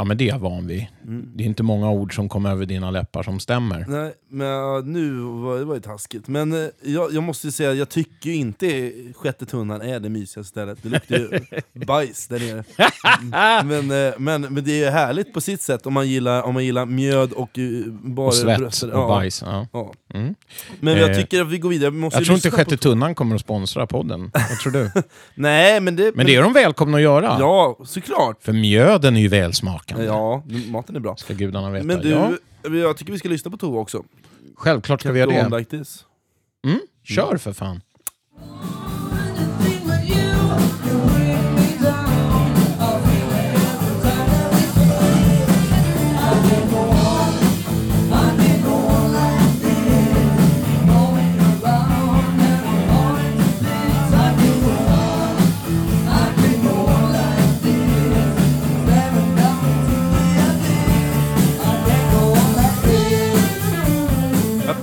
Men 0.05 0.17
det 0.17 0.25
är 0.25 0.29
jag 0.29 0.39
van 0.39 0.67
vid. 0.67 0.87
Det 1.35 1.45
är 1.45 1.47
inte 1.47 1.63
många 1.63 1.91
ord 1.91 2.15
som 2.15 2.29
kommer 2.29 2.51
över 2.51 2.67
dina 2.67 2.91
läppar 2.91 3.23
som 3.23 3.41
stämmer. 3.41 3.85
Nej, 3.89 4.13
men 4.31 4.47
ja, 4.47 4.83
nu 4.85 5.11
var 5.21 5.59
det 5.59 5.65
var 5.65 5.75
ju 5.75 5.81
taskigt. 5.81 6.29
Men 6.29 6.53
eh, 6.53 6.69
jag, 6.83 7.13
jag 7.13 7.23
måste 7.23 7.47
ju 7.47 7.51
säga, 7.51 7.73
jag 7.75 7.89
tycker 7.89 8.31
ju 8.31 8.37
inte 8.37 8.93
sjätte 9.17 9.47
tunnan 9.47 9.81
är 9.83 10.01
det 10.01 10.09
mysigaste 10.09 10.51
stället. 10.51 10.79
Det 10.83 10.89
luktar 10.89 11.17
ju 11.17 11.41
bajs 11.87 12.27
där 12.29 12.39
nere. 12.39 12.65
Mm. 13.21 13.69
Men, 13.89 14.07
eh, 14.09 14.15
men, 14.19 14.41
men 14.43 14.65
det 14.65 14.85
är 14.85 14.91
härligt 14.91 15.33
på 15.35 15.41
sitt 15.41 15.63
sätt 15.63 15.87
om 15.87 15.95
man 15.95 16.09
gillar, 16.09 16.43
om 16.43 16.55
man 16.55 16.65
gillar 16.65 16.87
mjöd 16.87 17.33
och 17.33 17.59
uh, 17.59 17.87
bara 17.93 18.27
Och 18.27 18.35
svett 18.35 18.59
bröstet. 18.59 18.93
och 18.95 19.09
bajs. 19.09 19.43
Ja. 19.47 19.67
Ja. 19.73 19.93
Mm. 20.15 20.35
Men 20.81 20.97
jag 20.97 21.11
Eh, 21.11 21.17
tycker 21.17 21.43
att 21.43 21.49
vi 21.49 21.59
går 21.59 21.69
vidare. 21.69 21.91
Vi 21.91 21.99
måste 21.99 22.19
Jag 22.19 22.25
tror 22.27 22.35
inte 22.35 22.51
Sjätte 22.51 22.77
tunnan 22.77 23.15
kommer 23.15 23.35
att 23.35 23.41
sponsra 23.41 23.87
podden. 23.87 24.31
Vad 24.35 24.59
tror 24.59 24.73
du? 24.73 24.91
Nej, 25.35 25.81
men 25.81 25.97
det... 25.97 26.13
Men 26.15 26.27
det 26.27 26.35
är 26.35 26.43
de 26.43 26.53
välkomna 26.53 26.97
att 26.97 27.03
göra. 27.03 27.37
Ja, 27.41 27.79
såklart. 27.85 28.43
För 28.43 28.53
mjöden 28.53 29.17
är 29.17 29.21
ju 29.21 29.29
välsmakande. 29.79 30.05
Ja, 30.05 30.43
maten 30.71 30.97
är 30.97 31.01
bra. 31.01 31.17
Ska 31.17 31.35
gudarna 31.35 31.71
veta. 31.71 31.87
Men 31.87 32.01
du, 32.01 32.09
ja, 32.11 32.33
jag 32.63 32.97
tycker 32.97 33.13
vi 33.13 33.19
ska 33.19 33.29
lyssna 33.29 33.51
på 33.51 33.57
Tove 33.57 33.79
också. 33.79 34.05
självklart 34.57 35.01
ska 35.01 35.13
vi 35.13 35.21
göra 35.21 35.49
det. 35.49 35.59
like 35.59 35.71
this. 35.79 36.05
Mm? 36.67 36.81
Kör 37.03 37.37
för 37.37 37.53
fan. 37.53 37.81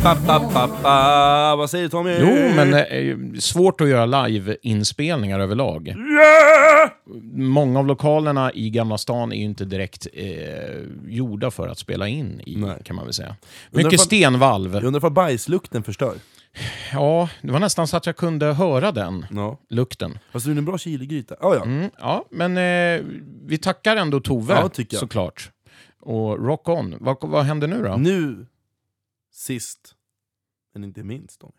Pa, 0.06 0.16
pa, 0.16 0.68
pa. 0.82 1.56
Vad 1.58 1.70
säger 1.70 1.84
du 1.84 1.90
Tommy? 1.90 2.18
Jo, 2.20 2.56
men 2.56 2.72
det 2.72 2.86
är 2.86 3.00
ju 3.02 3.42
svårt 3.42 3.82
att 3.82 3.88
göra 3.88 4.06
live-inspelningar 4.28 5.40
överlag. 5.40 5.96
Många 7.34 7.80
av 7.80 7.88
lokalerna 7.88 8.54
i 8.54 8.70
Gamla 8.70 8.98
stan 8.98 9.32
är 9.32 9.36
ju 9.38 9.44
inte 9.44 9.66
direkt 9.66 10.08
eh, 10.14 10.26
gjorda 11.08 11.52
för 11.52 11.68
att 11.68 11.78
spela 11.80 12.08
in 12.08 12.42
i, 12.46 12.56
Nej. 12.58 12.82
kan 12.84 12.96
man 12.96 13.06
väl 13.06 13.14
säga. 13.14 13.28
Undrar 13.72 13.84
Mycket 13.84 13.94
ifall- 13.94 14.06
stenvalv. 14.06 14.74
Jag 14.74 14.84
undrar 14.84 15.06
om 15.06 15.14
bajslukten 15.14 15.84
förstör? 15.84 16.16
Ja, 16.94 17.30
det 17.42 17.52
var 17.52 17.60
nästan 17.60 17.88
så 17.88 17.98
att 17.98 18.06
jag 18.06 18.16
kunde 18.16 18.54
höra 18.54 18.92
den 18.92 19.26
Ja. 19.32 19.58
lukten. 19.70 20.20
Fast 20.32 20.46
du 20.46 20.52
är 20.52 20.58
en 20.58 20.66
bra 20.66 20.78
chiligryta. 20.78 21.36
Ja, 21.42 21.56
ja. 21.56 21.64
Mm, 21.64 21.90
ja, 22.00 22.26
men 22.32 22.58
eh, 22.58 23.06
vi 23.46 23.58
tackar 23.58 23.96
ändå 23.96 24.20
Tove, 24.20 24.54
Ja, 24.54 24.70
såklart. 25.00 25.52
Och 26.02 26.46
rock 26.46 26.70
on. 26.70 26.96
Vad, 27.00 27.18
vad 27.22 27.44
händer 27.44 27.68
nu 27.68 27.84
då? 27.84 27.96
Nu, 27.98 28.46
sist, 29.34 29.95
men 30.76 30.84
inte 30.84 31.04
minst, 31.04 31.40
Tommy, 31.40 31.52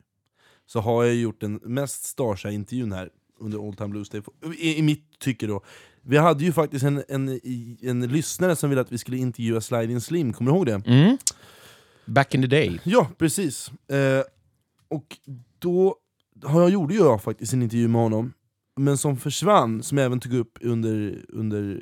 så 0.66 0.80
har 0.80 1.04
jag 1.04 1.14
gjort 1.14 1.40
den 1.40 1.54
mest 1.54 2.04
starsa 2.04 2.50
intervjun 2.50 2.92
här 2.92 3.10
under 3.38 3.58
Old 3.58 3.78
Time 3.78 3.88
Blues 3.88 4.08
Day, 4.08 4.22
i, 4.58 4.78
i 4.78 4.82
mitt 4.82 5.18
tycke 5.18 5.46
då. 5.46 5.64
Vi 6.02 6.16
hade 6.16 6.44
ju 6.44 6.52
faktiskt 6.52 6.84
en, 6.84 7.04
en, 7.08 7.40
en 7.82 8.08
lyssnare 8.08 8.56
som 8.56 8.70
ville 8.70 8.80
att 8.80 8.92
vi 8.92 8.98
skulle 8.98 9.16
intervjua 9.16 9.60
Sliding 9.60 10.00
Slim, 10.00 10.32
kommer 10.32 10.50
du 10.50 10.56
ihåg 10.56 10.66
det? 10.66 10.82
Mm. 10.86 11.18
Back 12.04 12.34
in 12.34 12.42
the 12.42 12.48
day. 12.48 12.80
Ja, 12.84 13.10
precis. 13.18 13.70
Eh, 13.90 14.22
och 14.88 15.16
då 15.58 15.96
har 16.44 16.60
jag, 16.60 16.70
gjorde 16.70 16.94
jag 16.94 17.22
faktiskt 17.22 17.52
en 17.52 17.62
intervju 17.62 17.88
med 17.88 18.00
honom, 18.00 18.32
men 18.76 18.98
som 18.98 19.16
försvann, 19.16 19.82
som 19.82 19.98
jag 19.98 20.04
även 20.04 20.20
tog 20.20 20.34
upp 20.34 20.58
under, 20.60 21.24
under 21.28 21.80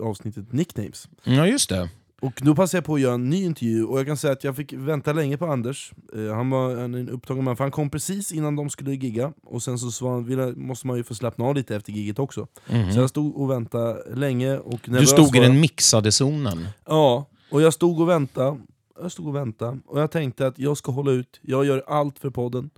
avsnittet 0.00 0.52
Nicknames. 0.52 1.08
Ja, 1.24 1.46
just 1.46 1.68
det. 1.68 1.90
Och 2.20 2.40
då 2.42 2.54
passade 2.54 2.76
jag 2.76 2.84
på 2.84 2.94
att 2.94 3.00
göra 3.00 3.14
en 3.14 3.30
ny 3.30 3.44
intervju, 3.44 3.84
och 3.84 3.98
jag 3.98 4.06
kan 4.06 4.16
säga 4.16 4.32
att 4.32 4.44
jag 4.44 4.56
fick 4.56 4.72
vänta 4.72 5.12
länge 5.12 5.36
på 5.36 5.46
Anders. 5.46 5.92
Eh, 6.14 6.34
han 6.34 6.50
var 6.50 6.76
en, 6.76 6.94
en 6.94 7.08
upptagen 7.08 7.44
man, 7.44 7.56
för 7.56 7.64
han 7.64 7.70
kom 7.70 7.90
precis 7.90 8.32
innan 8.32 8.56
de 8.56 8.70
skulle 8.70 8.94
gigga, 8.94 9.32
och 9.44 9.62
sen 9.62 9.78
så 9.78 10.20
ville, 10.20 10.52
måste 10.56 10.86
man 10.86 10.96
ju 10.96 11.04
få 11.04 11.14
slappna 11.14 11.44
av 11.44 11.54
lite 11.54 11.76
efter 11.76 11.92
gigget 11.92 12.18
också. 12.18 12.46
Mhm. 12.70 12.92
Så 12.92 13.00
jag 13.00 13.10
stod 13.10 13.36
och 13.36 13.50
väntade 13.50 14.14
länge. 14.14 14.58
Och 14.58 14.80
Du 14.84 15.06
stod 15.06 15.36
i 15.36 15.40
den 15.40 15.60
mixade 15.60 16.12
zonen. 16.12 16.68
Ja, 16.86 17.26
och 17.50 17.62
jag 17.62 17.74
stod 17.74 18.00
och 18.00 18.08
väntade. 18.08 18.60
Jag 19.02 19.12
stod 19.12 19.26
och 19.26 19.36
väntade, 19.36 19.78
och 19.86 20.00
jag 20.00 20.10
tänkte 20.10 20.46
att 20.46 20.58
jag 20.58 20.76
ska 20.76 20.92
hålla 20.92 21.10
ut, 21.10 21.40
jag 21.42 21.64
gör 21.64 21.84
allt 21.86 22.18
för 22.18 22.30
podden. 22.30 22.70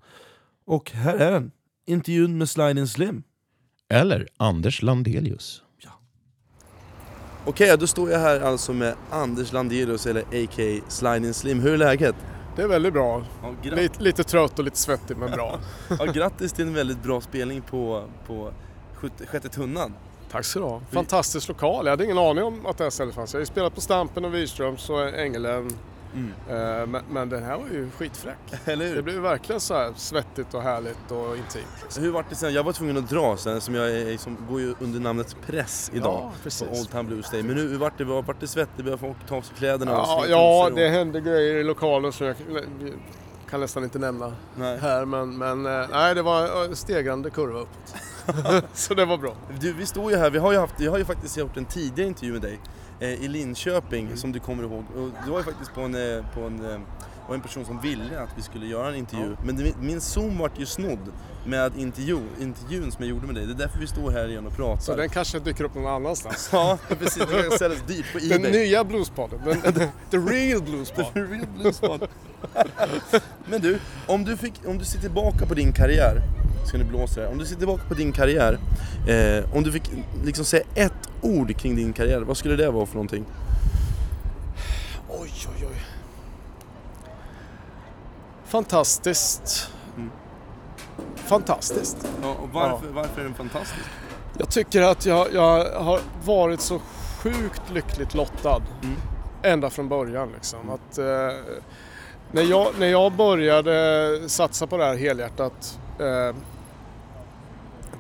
Och 0.66 0.90
här 0.90 1.16
är 1.16 1.33
den, 1.33 1.50
intervjun 1.87 2.38
med 2.38 2.48
Sliding 2.48 2.87
Slim. 2.87 3.22
Eller 3.88 4.28
Anders 4.37 4.83
Landelius. 4.83 5.62
Okej, 7.46 7.76
då 7.78 7.87
står 7.87 8.11
jag 8.11 8.18
här 8.18 8.40
alltså 8.40 8.72
med 8.72 8.94
Anders 9.11 9.52
Landelius, 9.52 10.07
eller 10.07 10.22
a.k.a. 10.22 10.81
Sliding 10.88 11.35
Slim. 11.35 11.61
Hur 11.61 11.72
är 11.72 11.76
läget? 11.76 12.16
Det 12.57 12.62
är 12.62 12.68
väldigt 12.68 12.92
bra. 12.92 13.22
Ja, 13.42 13.70
Lite, 13.70 14.02
lite 14.02 14.24
trött 14.24 14.59
och 14.59 14.64
lite 14.64 14.78
svettig 14.78 15.16
men 15.16 15.31
bra. 15.31 15.59
ja, 15.98 16.05
grattis 16.05 16.52
till 16.52 16.66
en 16.66 16.74
väldigt 16.74 17.02
bra 17.02 17.20
spelning 17.20 17.62
på, 17.62 18.05
på 18.26 18.52
sjätte, 19.26 19.48
tunnan. 19.48 19.94
Tack 20.31 20.44
så 20.44 20.59
du 20.59 20.64
ha. 20.64 20.81
Fantastisk 20.90 21.48
lokal. 21.48 21.87
Jag 21.87 21.92
hade 21.92 22.05
ingen 22.05 22.18
aning 22.18 22.44
om 22.44 22.66
att 22.66 22.78
det 22.78 22.85
här 22.85 22.90
stället 22.90 23.14
fanns. 23.14 23.33
Jag 23.33 23.38
har 23.38 23.42
ju 23.42 23.46
spelat 23.46 23.74
på 23.74 23.81
Stampen 23.81 24.24
och 24.24 24.35
Wirströms 24.35 24.90
och 24.90 25.18
Ängelen. 25.18 25.70
Eh, 26.48 26.87
Men, 26.87 27.03
men 27.11 27.29
den 27.29 27.42
här 27.42 27.57
var 27.59 27.66
ju 27.72 27.90
skitfräck. 27.90 28.38
Eller 28.64 28.87
hur? 28.87 28.96
Det 28.96 29.03
blev 29.03 29.16
verkligen 29.16 29.61
så 29.61 29.75
här 29.75 29.92
svettigt 29.96 30.55
och 30.55 30.62
härligt 30.62 31.11
och 31.11 31.37
intimt. 31.37 31.66
Liksom. 31.83 32.03
Hur 32.03 32.11
var 32.11 32.25
det 32.29 32.35
sen? 32.35 32.53
Jag 32.55 32.64
var 32.64 32.72
tvungen 32.72 32.96
att 32.96 33.09
dra 33.11 33.37
sen, 33.37 33.61
som 33.61 33.75
jag 33.75 33.90
är, 33.90 34.16
som 34.16 34.37
går 34.51 34.61
ju 34.61 34.75
under 34.81 35.01
namnet 35.01 35.37
Press 35.46 35.90
idag. 35.94 36.20
Ja, 36.22 36.33
precis. 36.42 36.68
på 36.68 36.75
Old 36.75 36.90
Time 36.90 37.03
Blues 37.03 37.31
Day. 37.31 37.42
Men 37.42 37.57
nu 37.57 37.68
hur 37.68 37.79
vart 37.79 37.98
det, 37.98 38.05
vart 38.05 38.40
det 38.40 38.46
svettigt, 38.46 38.85
började 38.85 38.98
folk 39.01 39.16
ta 39.29 39.37
av 39.37 39.42
sig 39.42 39.57
kläderna 39.57 39.92
Ja, 39.92 40.25
ja, 40.29 40.70
det 40.75 40.88
hände 40.88 41.20
grejer 41.20 41.55
i 41.55 41.64
lokalen 41.64 42.12
som 42.12 42.27
jag 42.27 42.37
kan 43.51 43.61
nästan 43.61 43.85
inte 43.85 43.98
nämna 43.98 44.33
Nej. 44.55 44.79
här. 44.79 45.05
Men, 45.05 45.38
men 45.38 45.66
eh, 45.66 45.87
nej, 45.90 46.14
det 46.14 46.22
var 46.22 46.64
en 46.64 46.77
stegrande 46.77 47.31
kurva 47.31 47.61
uppåt. 47.61 47.94
så 48.75 48.94
det 48.94 49.05
var 49.05 49.18
bra. 49.18 49.35
Du, 49.61 49.72
vi 49.72 49.87
står 49.87 50.11
ju 50.11 50.16
här, 50.16 50.31
vi 50.31 50.38
har 50.38 50.53
ju 50.53 50.59
haft, 50.59 50.81
jag 50.81 50.90
har 50.90 50.98
ju 50.98 51.05
faktiskt 51.05 51.37
gjort 51.37 51.57
en 51.57 51.64
tidigare 51.64 52.09
intervju 52.09 52.33
med 52.33 52.42
dig 52.42 52.53
eh, 52.53 52.59
Eh, 53.02 53.24
i 53.24 53.28
Linköping 53.28 54.16
som 54.16 54.32
du 54.32 54.40
kommer 54.40 54.62
ihåg. 54.62 54.84
Och 54.96 55.10
du 55.24 55.30
var 55.30 55.38
ju 55.38 55.44
faktiskt 55.44 55.74
på 55.74 55.80
en, 55.80 55.94
eh, 55.94 56.24
på 56.34 56.40
en, 56.40 56.64
eh, 56.64 56.80
var 57.28 57.35
en 57.35 57.40
person 57.40 57.64
som 57.64 57.80
ville 57.80 58.20
att 58.20 58.30
vi 58.37 58.42
skulle 58.42 58.66
göra 58.66 58.88
en 58.88 58.94
intervju. 58.94 59.37
Men 59.44 59.56
det, 59.56 59.74
min 59.80 60.00
zoom 60.00 60.38
vart 60.38 60.58
ju 60.58 60.66
snodd 60.66 60.98
med 61.46 61.72
intervju, 61.76 62.18
intervjun 62.40 62.92
som 62.92 63.04
jag 63.04 63.11
gjorde 63.11 63.26
med 63.26 63.35
dig. 63.35 63.46
Det 63.46 63.52
är 63.52 63.56
därför 63.56 63.78
vi 63.78 63.87
står 63.87 64.11
här 64.11 64.28
igen 64.28 64.46
och 64.46 64.56
pratar. 64.56 64.82
Så 64.82 64.96
den 64.96 65.08
kanske 65.08 65.38
dyker 65.38 65.64
upp 65.64 65.74
någon 65.74 65.87
annanstans. 65.87 66.48
Ja, 66.52 66.78
precis. 66.88 67.26
Den 67.30 67.42
kan 67.48 67.58
säljas 67.58 67.82
dyrt 67.87 68.12
på 68.12 68.18
Den 68.18 68.32
Ebay. 68.32 68.52
nya 68.52 68.85
bluespodden. 68.85 69.40
Den, 69.62 69.88
the 70.11 70.16
real 70.16 70.62
bluespod. 70.62 71.04
The 71.14 71.20
real 71.20 71.46
bluespod. 71.58 72.08
Men 73.46 73.61
du, 73.61 73.78
om 74.06 74.24
du, 74.24 74.37
fick, 74.37 74.54
om 74.66 74.78
du 74.78 74.85
ser 74.85 75.00
tillbaka 75.00 75.46
på 75.46 75.54
din 75.54 75.72
karriär, 75.72 76.22
ska 76.68 76.78
ni 76.78 76.85
blåsa 76.85 77.20
här. 77.20 77.28
Om 77.28 77.38
du 77.38 77.46
ser 77.46 77.56
tillbaka 77.56 77.82
på 77.88 77.94
din 77.94 78.12
karriär, 78.12 78.58
eh, 79.08 79.56
om 79.56 79.62
du 79.62 79.72
fick 79.72 79.90
liksom 80.24 80.44
säga 80.44 80.64
ett 80.74 81.11
ord 81.20 81.56
kring 81.56 81.76
din 81.76 81.92
karriär, 81.92 82.20
vad 82.20 82.37
skulle 82.37 82.56
det 82.56 82.70
vara 82.70 82.87
för 82.87 82.94
någonting? 82.94 83.24
Oj, 85.08 85.30
oj, 85.56 85.66
oj. 85.70 85.82
Fantastiskt. 88.52 89.70
Mm. 89.96 90.10
Fantastiskt. 91.16 92.08
Ja, 92.22 92.36
och 92.42 92.48
varför, 92.52 92.86
varför 92.86 93.20
är 93.20 93.24
den 93.24 93.34
fantastisk? 93.34 93.80
Jag 94.38 94.50
tycker 94.50 94.82
att 94.82 95.06
jag, 95.06 95.34
jag 95.34 95.70
har 95.80 96.00
varit 96.24 96.60
så 96.60 96.80
sjukt 97.22 97.62
lyckligt 97.72 98.14
lottad. 98.14 98.62
Mm. 98.82 98.96
Ända 99.42 99.70
från 99.70 99.88
början 99.88 100.32
liksom. 100.34 100.70
Att, 100.70 100.98
eh, 100.98 101.04
när, 102.32 102.42
jag, 102.42 102.68
när 102.78 102.86
jag 102.86 103.12
började 103.12 104.28
satsa 104.28 104.66
på 104.66 104.76
det 104.76 104.84
här 104.84 104.96
helhjärtat 104.96 105.78
eh, 105.98 106.36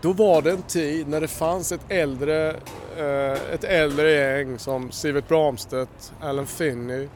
då 0.02 0.12
var 0.12 0.42
det 0.42 0.50
en 0.50 0.62
tid 0.62 1.08
när 1.08 1.20
det 1.20 1.28
fanns 1.28 1.72
ett 1.72 1.84
äldre, 1.88 2.50
eh, 2.96 3.52
ett 3.52 3.64
äldre 3.64 4.10
gäng 4.10 4.58
som 4.58 4.90
Sivert 4.90 5.28
Bramstedt, 5.28 6.12
Alan 6.20 6.46
Finney, 6.46 7.02
eh, 7.02 7.08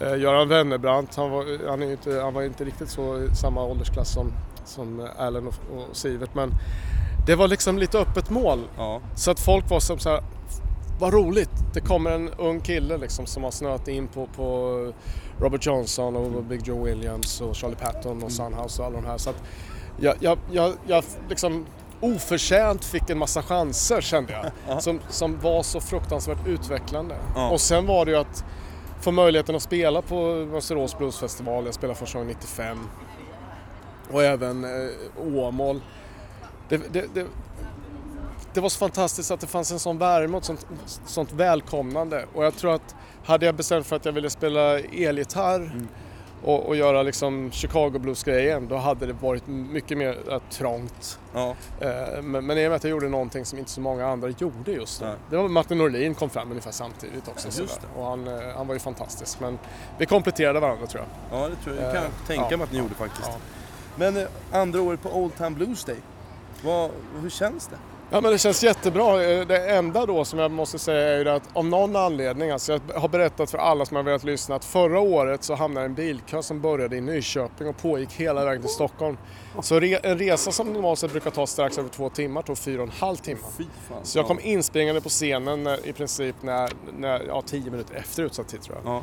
Göran 0.00 0.48
Wennerbrandt. 0.48 1.16
Han 1.16 1.30
var, 1.30 1.68
han, 1.68 1.82
inte, 1.82 2.20
han 2.20 2.34
var 2.34 2.42
inte 2.42 2.64
riktigt 2.64 2.88
så 2.88 3.22
i 3.22 3.34
samma 3.34 3.64
åldersklass 3.64 4.12
som, 4.12 4.32
som 4.64 5.08
Alan 5.18 5.46
och, 5.46 5.54
och 5.76 5.96
Sivert 5.96 6.34
men 6.34 6.50
det 7.26 7.34
var 7.34 7.48
liksom 7.48 7.78
lite 7.78 7.98
öppet 7.98 8.30
mål. 8.30 8.68
Ja. 8.76 9.00
Så 9.14 9.30
att 9.30 9.40
folk 9.40 9.70
var 9.70 9.80
som 9.80 9.98
så 9.98 10.10
här, 10.10 10.22
vad 11.00 11.14
roligt, 11.14 11.50
det 11.74 11.80
kommer 11.80 12.10
en 12.10 12.28
ung 12.28 12.60
kille 12.60 12.98
liksom 12.98 13.26
som 13.26 13.44
har 13.44 13.50
snöat 13.50 13.88
in 13.88 14.08
på, 14.08 14.26
på 14.26 14.92
Robert 15.40 15.66
Johnson 15.66 16.16
och 16.16 16.44
Big 16.44 16.66
Joe 16.66 16.84
Williams 16.84 17.40
och 17.40 17.56
Charlie 17.56 17.76
Patton 17.76 18.22
och 18.22 18.32
Sunhouse 18.32 18.82
och 18.82 18.86
alla 18.86 19.00
de 19.00 19.06
här. 19.06 19.18
Så 19.18 19.30
att 19.30 19.42
jag, 20.00 20.14
jag, 20.20 20.38
jag, 20.52 20.72
jag 20.86 21.04
liksom 21.28 21.66
oförtjänt 22.00 22.84
fick 22.84 23.10
en 23.10 23.18
massa 23.18 23.42
chanser 23.42 24.00
kände 24.00 24.32
jag. 24.32 24.82
Som, 24.82 25.00
som 25.08 25.40
var 25.40 25.62
så 25.62 25.80
fruktansvärt 25.80 26.46
utvecklande. 26.46 27.16
Ja. 27.34 27.50
Och 27.50 27.60
sen 27.60 27.86
var 27.86 28.04
det 28.04 28.10
ju 28.10 28.16
att 28.16 28.44
få 29.06 29.10
möjligheten 29.12 29.56
att 29.56 29.62
spela 29.62 30.02
på 30.02 30.46
Mönsterås 30.50 30.98
Bluesfestival, 30.98 31.64
jag 31.64 31.74
spelade 31.74 31.98
första 31.98 32.18
gången 32.18 32.34
95. 32.34 32.78
Och 34.10 34.22
även 34.22 34.64
eh, 34.64 34.90
Åmål. 35.36 35.80
Det, 36.68 36.76
det, 36.92 37.14
det, 37.14 37.26
det 38.54 38.60
var 38.60 38.68
så 38.68 38.78
fantastiskt 38.78 39.30
att 39.30 39.40
det 39.40 39.46
fanns 39.46 39.72
en 39.72 39.78
sån 39.78 39.98
värme 39.98 40.36
och 40.36 40.38
ett 40.38 40.44
sånt, 40.44 40.66
sånt 41.06 41.32
välkomnande. 41.32 42.26
Och 42.34 42.44
jag 42.44 42.56
tror 42.56 42.74
att 42.74 42.94
hade 43.24 43.46
jag 43.46 43.54
bestämt 43.54 43.86
för 43.86 43.96
att 43.96 44.04
jag 44.04 44.12
ville 44.12 44.30
spela 44.30 44.78
elgitarr 44.78 45.60
mm 45.60 45.88
och, 46.44 46.66
och 46.66 46.76
göra 46.76 47.02
liksom 47.02 47.50
Chicago 47.50 47.90
Blues-grejen, 47.98 48.68
då 48.68 48.76
hade 48.76 49.06
det 49.06 49.12
varit 49.12 49.46
mycket 49.46 49.98
mer 49.98 50.18
eh, 50.30 50.38
trångt. 50.50 51.18
Ja. 51.34 51.54
Eh, 51.80 52.22
men, 52.22 52.46
men 52.46 52.58
i 52.58 52.66
och 52.66 52.70
med 52.70 52.76
att 52.76 52.84
jag 52.84 52.90
gjorde 52.90 53.08
någonting 53.08 53.44
som 53.44 53.58
inte 53.58 53.70
så 53.70 53.80
många 53.80 54.06
andra 54.06 54.28
gjorde 54.28 54.72
just 54.72 55.00
då. 55.00 55.06
Nej. 55.06 55.14
Det 55.30 55.36
var 55.36 55.48
Martin 55.48 55.78
Norlin 55.78 56.14
kom 56.14 56.30
fram 56.30 56.50
ungefär 56.50 56.70
samtidigt 56.70 57.28
också. 57.28 57.48
Ja. 57.62 57.66
Och 57.96 58.06
han, 58.06 58.28
eh, 58.28 58.56
han 58.56 58.66
var 58.66 58.74
ju 58.74 58.80
fantastisk. 58.80 59.40
Men 59.40 59.58
vi 59.98 60.06
kompletterade 60.06 60.60
varandra 60.60 60.86
tror 60.86 61.04
jag. 61.30 61.40
Ja, 61.40 61.48
det 61.48 61.56
tror 61.56 61.76
jag. 61.76 61.84
Jag 61.84 61.94
kan 61.94 62.02
Eh, 62.04 62.10
tänka 62.26 62.46
ja, 62.50 62.56
mig 62.56 62.64
att 62.64 62.72
ni 62.72 62.78
gjorde 62.78 62.94
faktiskt. 62.94 63.30
Men 63.96 64.26
andra 64.52 64.80
året 64.80 65.02
på 65.02 65.16
Old 65.16 65.36
Time 65.36 65.50
Blues 65.50 65.84
Day, 65.84 65.96
vad, 66.64 66.90
hur 67.20 67.30
känns 67.30 67.66
det? 67.66 67.76
Ja 68.10 68.20
men 68.20 68.32
det 68.32 68.38
känns 68.38 68.64
jättebra. 68.64 69.22
Eh, 69.24 69.46
Det 69.46 69.70
enda 69.70 70.06
då 70.06 70.24
som 70.24 70.38
jag 70.38 70.50
måste 70.50 70.78
säga 70.78 71.08
är 71.08 71.18
ju 71.24 71.28
att 71.28 71.42
om 71.52 71.70
någon 71.70 71.96
anledning, 71.96 72.50
alltså 72.50 72.72
jag 72.92 73.00
har 73.00 73.08
berättat 73.08 73.50
för 73.50 73.58
alla 73.58 73.86
som 73.86 73.96
har 73.96 74.02
velat 74.04 74.24
lyssna 74.24 74.54
att 74.54 74.64
förra 74.64 75.00
året 75.00 75.42
så 75.44 75.54
hamnade 75.54 75.86
en 75.86 75.94
bilkö 75.94 76.42
som 76.42 76.60
började 76.60 76.96
i 76.96 77.00
Nyköping 77.00 77.68
och 77.68 77.76
pågick 77.76 78.12
hela 78.12 78.44
vägen 78.44 78.62
till 78.62 78.70
Stockholm. 78.70 79.16
Så 79.62 79.80
re, 79.80 79.96
en 80.02 80.18
resa 80.18 80.52
som 80.52 80.72
normalt 80.72 80.98
sett 80.98 81.10
brukar 81.10 81.30
ta 81.30 81.46
strax 81.46 81.78
över 81.78 81.88
två 81.88 82.08
timmar 82.08 82.42
tog 82.42 82.58
fyra 82.58 82.82
och 82.82 82.88
en 82.88 82.94
halv 82.94 83.16
timme. 83.16 83.40
Så 84.02 84.18
jag 84.18 84.26
kom 84.26 84.40
inspringande 84.42 85.00
på 85.00 85.08
scenen 85.08 85.62
när, 85.62 85.86
i 85.86 85.92
princip 85.92 86.34
när, 86.42 86.70
när, 86.98 87.22
ja, 87.28 87.42
tio 87.46 87.70
minuter 87.70 87.94
efter 87.94 88.22
utsatt 88.22 88.48
tid 88.48 88.62
tror 88.62 88.76
jag. 88.84 88.92
Ja. 88.94 89.02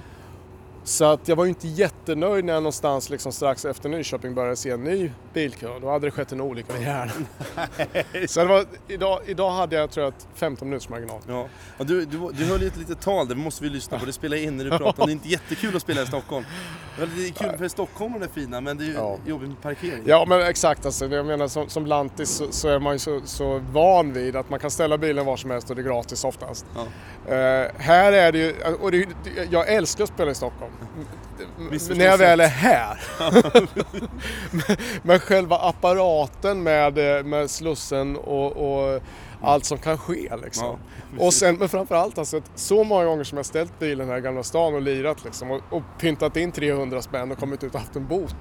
Så 0.85 1.05
att 1.05 1.27
jag 1.27 1.35
var 1.35 1.45
ju 1.45 1.49
inte 1.49 1.67
jättenöjd 1.67 2.45
när 2.45 2.53
jag 2.53 2.63
någonstans 2.63 3.09
liksom 3.09 3.31
strax 3.31 3.65
efter 3.65 3.89
Nyköping 3.89 4.35
började 4.35 4.55
se 4.55 4.69
en 4.69 4.83
ny 4.83 5.11
bilkö. 5.33 5.79
Då 5.81 5.89
hade 5.89 6.07
det 6.07 6.11
skett 6.11 6.31
en 6.31 6.41
olycka 6.41 6.73
med 6.73 6.81
hjärnan. 6.81 7.27
Så 8.27 8.45
var, 8.45 8.65
idag, 8.87 9.19
idag 9.25 9.51
hade 9.51 9.75
jag 9.75 9.91
tror 9.91 10.03
jag 10.05 10.13
ett 10.13 10.27
15 10.35 10.69
minuters 10.69 10.89
marginal. 10.89 11.21
Ja. 11.27 11.47
Ja, 11.77 11.83
du, 11.83 12.05
du, 12.05 12.29
du 12.33 12.45
höll 12.45 12.61
ju 12.61 12.67
ett 12.67 12.77
litet 12.77 13.01
tal, 13.01 13.27
det 13.27 13.35
måste 13.35 13.63
vi 13.63 13.69
lyssna 13.69 13.99
på. 13.99 14.05
Det 14.05 14.13
spelar 14.13 14.37
in 14.37 14.57
när 14.57 14.63
du 14.65 14.69
pratar. 14.77 15.05
Det 15.05 15.11
är 15.11 15.13
inte 15.13 15.29
jättekul 15.29 15.75
att 15.75 15.81
spela 15.81 16.01
i 16.01 16.05
Stockholm. 16.05 16.45
Det 16.97 17.03
är 17.27 17.31
kul 17.31 17.57
för 17.57 17.67
Stockholm 17.67 18.21
är 18.23 18.27
fina, 18.27 18.61
men 18.61 18.77
det 18.77 18.83
är 18.83 18.87
ju 18.87 18.93
Ja. 18.93 19.17
jobbigt 19.25 19.49
med 19.49 19.61
parkering. 19.61 20.03
Ja 20.05 20.25
men 20.27 20.41
exakt 20.41 20.85
alltså, 20.85 21.05
jag 21.07 21.25
menar 21.25 21.47
som, 21.47 21.69
som 21.69 21.85
lantis 21.85 22.29
så, 22.29 22.51
så 22.51 22.67
är 22.67 22.79
man 22.79 22.93
ju 22.93 22.99
så, 22.99 23.21
så 23.25 23.61
van 23.71 24.13
vid 24.13 24.35
att 24.35 24.49
man 24.49 24.59
kan 24.59 24.71
ställa 24.71 24.97
bilen 24.97 25.25
var 25.25 25.37
som 25.37 25.51
helst 25.51 25.69
och 25.69 25.75
det 25.75 25.81
är 25.81 25.83
gratis 25.83 26.23
oftast. 26.23 26.65
Ja. 26.75 26.85
Eh, 27.27 27.71
här 27.77 28.11
är 28.11 28.31
det 28.31 28.37
ju, 28.37 28.53
och 28.81 28.91
det, 28.91 29.07
jag 29.51 29.73
älskar 29.73 30.03
att 30.03 30.09
spela 30.09 30.31
i 30.31 30.35
Stockholm. 30.35 30.71
när 31.95 32.05
jag 32.05 32.17
väl 32.17 32.39
är 32.39 32.47
här. 32.47 32.99
men, 34.51 34.77
men 35.03 35.19
själva 35.19 35.57
apparaten 35.57 36.63
med, 36.63 37.17
eh, 37.17 37.23
med 37.23 37.49
Slussen 37.49 38.15
och, 38.15 38.51
och 38.51 39.01
allt 39.43 39.65
som 39.65 39.77
kan 39.77 39.97
ske 39.97 40.31
liksom. 40.43 40.65
Ja, 41.17 41.25
och 41.25 41.33
sen, 41.33 41.55
men 41.55 41.69
framförallt 41.69 42.17
alltså, 42.17 42.37
att 42.37 42.51
så 42.55 42.83
många 42.83 43.05
gånger 43.05 43.23
som 43.23 43.37
jag 43.37 43.45
ställt 43.45 43.79
bilen 43.79 44.09
här 44.09 44.17
i 44.17 44.21
Gamla 44.21 44.43
stan 44.43 44.75
och 44.75 44.81
lirat 44.81 45.23
liksom 45.23 45.51
och, 45.51 45.61
och 45.69 45.83
pyntat 45.99 46.37
in 46.37 46.51
300 46.51 47.01
spänn 47.01 47.31
och 47.31 47.37
kommit 47.37 47.63
ut 47.63 47.73
och 47.73 47.79
haft 47.79 47.95
en 47.95 48.07
bot. 48.07 48.35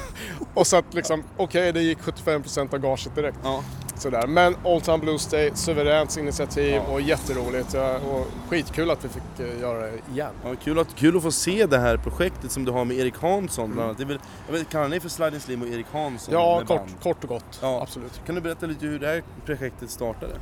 och 0.54 0.66
så 0.66 0.76
att 0.76 0.94
liksom, 0.94 1.24
okej 1.36 1.72
det 1.72 1.82
gick 1.82 1.98
75% 1.98 2.74
av 2.74 2.80
gaget 2.80 3.14
direkt. 3.14 3.38
Ja. 3.44 3.62
Sådär. 3.94 4.26
Men 4.26 4.56
Old 4.64 4.84
Town 4.84 5.00
Blues 5.00 5.26
Day, 5.26 5.50
suveränt 5.54 6.16
initiativ 6.16 6.74
Ja. 6.74 6.92
och 6.92 7.00
jätteroligt. 7.00 7.74
Och 7.74 8.26
skitkul 8.48 8.90
att 8.90 9.04
vi 9.04 9.08
fick 9.08 9.40
eh, 9.40 9.60
göra 9.60 9.80
det 9.80 9.92
igen. 10.12 10.30
Ja, 10.44 10.54
kul, 10.64 10.78
att, 10.78 10.96
kul 10.96 11.16
att 11.16 11.22
få 11.22 11.30
se 11.30 11.66
det 11.66 11.78
här 11.78 11.96
projektet 11.96 12.50
som 12.52 12.64
du 12.64 12.72
har 12.72 12.84
med 12.84 12.96
Erik 12.96 13.16
Hansson 13.16 13.70
bland 13.72 13.84
annat. 13.84 13.98
Det 13.98 14.04
är 14.04 14.06
väl, 14.06 14.18
jag 14.46 14.52
vet, 14.58 14.70
kallar 14.70 14.88
ni 14.88 15.00
för 15.00 15.08
Sliding 15.08 15.40
Slim 15.40 15.62
och 15.62 15.68
Erik 15.68 15.86
Hansson? 15.92 16.34
Ja, 16.34 16.58
kort, 16.58 16.68
band? 16.68 16.90
kort 17.02 17.22
och 17.24 17.28
gott. 17.28 17.58
Ja. 17.62 17.82
Absolut. 17.82 18.20
Kan 18.26 18.34
du 18.34 18.40
berätta 18.40 18.66
lite 18.66 18.86
hur 18.86 18.98
det 18.98 19.06
här 19.06 19.22
projektet 19.44 19.90
startade? 19.90 20.32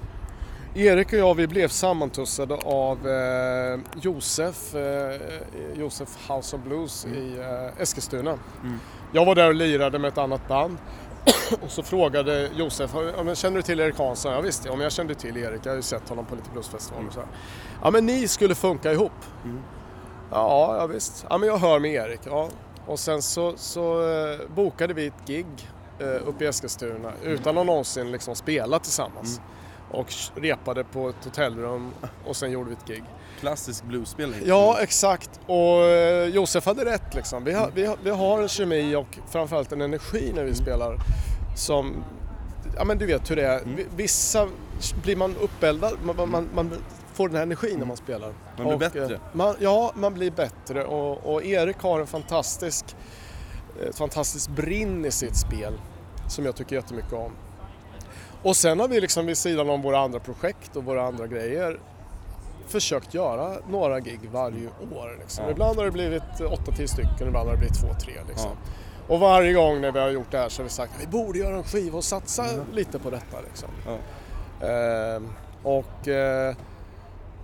Erik 0.74 1.12
och 1.12 1.18
jag 1.18 1.34
vi 1.34 1.46
blev 1.46 1.68
sammantussade 1.68 2.54
av 2.54 3.08
eh, 3.08 3.80
Josef, 4.00 4.74
eh, 4.74 5.20
Josef 5.74 6.08
House 6.28 6.56
of 6.56 6.62
Blues 6.62 7.06
i 7.06 7.38
eh, 7.38 7.82
Eskilstuna. 7.82 8.38
Mm. 8.62 8.78
Jag 9.12 9.24
var 9.24 9.34
där 9.34 9.48
och 9.48 9.54
lirade 9.54 9.98
med 9.98 10.08
ett 10.08 10.18
annat 10.18 10.48
band. 10.48 10.76
och 11.62 11.70
så 11.70 11.82
frågade 11.82 12.48
Josef, 12.56 12.90
känner 13.34 13.56
du 13.56 13.62
till 13.62 13.80
Erik 13.80 13.98
Hansson? 13.98 14.32
Ja 14.32 14.40
visst, 14.40 14.64
ja, 14.64 14.72
men 14.72 14.80
jag 14.80 14.92
kände 14.92 15.14
till 15.14 15.36
Erik, 15.36 15.60
jag 15.64 15.70
har 15.70 15.76
ju 15.76 15.82
sett 15.82 16.08
honom 16.08 16.24
på 16.26 16.34
lite 16.34 16.50
bluesfestivaler 16.50 17.06
och 17.06 17.12
så 17.12 17.20
här. 17.20 17.28
Ja 17.82 17.90
men 17.90 18.06
ni 18.06 18.28
skulle 18.28 18.54
funka 18.54 18.92
ihop. 18.92 19.12
Mm. 19.44 19.60
Ja, 20.30 20.76
ja 20.76 20.86
visst. 20.86 21.26
Ja 21.30 21.38
men 21.38 21.48
jag 21.48 21.58
hör 21.58 21.78
med 21.78 21.94
Erik. 21.94 22.20
Ja. 22.24 22.48
Och 22.86 22.98
sen 22.98 23.22
så, 23.22 23.52
så 23.56 24.10
eh, 24.10 24.38
bokade 24.54 24.94
vi 24.94 25.06
ett 25.06 25.26
gig 25.26 25.46
eh, 25.98 26.28
uppe 26.28 26.44
i 26.44 26.46
Eskilstuna 26.46 27.12
utan 27.22 27.58
att 27.58 27.66
någonsin 27.66 28.12
liksom 28.12 28.34
spela 28.36 28.78
tillsammans. 28.78 29.40
Och 29.90 30.06
repade 30.34 30.84
på 30.84 31.08
ett 31.08 31.24
hotellrum 31.24 31.90
och 32.26 32.36
sen 32.36 32.50
gjorde 32.50 32.68
vi 32.70 32.76
ett 32.76 32.86
gig. 32.86 33.04
Klassisk 33.40 33.84
bluesspelning. 33.84 34.40
Ja, 34.44 34.78
exakt. 34.80 35.30
Och 35.46 35.84
eh, 35.84 36.28
Josef 36.28 36.66
hade 36.66 36.84
rätt 36.84 37.14
liksom. 37.14 37.44
Vi 37.44 37.52
har, 37.52 37.70
vi, 37.74 37.86
har, 37.86 37.96
vi 38.02 38.10
har 38.10 38.42
en 38.42 38.48
kemi 38.48 38.94
och 38.96 39.18
framförallt 39.30 39.72
en 39.72 39.80
energi 39.80 40.32
när 40.34 40.44
vi 40.44 40.54
spelar 40.54 40.96
som, 41.56 42.04
ja 42.76 42.84
men 42.84 42.98
du 42.98 43.06
vet 43.06 43.30
hur 43.30 43.36
det 43.36 43.46
är. 43.46 43.60
Vi- 43.64 43.86
Vissa 43.96 44.48
blir 45.02 45.16
man 45.16 45.36
uppeldad, 45.36 45.92
man, 46.02 46.30
man- 46.30 46.48
man, 46.54 46.72
får 47.12 47.28
den 47.28 47.36
här 47.36 47.42
energin 47.42 47.78
när 47.78 47.86
man 47.86 47.96
spelar. 47.96 48.32
Man 48.56 48.64
blir 48.66 48.72
Och, 48.74 48.78
bättre. 48.78 49.14
eh, 49.14 49.20
Man, 49.32 49.54
ja, 49.60 49.92
man 49.94 50.14
blir 50.14 50.30
bättre 50.30 50.84
och, 50.84 51.34
och 51.34 51.44
Erik 51.44 51.78
har 51.78 52.00
en 52.00 52.06
fantastisk, 52.06 52.84
ett 53.88 53.96
fantastiskt 53.98 54.48
brinn 54.50 55.04
i 55.04 55.10
sitt 55.10 55.36
spel 55.36 55.72
som 56.28 56.44
jag 56.46 56.56
tycker 56.56 56.76
jättemycket 56.76 57.12
om. 57.12 57.32
Och 58.42 58.56
sen 58.56 58.80
har 58.80 58.88
vi 58.88 59.00
liksom 59.00 59.26
vid 59.26 59.38
sidan 59.38 59.70
om 59.70 59.82
våra 59.82 59.98
andra 59.98 60.20
projekt 60.20 60.76
och 60.76 60.84
våra 60.84 61.06
andra 61.06 61.26
grejer 61.26 61.80
försökt 62.68 63.14
göra 63.14 63.56
några 63.70 64.00
gig 64.00 64.20
varje 64.32 64.66
år. 64.66 65.16
Liksom. 65.20 65.44
Ja. 65.44 65.50
Ibland 65.50 65.78
har 65.78 65.84
det 65.84 65.90
blivit 65.90 66.22
8-10 66.22 66.86
stycken, 66.86 67.28
ibland 67.28 67.48
har 67.48 67.52
det 67.52 67.58
blivit 67.58 67.76
2-3. 67.76 68.28
Liksom. 68.28 68.50
Och 69.08 69.20
varje 69.20 69.52
gång 69.52 69.80
när 69.80 69.92
vi 69.92 69.98
har 69.98 70.10
gjort 70.10 70.30
det 70.30 70.38
här 70.38 70.48
så 70.48 70.62
har 70.62 70.64
vi 70.64 70.70
sagt 70.70 70.92
att 70.96 71.02
vi 71.02 71.06
borde 71.06 71.38
göra 71.38 71.56
en 71.56 71.64
skiva 71.64 71.98
och 71.98 72.04
satsa 72.04 72.44
lite 72.72 72.98
på 72.98 73.10
detta. 73.10 73.40
Liksom. 73.48 73.68
Ja. 73.86 73.98
Ehm, 74.66 75.28
och 75.62 76.08
eh, 76.08 76.54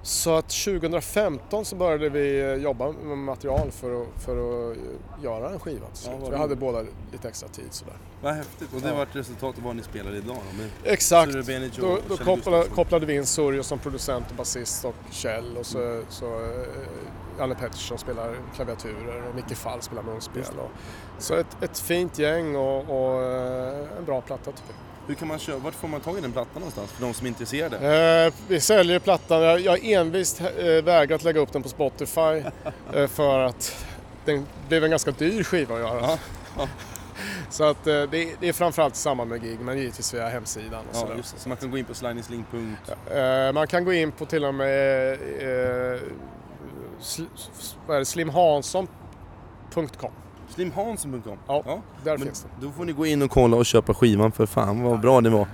så 0.04 0.36
att 0.36 0.48
2015 0.48 1.64
så 1.64 1.76
började 1.76 2.08
vi 2.08 2.40
eh, 2.40 2.54
jobba 2.54 2.92
med 2.92 3.18
material 3.18 3.70
för 3.70 4.02
att, 4.02 4.08
för 4.24 4.36
att 4.70 4.76
eh, 4.76 4.82
göra 5.24 5.50
en 5.50 5.58
skiva 5.60 5.86
till 5.86 5.96
slut. 6.02 6.16
vi 6.30 6.36
hade 6.36 6.56
båda 6.56 6.84
lite 7.12 7.28
extra 7.28 7.48
tid 7.48 7.66
sådär. 7.70 7.94
Vad 8.22 8.34
häftigt. 8.34 8.74
Och 8.74 8.80
det 8.80 8.88
Ja. 8.88 8.94
var 8.94 9.02
ett 9.02 9.16
resultat 9.16 9.58
av 9.58 9.64
vad 9.64 9.76
ni 9.76 9.82
spelar 9.82 10.14
idag 10.14 10.36
då? 10.82 10.90
Exakt. 10.90 11.32
Då, 11.80 11.98
då 12.08 12.16
kopplade, 12.16 12.64
kopplade 12.68 13.06
vi 13.06 13.14
in 13.14 13.26
Surjo 13.26 13.62
som 13.62 13.78
producent 13.78 14.24
och 14.30 14.36
basist 14.36 14.84
och 14.84 14.94
Kjell 15.10 15.56
och 15.56 15.66
så, 15.66 16.02
så 16.08 16.26
eh, 16.26 16.66
Janne 17.38 17.54
Pettersson 17.54 17.98
spelar 17.98 18.34
klaviaturer 18.54 19.22
och 19.28 19.34
Micke 19.34 19.56
Fall 19.56 19.82
spelar 19.82 20.02
munspel. 20.02 20.42
Och, 20.58 20.70
så 21.22 21.34
ett, 21.34 21.62
ett 21.62 21.78
fint 21.78 22.18
gäng 22.18 22.56
och, 22.56 22.78
och 22.78 23.22
en 23.98 24.04
bra 24.04 24.20
platta 24.20 24.50
tycker 24.52 24.68
jag. 24.68 24.93
Hur 25.06 25.14
kan 25.14 25.28
man 25.28 25.38
köpa, 25.38 25.58
vart 25.58 25.74
får 25.74 25.88
man 25.88 26.00
tag 26.00 26.18
i 26.18 26.20
den 26.20 26.32
plattan 26.32 26.52
någonstans 26.54 26.92
för 26.92 27.02
de 27.06 27.14
som 27.14 27.26
är 27.26 27.28
intresserade? 27.28 27.76
Eh, 28.26 28.32
vi 28.48 28.60
säljer 28.60 28.98
plattan. 28.98 29.42
Jag 29.42 29.60
jag 29.60 29.72
har 29.72 29.78
envist 29.84 30.40
eh, 30.40 30.46
vägrat 30.84 31.24
lägga 31.24 31.40
upp 31.40 31.52
den 31.52 31.62
på 31.62 31.68
Spotify 31.68 32.20
eh, 32.94 33.06
för 33.06 33.38
att 33.40 33.86
den 34.24 34.46
blev 34.68 34.84
en 34.84 34.90
ganska 34.90 35.10
dyr 35.10 35.42
skiva 35.44 35.74
att 35.74 35.80
göra. 35.80 36.00
Ja, 36.00 36.18
ja. 36.58 36.68
Så 37.50 37.64
att 37.64 37.86
eh, 37.86 38.02
det, 38.02 38.22
är- 38.22 38.36
det 38.40 38.48
är 38.48 38.52
framförallt 38.52 38.94
i 38.94 38.98
samband 38.98 39.30
med 39.30 39.42
gig 39.42 39.60
men 39.60 39.78
givetvis 39.78 40.14
via 40.14 40.28
hemsidan. 40.28 40.84
Och 40.92 40.96
Ja, 41.10 41.16
just. 41.16 41.38
Så 41.40 41.48
man 41.48 41.58
kan 41.58 41.70
gå 41.70 41.78
in 41.78 41.84
på 41.84 41.94
slidingslink.com. 41.94 43.16
Eh, 43.16 43.52
man 43.52 43.66
kan 43.66 43.84
gå 43.84 43.92
in 43.92 44.12
på 44.12 44.26
till 44.26 44.44
och 44.44 44.54
med 44.54 45.12
eh, 45.12 46.00
sl, 47.00 47.22
slimhansson.com. 48.04 50.10
Slimhansson.com. 50.48 51.38
Ja, 51.46 51.82
där 52.04 52.18
Men 52.18 52.26
finns 52.26 52.42
det. 52.42 52.66
Då 52.66 52.72
får 52.72 52.84
ni 52.84 52.92
gå 52.92 53.06
in 53.06 53.22
och 53.22 53.30
kolla 53.30 53.56
och 53.56 53.66
köpa 53.66 53.94
skivan 53.94 54.32
för 54.32 54.46
fan 54.46 54.82
vad 54.82 55.00
bra 55.00 55.20
det 55.20 55.30
var. 55.30 55.46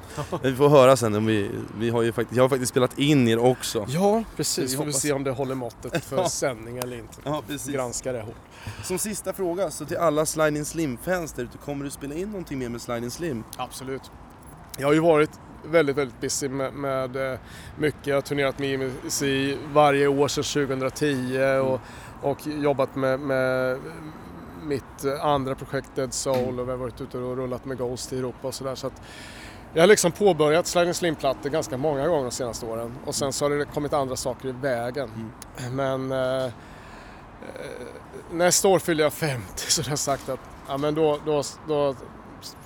Vi 0.43 0.55
får 0.57 0.69
höra 0.69 0.97
sen 0.97 1.15
om 1.15 1.27
vi, 1.27 1.51
vi 1.79 1.91
har 1.91 2.03
ju 2.03 2.13
faktiskt, 2.13 2.37
jag 2.37 2.45
har 2.45 2.49
faktiskt 2.49 2.71
spelat 2.71 2.99
in 2.99 3.29
er 3.29 3.39
också. 3.39 3.87
Ja, 3.89 4.25
precis. 4.37 4.73
Vi 4.73 4.77
Får 4.77 4.85
vi 4.85 4.93
se 4.93 5.13
om 5.13 5.25
det 5.25 5.31
håller 5.31 5.55
måttet 5.55 6.05
för 6.05 6.17
Ja. 6.17 6.29
sändning 6.29 6.79
eller 6.79 6.97
inte. 6.99 7.15
Ja, 7.25 7.43
precis. 7.49 7.75
Granska 7.75 8.13
det 8.13 8.21
hårt. 8.21 8.35
Som 8.83 8.99
sista 8.99 9.33
fråga, 9.33 9.71
så 9.71 9.85
till 9.85 9.97
alla 9.97 10.27
Sliding 10.27 10.65
Slim-fans 10.65 11.33
där 11.33 11.43
ute, 11.43 11.59
kommer 11.59 11.85
du 11.85 11.91
spela 11.91 12.15
in 12.15 12.29
någonting 12.29 12.59
mer 12.59 12.69
med 12.69 12.81
Sliding 12.81 13.11
Slim? 13.11 13.45
Absolut. 13.57 14.11
Jag 14.79 14.87
har 14.87 14.93
ju 14.93 15.01
varit 15.01 15.31
väldigt, 15.65 15.97
väldigt 15.97 16.21
busy 16.21 16.49
med, 16.49 16.73
med 16.75 17.33
eh, 17.33 17.39
mycket. 17.79 18.07
Jag 18.07 18.17
har 18.17 18.21
turnerat 18.23 18.59
med 18.59 18.69
IMC 18.73 19.23
varje 19.73 20.07
år 20.07 20.29
sedan 20.29 20.45
2010 20.69 21.39
och, 21.63 21.81
och 22.31 22.47
jobbat 22.47 22.97
med, 22.97 23.21
med 23.21 23.79
mitt 24.63 25.05
eh, 25.05 25.25
andra 25.25 25.55
projekt 25.55 25.91
Dead 25.95 26.15
Soul 26.15 26.61
och 26.61 26.67
vi 26.67 26.71
har 26.71 26.79
varit 26.79 27.01
ute 27.01 27.19
och 27.19 27.37
rullat 27.37 27.65
med 27.65 27.79
Ghost 27.79 28.13
i 28.13 28.19
Europa 28.19 28.49
och 28.49 28.55
sådär. 28.55 28.75
Så 28.75 28.87
att 28.87 29.03
jag 29.75 29.83
har 29.83 29.87
liksom 29.87 30.13
påbörjat 30.13 30.67
Sliding 30.67 30.95
Slim-plattor 30.95 31.51
ganska 31.51 31.77
många 31.77 32.09
gånger 32.09 32.25
de 32.25 32.31
senaste 32.31 32.67
åren 32.67 32.95
och 33.07 33.15
sen 33.15 33.33
så 33.33 33.45
har 33.45 33.51
det 33.51 33.65
kommit 33.65 33.93
andra 33.93 34.17
saker 34.17 34.49
i 34.49 34.53
vägen. 34.53 35.33
Men 35.73 36.13
eh, 36.13 36.45
eh, 36.45 36.51
nästa 38.33 38.69
år 38.69 38.79
fyller 38.79 39.05
jag 39.05 39.13
50 39.13 39.71
så 39.71 39.81
jag 39.81 39.89
har 39.89 39.97
sagt 39.97 40.29
att 40.29 40.41
ja, 40.69 40.77
men 40.77 40.95
då, 40.95 41.19
då, 41.27 41.43
då 41.69 41.95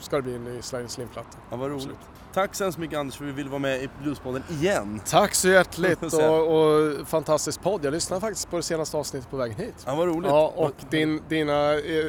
ska 0.00 0.16
det 0.16 0.22
bli 0.22 0.34
en 0.34 0.44
ny 0.44 0.62
Sliding 0.62 0.88
Slim-platta. 0.88 1.38
Ja, 1.50 1.56
vad 1.56 1.70
roligt. 1.70 1.98
Tack 2.34 2.54
så 2.54 2.64
hemskt 2.64 2.78
mycket 2.78 2.98
Anders 2.98 3.16
för 3.16 3.24
att 3.24 3.30
du 3.30 3.34
ville 3.34 3.50
vara 3.50 3.58
med 3.58 3.82
i 3.82 3.88
Bluespodden 4.02 4.42
igen. 4.48 5.00
Tack 5.06 5.34
så 5.34 5.48
hjärtligt 5.48 6.02
och, 6.12 6.56
och 6.56 7.08
fantastisk 7.08 7.62
podd. 7.62 7.84
Jag 7.84 7.92
lyssnade 7.92 8.20
faktiskt 8.20 8.50
på 8.50 8.56
det 8.56 8.62
senaste 8.62 8.96
avsnittet 8.96 9.30
på 9.30 9.36
vägen 9.36 9.56
hit. 9.56 9.74
Ja, 9.86 9.94
vad 9.94 10.08
roligt. 10.08 10.30
Ja, 10.30 10.52
och 10.56 10.74
din, 10.90 11.22
dina, 11.28 11.74
eh, 11.74 12.04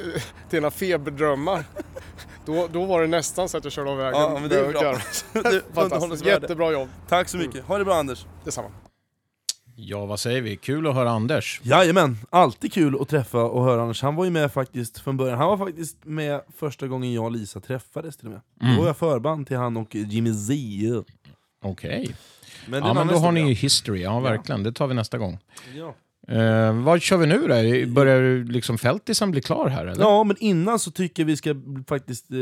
dina 0.49 0.71
feberdrömmar. 0.71 1.63
Då, 2.45 2.67
då 2.71 2.85
var 2.85 3.01
det 3.01 3.07
nästan 3.07 3.49
så 3.49 3.57
att 3.57 3.63
jag 3.63 3.73
körde 3.73 3.89
av 3.89 3.97
vägen. 3.97 4.21
Ja, 4.21 4.39
men 4.39 4.49
det 4.49 4.59
är 4.59 4.71
bra. 4.71 6.25
Jättebra 6.31 6.71
jobb. 6.71 6.89
Tack 7.07 7.29
så 7.29 7.37
mycket. 7.37 7.65
Ha 7.65 7.77
det 7.77 7.85
bra 7.85 7.95
Anders. 7.95 8.25
Detsamma. 8.43 8.69
Ja, 9.77 10.05
vad 10.05 10.19
säger 10.19 10.41
vi? 10.41 10.55
Kul 10.55 10.87
att 10.87 10.95
höra 10.95 11.09
Anders. 11.09 11.61
Jajamän, 11.63 12.17
alltid 12.29 12.73
kul 12.73 12.97
att 13.01 13.09
träffa 13.09 13.43
och 13.43 13.63
höra 13.63 13.81
Anders. 13.81 14.01
Han 14.01 14.15
var 14.15 14.25
ju 14.25 14.31
med 14.31 14.51
faktiskt 14.53 14.99
från 14.99 15.17
början. 15.17 15.37
Han 15.37 15.47
var 15.47 15.57
faktiskt 15.57 15.97
med 16.05 16.41
första 16.57 16.87
gången 16.87 17.13
jag 17.13 17.25
och 17.25 17.31
Lisa 17.31 17.59
träffades 17.59 18.17
till 18.17 18.27
och 18.27 18.31
med. 18.33 18.41
Mm. 18.61 18.75
Då 18.75 18.81
var 18.81 18.87
jag 18.87 18.97
förband 18.97 19.47
till 19.47 19.57
han 19.57 19.77
och 19.77 19.95
Jimmy 19.95 20.33
Z. 20.33 20.53
Okej. 21.63 22.15
Men 22.67 22.83
är 22.83 22.87
Ja, 22.87 22.89
en 22.89 22.95
men 22.95 23.07
då 23.07 23.15
har 23.19 23.31
ni 23.31 23.47
ju 23.47 23.53
history. 23.53 24.01
Ja, 24.01 24.19
verkligen. 24.19 24.63
Det 24.63 24.71
tar 24.71 24.87
vi 24.87 24.93
nästa 24.93 25.17
gång. 25.17 25.39
Ja. 25.75 25.95
Eh, 26.35 26.73
vad 26.83 27.01
kör 27.01 27.17
vi 27.17 27.25
nu 27.25 27.39
då? 27.39 27.93
Börjar 27.93 28.43
liksom 28.51 28.77
Fältisen 28.77 29.31
bli 29.31 29.41
klar 29.41 29.69
här 29.69 29.85
eller? 29.85 30.01
ja, 30.03 30.23
men 30.23 30.35
innan 30.39 30.79
så 30.79 30.91
tycker 30.91 31.23
jag 31.23 31.27
vi 31.27 31.37
ska 31.37 31.55
faktiskt 31.87 32.31
eh, 32.31 32.37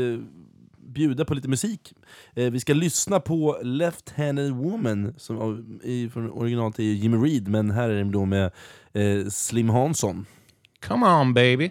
bjuda 0.94 1.24
på 1.24 1.34
lite 1.34 1.48
musik. 1.48 1.92
Eh, 2.34 2.50
vi 2.50 2.60
ska 2.60 2.74
lyssna 2.74 3.20
på 3.20 3.58
Left-Handed 3.62 4.50
Woman, 4.50 5.14
som 5.18 5.38
av- 5.38 5.64
i, 5.82 6.10
från 6.10 6.30
originalet 6.30 6.78
är 6.78 6.82
Jimmy 6.82 7.16
Reed, 7.16 7.48
men 7.48 7.70
här 7.70 7.88
är 7.90 7.94
den 7.94 8.10
då 8.12 8.24
med 8.24 8.44
eh, 8.92 9.28
Slim 9.28 9.68
Hansson. 9.68 10.26
Come 10.86 11.06
on 11.06 11.34
baby. 11.34 11.70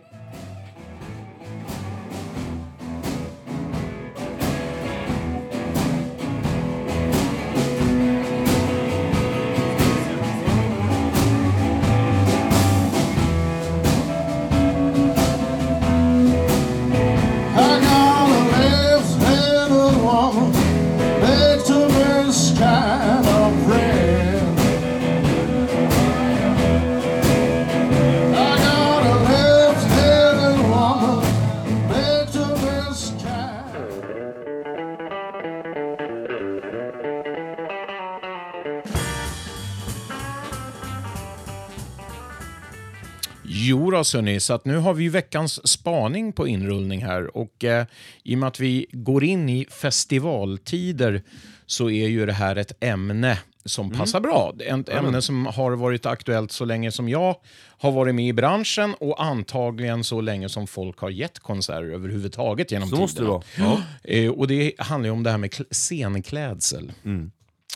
Då, 44.03 44.07
Sunny, 44.07 44.39
så 44.39 44.53
att 44.53 44.65
nu 44.65 44.77
har 44.77 44.93
vi 44.93 45.03
ju 45.03 45.09
veckans 45.09 45.67
spaning 45.67 46.33
på 46.33 46.47
inrullning 46.47 47.05
här 47.05 47.37
och 47.37 47.63
eh, 47.63 47.85
i 48.23 48.35
och 48.35 48.39
med 48.39 48.47
att 48.47 48.59
vi 48.59 48.85
går 48.91 49.23
in 49.23 49.49
i 49.49 49.65
festivaltider 49.71 51.21
så 51.65 51.89
är 51.89 52.07
ju 52.07 52.25
det 52.25 52.33
här 52.33 52.55
ett 52.55 52.71
ämne 52.83 53.39
som 53.65 53.91
passar 53.91 54.19
bra. 54.19 54.53
Ett 54.59 54.89
ämne 54.89 55.21
som 55.21 55.45
har 55.45 55.71
varit 55.71 56.05
aktuellt 56.05 56.51
så 56.51 56.65
länge 56.65 56.91
som 56.91 57.09
jag 57.09 57.35
har 57.77 57.91
varit 57.91 58.15
med 58.15 58.27
i 58.27 58.33
branschen 58.33 58.93
och 58.99 59.23
antagligen 59.23 60.03
så 60.03 60.21
länge 60.21 60.49
som 60.49 60.67
folk 60.67 60.99
har 60.99 61.09
gett 61.09 61.39
konserter 61.39 61.93
överhuvudtaget 61.93 62.71
genom 62.71 62.89
Så 62.89 62.95
måste 62.95 63.21
det 63.21 63.25
tiderna. 63.25 63.67
vara. 63.69 63.81
Ja. 64.03 64.11
Eh, 64.11 64.31
och 64.31 64.47
det 64.47 64.73
handlar 64.77 65.07
ju 65.07 65.11
om 65.11 65.23
det 65.23 65.29
här 65.31 65.37
med 65.37 65.49
kl- 65.49 65.73
scenklädsel. 65.73 66.91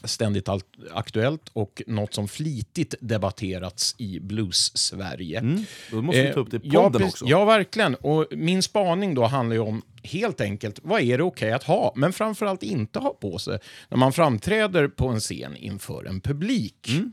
Ständigt 0.03 0.49
aktuellt 0.93 1.49
och 1.53 1.81
något 1.87 2.13
som 2.13 2.27
flitigt 2.27 2.95
debatterats 2.99 3.95
i 3.97 4.19
blues-Sverige. 4.19 5.39
Mm. 5.39 5.65
Då 5.91 6.01
måste 6.01 6.21
vi 6.21 6.33
ta 6.33 6.39
upp 6.39 6.51
det 6.51 6.57
i 6.57 6.61
ja, 6.63 6.83
podden 6.83 7.01
precis. 7.01 7.13
också. 7.13 7.25
Ja, 7.25 7.45
verkligen. 7.45 7.95
Och 7.95 8.25
min 8.31 8.63
spaning 8.63 9.15
då 9.15 9.25
handlar 9.25 9.55
ju 9.55 9.61
om 9.61 9.81
helt 10.03 10.41
enkelt, 10.41 10.79
vad 10.83 11.01
är 11.01 11.17
det 11.17 11.23
okej 11.23 11.51
att 11.51 11.63
ha, 11.63 11.93
men 11.95 12.13
framförallt 12.13 12.63
inte 12.63 12.99
ha 12.99 13.13
på 13.13 13.39
sig 13.39 13.59
när 13.89 13.97
man 13.97 14.13
framträder 14.13 14.87
på 14.87 15.07
en 15.07 15.19
scen 15.19 15.55
inför 15.55 16.05
en 16.05 16.21
publik. 16.21 16.89
Mm. 16.89 17.11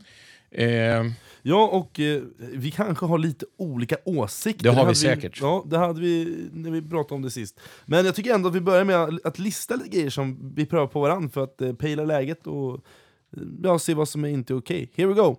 Eh, 0.57 1.03
Ja, 1.47 1.67
och 1.67 1.99
eh, 1.99 2.21
vi 2.37 2.71
kanske 2.71 3.05
har 3.05 3.17
lite 3.17 3.45
olika 3.57 3.97
åsikter. 4.05 4.63
Det 4.63 4.69
har 4.69 4.75
vi 4.75 4.81
hade 4.81 4.95
säkert. 4.95 5.41
ja, 5.41 5.63
det 5.67 5.77
hade 5.77 6.01
vi 6.01 6.47
när 6.53 6.71
vi 6.71 6.81
pratade 6.81 7.15
om 7.15 7.21
det 7.21 7.31
sist. 7.31 7.59
Men 7.85 8.05
jag 8.05 8.15
tycker 8.15 8.33
ändå 8.33 8.49
att 8.49 8.55
vi 8.55 8.61
börjar 8.61 8.83
med 8.83 9.19
att 9.23 9.39
lista 9.39 9.75
lite 9.75 9.89
grejer 9.89 10.09
som 10.09 10.53
vi 10.55 10.65
prövar 10.65 10.87
på 10.87 10.99
varandra 10.99 11.29
för 11.29 11.43
att 11.43 11.61
eh, 11.61 11.73
pejla 11.73 12.03
läget 12.03 12.47
och 12.47 12.73
eh, 12.73 13.43
ja, 13.63 13.79
se 13.79 13.93
vad 13.93 14.09
som 14.09 14.25
är 14.25 14.29
inte 14.29 14.53
okej. 14.53 14.91
Here 14.95 15.07
we 15.07 15.13
go! 15.13 15.35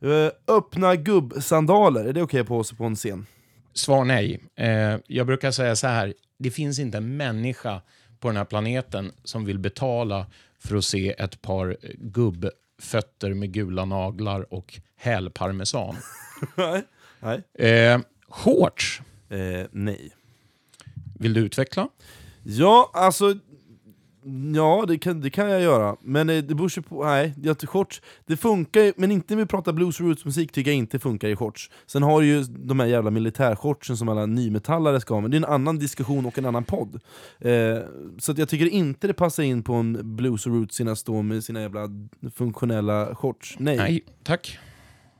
Eh, 0.00 0.30
öppna 0.56 0.96
gubbsandaler, 0.96 2.04
är 2.04 2.12
det 2.12 2.22
okej 2.22 2.44
på 2.44 2.64
sig 2.64 2.78
på 2.78 2.84
en 2.84 2.96
scen? 2.96 3.26
Svar 3.74 4.04
nej. 4.04 4.40
Eh, 4.56 4.96
jag 5.06 5.26
brukar 5.26 5.50
säga 5.50 5.76
så 5.76 5.86
här, 5.86 6.14
det 6.38 6.50
finns 6.50 6.78
inte 6.78 6.98
en 6.98 7.16
människa 7.16 7.80
på 8.20 8.28
den 8.28 8.36
här 8.36 8.44
planeten 8.44 9.12
som 9.24 9.44
vill 9.44 9.58
betala 9.58 10.26
för 10.58 10.76
att 10.76 10.84
se 10.84 11.12
ett 11.18 11.42
par 11.42 11.76
gubbfötter 12.78 13.34
med 13.34 13.52
gula 13.52 13.84
naglar 13.84 14.54
och 14.54 14.80
hälparmesan. 14.96 15.96
Nej. 16.56 16.82
Nej. 17.20 17.68
Eh, 17.68 18.00
shorts, 18.28 19.02
Eh, 19.30 19.66
nej. 19.72 20.10
vill 21.18 21.34
du 21.34 21.40
utveckla? 21.40 21.88
Ja, 22.42 22.90
alltså... 22.94 23.34
Ja, 24.54 24.84
det 24.88 24.98
kan, 24.98 25.20
det 25.20 25.30
kan 25.30 25.50
jag 25.50 25.60
göra. 25.62 25.96
Men 26.00 26.30
eh, 26.30 26.36
det 26.36 26.54
beror 26.54 26.72
ju 26.76 26.82
på... 26.82 27.04
Nej, 27.04 27.34
jag 27.42 27.56
shorts... 27.68 28.02
Det 28.26 28.36
funkar 28.36 28.80
ju, 28.80 28.92
men 28.96 29.10
inte 29.10 29.34
när 29.34 29.42
vi 29.42 29.46
pratar 29.46 29.72
blues 29.72 30.00
roots 30.00 30.24
musik 30.24 30.52
tycker 30.52 30.70
jag 30.70 30.78
inte 30.78 30.98
funkar 30.98 31.28
i 31.28 31.36
shorts. 31.36 31.70
Sen 31.86 32.02
har 32.02 32.20
du 32.20 32.26
ju 32.26 32.42
de 32.42 32.80
här 32.80 32.86
jävla 32.86 33.10
militärshortsen 33.10 33.96
som 33.96 34.08
alla 34.08 34.26
nymetallare 34.26 35.00
ska 35.00 35.14
ha, 35.14 35.20
men 35.20 35.30
det 35.30 35.34
är 35.34 35.38
en 35.38 35.44
annan 35.44 35.78
diskussion 35.78 36.26
och 36.26 36.38
en 36.38 36.46
annan 36.46 36.64
podd. 36.64 37.00
Eh, 37.38 37.78
så 38.18 38.34
jag 38.36 38.48
tycker 38.48 38.66
inte 38.66 39.06
det 39.06 39.14
passar 39.14 39.42
in 39.42 39.62
på 39.62 39.74
en 39.74 40.16
blues 40.16 40.46
roots 40.46 40.76
sina 40.76 40.96
stå 40.96 41.22
med 41.22 41.44
sina 41.44 41.60
jävla 41.60 41.88
funktionella 42.34 43.14
shorts. 43.14 43.56
Nej. 43.58 43.76
Nej, 43.76 44.04
tack. 44.22 44.58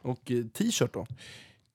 Och 0.03 0.31
eh, 0.31 0.45
t-shirt 0.45 0.93
då? 0.93 1.07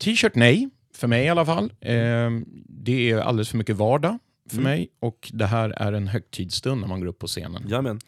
T-shirt 0.03 0.36
nej, 0.36 0.69
för 0.95 1.07
mig 1.07 1.25
i 1.25 1.29
alla 1.29 1.45
fall. 1.45 1.73
Eh, 1.81 2.29
det 2.67 3.11
är 3.11 3.17
alldeles 3.17 3.49
för 3.49 3.57
mycket 3.57 3.75
vardag 3.75 4.19
för 4.50 4.62
mig 4.62 4.89
och 5.00 5.32
det 5.34 5.46
här 5.46 5.70
är 5.70 5.94
en 5.94 6.08
högtidsstund 6.08 6.82
när 6.82 6.88
man 6.88 7.00
går 7.00 7.08
upp 7.08 7.20
på 7.20 7.28
scenen. 7.28 7.64
Jajamän. 7.68 8.00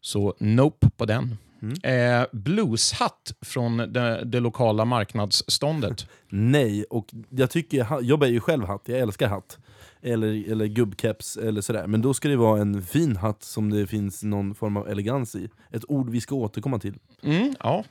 Så 0.00 0.34
nope 0.38 0.90
på 0.96 1.04
den. 1.04 1.36
Eh, 1.82 2.26
blueshatt 2.32 3.32
från 3.40 3.76
det, 3.76 4.24
det 4.24 4.40
lokala 4.40 4.84
marknadsståndet. 4.84 6.06
Nej, 6.28 6.84
och 6.84 7.14
jag, 7.28 7.50
tycker, 7.50 7.86
jag 8.02 8.18
bär 8.18 8.26
ju 8.26 8.40
själv 8.40 8.64
hatt, 8.64 8.82
jag 8.84 8.98
älskar 8.98 9.28
hatt. 9.28 9.58
Eller, 10.02 10.50
eller 10.50 10.66
gubbkeps 10.66 11.36
eller 11.36 11.60
sådär. 11.60 11.86
Men 11.86 12.02
då 12.02 12.14
ska 12.14 12.28
det 12.28 12.36
vara 12.36 12.60
en 12.60 12.82
fin 12.82 13.16
hatt 13.16 13.42
som 13.42 13.70
det 13.70 13.86
finns 13.86 14.22
någon 14.22 14.54
form 14.54 14.76
av 14.76 14.88
elegans 14.88 15.34
i. 15.34 15.48
Ett 15.70 15.84
ord 15.88 16.10
vi 16.10 16.20
ska 16.20 16.34
återkomma 16.34 16.78
till. 16.78 16.98
Mm. 17.22 17.54
Ja, 17.60 17.84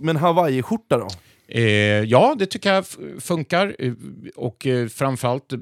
Men 0.00 0.16
hawaiiskjorta 0.16 0.98
då? 0.98 1.08
Eh, 1.54 1.62
ja, 2.04 2.34
det 2.38 2.46
tycker 2.46 2.72
jag 2.74 2.84
funkar. 3.20 3.76
Eh, 3.78 3.92
Och 4.36 4.66
eh, 4.66 4.88
framförallt 4.88 5.52
eh, 5.52 5.58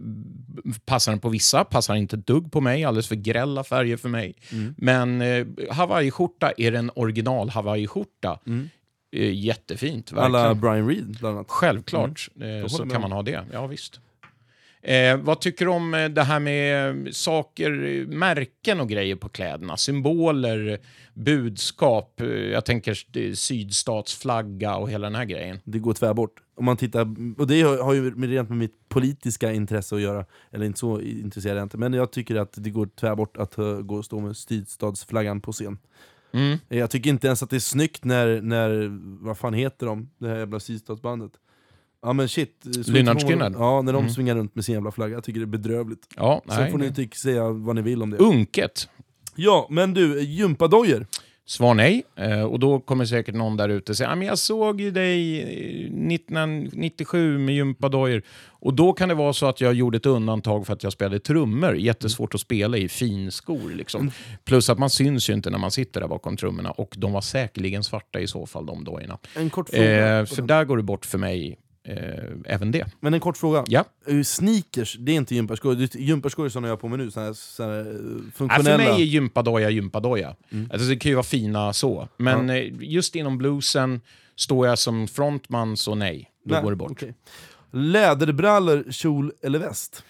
passar 0.84 1.12
den 1.12 1.18
på 1.20 1.28
vissa, 1.28 1.64
passar 1.64 1.94
inte 1.94 2.16
dugg 2.16 2.52
på 2.52 2.60
mig. 2.60 2.84
Alldeles 2.84 3.08
för 3.08 3.14
grälla 3.16 3.64
färger 3.64 3.96
för 3.96 4.08
mig. 4.08 4.34
Men 4.76 5.20
eh, 5.22 5.46
hawaiiskjorta 5.70 6.52
är 6.56 6.72
en 6.72 6.90
original 6.94 7.48
hawaiiskjorta. 7.50 8.38
Eh, 9.12 9.32
jättefint, 9.34 10.12
verkligen. 10.12 10.34
Alla 10.34 10.54
Brian 10.54 10.88
Reed 10.88 11.16
bland 11.20 11.36
annat. 11.36 11.50
Självklart 11.50 12.28
eh, 12.40 12.46
håller 12.46 12.68
så 12.68 12.86
kan 12.86 13.00
man 13.00 13.12
ha 13.12 13.22
det. 13.22 13.44
Ja, 13.52 13.66
visst. 13.66 14.00
Eh, 14.82 15.16
vad 15.16 15.40
tycker 15.40 15.64
du 15.64 15.70
om 15.70 15.94
eh, 15.94 16.08
det 16.08 16.22
här 16.22 16.40
med 16.40 16.88
eh, 16.88 17.10
saker, 17.12 17.70
märken 18.06 18.80
och 18.80 18.88
grejer 18.88 19.16
på 19.16 19.28
kläderna? 19.28 19.76
Symboler, 19.76 20.78
budskap. 21.14 22.20
Eh, 22.20 22.26
jag 22.28 22.64
tänker 22.64 23.34
sydstatsflagga 23.34 24.76
och 24.76 24.90
hela 24.90 25.06
den 25.06 25.14
här 25.14 25.24
grejen. 25.24 25.60
Det 25.64 25.78
går 25.78 25.92
tvärbort. 25.92 26.42
Om 26.54 26.64
man 26.64 26.76
tittar, 26.76 27.00
och 27.38 27.46
det 27.46 27.62
har 27.62 27.94
ju 27.94 28.26
rent 28.26 28.48
med 28.48 28.58
mitt 28.58 28.88
politiska 28.88 29.52
intresse 29.52 29.94
att 29.94 30.00
göra. 30.00 30.24
Eller 30.52 30.66
inte 30.66 30.78
så 30.78 31.00
intresserad 31.00 31.56
jag 31.56 31.64
inte. 31.64 31.78
Men 31.78 31.92
jag 31.92 32.12
tycker 32.12 32.36
att 32.36 32.54
det 32.56 32.70
går 32.70 32.86
tvärbort 32.86 33.36
att 33.36 33.56
gå 33.82 33.96
och 33.96 34.04
stå 34.04 34.20
med 34.20 34.36
sydstatsflaggan 34.36 35.40
på 35.40 35.52
scen. 35.52 35.78
Mm. 36.32 36.58
Jag 36.68 36.90
tycker 36.90 37.10
inte 37.10 37.26
ens 37.26 37.42
att 37.42 37.50
det 37.50 37.56
är 37.56 37.60
snyggt 37.60 38.04
när, 38.04 38.40
när 38.40 38.88
vad 39.24 39.38
fan 39.38 39.54
heter 39.54 39.86
de? 39.86 40.10
Det 40.18 40.28
här 40.28 40.38
jävla 40.38 40.60
sydstatsbandet. 40.60 41.32
Ja 42.02 42.12
men 42.12 42.28
shit. 42.28 42.60
Sweet 42.62 42.86
Lynyrd. 42.88 43.54
Ja, 43.58 43.82
när 43.82 43.92
de 43.92 43.98
Mm. 43.98 44.10
svingar 44.10 44.34
runt 44.34 44.54
med 44.54 44.64
sin 44.64 44.74
jävla 44.74 44.90
flagga. 44.90 45.14
Jag 45.14 45.24
tycker 45.24 45.40
det 45.40 45.44
är 45.44 45.58
bedrövligt. 45.58 46.06
Ja, 46.16 46.42
Sen 46.48 46.60
nej, 46.62 46.70
får 46.70 46.78
ni 46.78 46.94
tycka, 46.94 47.14
säga 47.16 47.48
vad 47.50 47.76
ni 47.76 47.82
vill 47.82 48.02
om 48.02 48.10
det. 48.10 48.16
Unket. 48.16 48.88
Ja, 49.36 49.66
men 49.70 49.94
du, 49.94 50.20
gympadojor. 50.22 51.06
Svar 51.46 51.74
nej. 51.74 52.02
Eh, 52.16 52.42
och 52.42 52.58
då 52.58 52.80
kommer 52.80 53.04
säkert 53.04 53.34
någon 53.34 53.56
där 53.56 53.68
ute 53.68 53.94
säga, 53.94 54.08
"Ja, 54.08 54.14
men 54.14 54.26
jag 54.26 54.38
såg 54.38 54.80
ju 54.80 54.90
dig 54.90 55.40
eh, 55.40 55.90
1997 56.14 57.38
med 57.38 57.54
gympadojor. 57.54 58.22
Och 58.48 58.74
då 58.74 58.92
kan 58.92 59.08
det 59.08 59.14
vara 59.14 59.32
så 59.32 59.46
att 59.46 59.60
jag 59.60 59.74
gjorde 59.74 59.96
ett 59.96 60.06
undantag 60.06 60.66
för 60.66 60.72
att 60.72 60.82
jag 60.82 60.92
spelade 60.92 61.20
trummor. 61.20 61.76
Jättesvårt 61.76 62.34
att 62.34 62.40
spela 62.40 62.76
i 62.76 62.88
finskor. 62.88 63.70
Liksom. 63.74 64.10
Plus 64.44 64.70
att 64.70 64.78
man 64.78 64.90
syns 64.90 65.30
ju 65.30 65.34
inte 65.34 65.50
när 65.50 65.58
man 65.58 65.70
sitter 65.70 66.00
där 66.00 66.08
bakom 66.08 66.36
trummorna. 66.36 66.70
Och 66.70 66.94
de 66.98 67.12
var 67.12 67.20
säkerligen 67.20 67.84
svarta 67.84 68.20
i 68.20 68.26
så 68.26 68.46
fall, 68.46 68.66
de 68.66 68.84
dojorna. 68.84 69.18
En 69.36 69.50
kort 69.50 69.68
fråga. 69.68 70.18
Eh, 70.20 70.26
för 70.26 70.42
där 70.42 70.64
går 70.64 70.76
det 70.76 70.82
bort 70.82 71.06
för 71.06 71.18
mig, 71.18 71.48
eh, 71.50 71.56
även 72.44 72.70
det. 72.72 72.86
Men 73.00 73.14
en 73.14 73.20
kort 73.20 73.36
fråga. 73.36 73.64
Ja. 73.68 73.84
Eh, 74.06 74.22
Sneakers, 74.22 74.96
det 74.98 75.12
är 75.12 75.16
inte 75.16 75.34
gympaskor. 75.34 75.74
Gympaskor 75.96 76.44
är 76.44 76.48
såna 76.48 76.68
jag 76.68 76.72
har 76.72 76.76
på 76.80 76.88
mig 76.88 76.98
nu, 76.98 77.10
såna 77.10 77.34
såna 77.34 77.78
eh, 77.78 77.84
Nej, 77.84 78.32
funktionella. 78.34 78.78
för 78.84 78.92
mig 78.92 79.02
är 79.02 79.06
gympadoja 79.06 79.70
gympadoja. 79.70 80.36
Alltså, 80.70 80.88
det 80.88 80.96
kan 80.96 81.08
ju 81.10 81.14
vara 81.14 81.22
fina 81.24 81.72
så. 81.72 82.08
Men 82.16 82.50
eh, 82.50 82.64
just 82.80 83.16
inom 83.16 83.38
bluesen, 83.38 84.00
står 84.36 84.66
jag 84.66 84.78
som 84.78 85.08
frontman 85.08 85.76
så 85.76 85.94
nej, 85.94 86.30
då 86.44 86.54
Nej, 86.54 86.62
går 86.62 86.70
det 86.70 86.76
bort. 86.76 86.90
okej. 86.92 87.14
Läderbrallor, 87.72 88.84
kjol 88.90 89.32
eller 89.42 89.58
väst? 89.58 90.04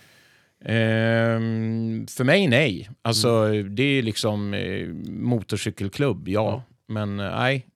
Ehm, 0.65 2.07
för 2.07 2.25
mig 2.25 2.49
nej. 2.49 2.91
Alltså, 3.03 3.49
Det 3.63 3.83
är 3.83 4.03
liksom 4.03 4.55
eh, 4.55 4.89
motorcykelklubb, 5.09 6.29
ja. 6.29 6.63
Men 6.89 7.21
eh, 7.21 7.31
nej. 7.39 7.67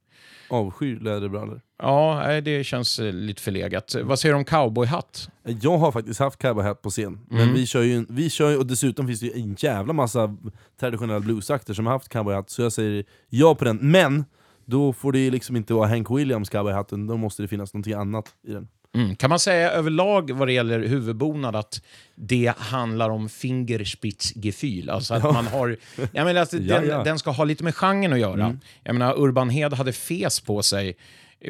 Avskyr 0.55 1.01
läderbrallor. 1.01 1.61
Ja, 1.79 2.23
nej, 2.27 2.43
det 2.43 2.65
känns 2.65 2.99
eh, 2.99 3.13
lite 3.13 3.43
förlegat. 3.43 3.95
Vad 4.05 4.19
säger 4.19 4.33
du 4.33 4.39
om 4.39 4.45
cowboyhatt? 4.45 5.29
Jag 5.63 5.79
har 5.79 5.93
faktiskt 5.93 6.21
haft 6.21 6.39
cowboyhatt 6.43 6.83
på 6.83 6.91
scen, 6.91 7.19
men 7.31 7.41
Mm. 7.41 7.55
vi 7.55 7.67
kör, 7.67 7.83
ju, 7.83 8.07
vi 8.09 8.31
kör 8.31 8.51
ju, 8.51 8.57
och 8.57 8.67
dessutom 8.67 9.07
finns 9.07 9.21
det 9.21 9.27
ju 9.27 9.33
en 9.43 9.55
jävla 9.59 9.93
massa 9.93 10.37
traditionella 10.81 11.21
bluesakter 11.21 11.75
som 11.75 11.87
har 11.87 11.93
haft 11.93 12.09
cowboyhatt, 12.09 12.51
så 12.51 12.63
jag 12.63 12.73
säger 12.73 13.05
ja 13.29 13.55
på 13.55 13.65
den. 13.65 13.79
Men, 13.91 14.25
då 14.65 14.93
får 14.93 15.13
det 15.13 15.19
ju 15.19 15.31
liksom 15.31 15.57
inte 15.57 15.75
vara 15.75 15.89
Hank 15.89 16.11
Williams 16.11 16.51
cowboyhatten, 16.51 17.07
då 17.07 17.17
måste 17.17 17.43
det 17.43 17.49
finnas 17.49 17.75
någonting 17.75 17.93
annat 17.95 18.25
i 18.49 18.53
den. 18.53 18.69
Mm. 18.95 19.17
Kan 19.17 19.31
man 19.31 19.39
säga 19.39 19.71
överlag 19.71 20.31
vad 20.31 20.49
det 20.49 20.53
gäller 20.53 20.81
huvudbonad 20.81 21.57
att 21.57 21.83
det 22.15 22.53
handlar 22.59 23.11
om 23.11 23.29
fingerspitzgefühl? 23.29 24.91
Alltså 24.91 25.15
att 25.15 25.23
man 25.23 25.47
har... 25.47 25.77
Jag 26.13 26.25
menar, 26.25 26.41
alltså, 26.41 26.57
Ja, 26.59 26.81
den, 26.81 26.89
ja. 26.89 27.05
den 27.05 27.19
ska 27.19 27.31
ha 27.31 27.45
lite 27.45 27.65
med 27.65 27.75
genren 27.75 28.13
att 28.13 28.19
göra. 28.19 28.59
Jag 28.83 28.95
menar, 28.95 29.15
Urban 29.19 29.51
Hed 29.51 29.73
hade 29.73 29.93
fes 29.93 30.41
på 30.41 30.63
sig 30.63 30.97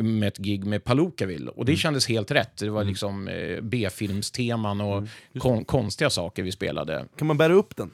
med 0.03 0.29
ett 0.29 0.39
gig 0.39 0.65
med 0.65 0.85
Palookaville 0.85 1.51
och 1.51 1.65
det 1.65 1.77
kändes 1.77 2.09
helt 2.09 2.31
rätt. 2.31 2.57
Det 2.57 2.71
var 2.71 2.85
liksom 2.85 3.29
eh, 3.29 3.61
B-filmsteman 3.63 4.81
och 4.81 5.05
kon 5.39 5.65
konstiga 5.65 6.11
saker 6.11 6.43
vi 6.43 6.53
spelade. 6.53 7.07
Kan 7.19 7.27
man 7.27 7.37
bära 7.37 7.53
upp 7.53 7.77
den? 7.77 7.91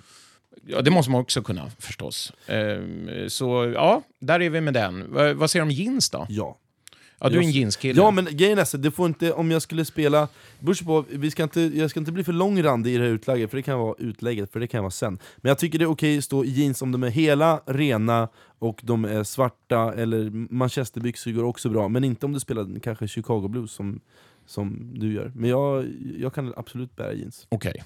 Ja, 0.66 0.80
det 0.80 0.90
måste 0.90 1.10
man 1.10 1.20
också 1.20 1.42
kunna 1.42 1.70
förstås. 1.78 2.32
Ehm, 2.46 3.10
så 3.28 3.72
ja, 3.74 4.02
där 4.20 4.40
är 4.42 4.50
vi 4.50 4.60
med 4.60 4.74
den. 4.74 5.12
Va, 5.12 5.34
vad 5.34 5.50
säger 5.50 5.64
du 5.64 5.70
om 5.70 5.76
jeans 5.76 6.10
då? 6.10 6.26
Ja. 6.28 6.58
Ja, 7.20 7.28
du 7.28 7.38
är 7.38 7.42
en 7.42 7.50
jeanskille. 7.50 8.00
Ja 8.00 8.10
men 8.10 8.28
grejen 8.30 8.58
är 8.58 8.64
så, 8.64 8.76
det 8.76 8.90
får 8.90 9.06
inte, 9.06 9.32
om 9.32 9.50
jag 9.50 9.62
skulle 9.62 9.84
spela, 9.84 10.28
på, 10.86 11.04
vi 11.08 11.30
ska 11.30 11.42
inte, 11.42 11.60
jag 11.60 11.90
ska 11.90 12.00
inte 12.00 12.12
bli 12.12 12.24
för 12.24 12.32
långrandig 12.32 12.94
i 12.94 12.96
det 12.96 13.04
här 13.04 13.10
utlägget, 13.10 13.50
för 13.50 13.56
det 13.56 13.62
kan 13.62 13.78
vara 13.78 13.94
utlägget, 13.98 14.52
för 14.52 14.60
det 14.60 14.66
kan 14.66 14.82
vara 14.82 14.90
sen. 14.90 15.18
Men 15.36 15.48
jag 15.48 15.58
tycker 15.58 15.78
det 15.78 15.84
är 15.84 15.90
okej 15.90 16.18
att 16.18 16.24
stå 16.24 16.44
i 16.44 16.50
jeans 16.50 16.82
om 16.82 16.92
de 16.92 17.02
är 17.02 17.10
hela, 17.10 17.62
rena 17.66 18.28
och 18.58 18.80
de 18.82 19.04
är 19.04 19.24
svarta, 19.24 19.94
eller 19.94 20.30
manchesterbyxor 20.30 21.30
går 21.30 21.44
också 21.44 21.68
bra, 21.68 21.88
men 21.88 22.04
inte 22.04 22.26
om 22.26 22.32
du 22.32 22.40
spelar 22.40 22.80
kanske 22.80 23.08
Chicago 23.08 23.48
Blues 23.48 23.72
som, 23.72 24.00
som 24.46 24.90
du 24.94 25.12
gör. 25.12 25.32
Men 25.34 25.50
jag, 25.50 25.86
jag 26.18 26.34
kan 26.34 26.52
absolut 26.56 26.96
bära 26.96 27.12
jeans. 27.12 27.46
Okej. 27.48 27.82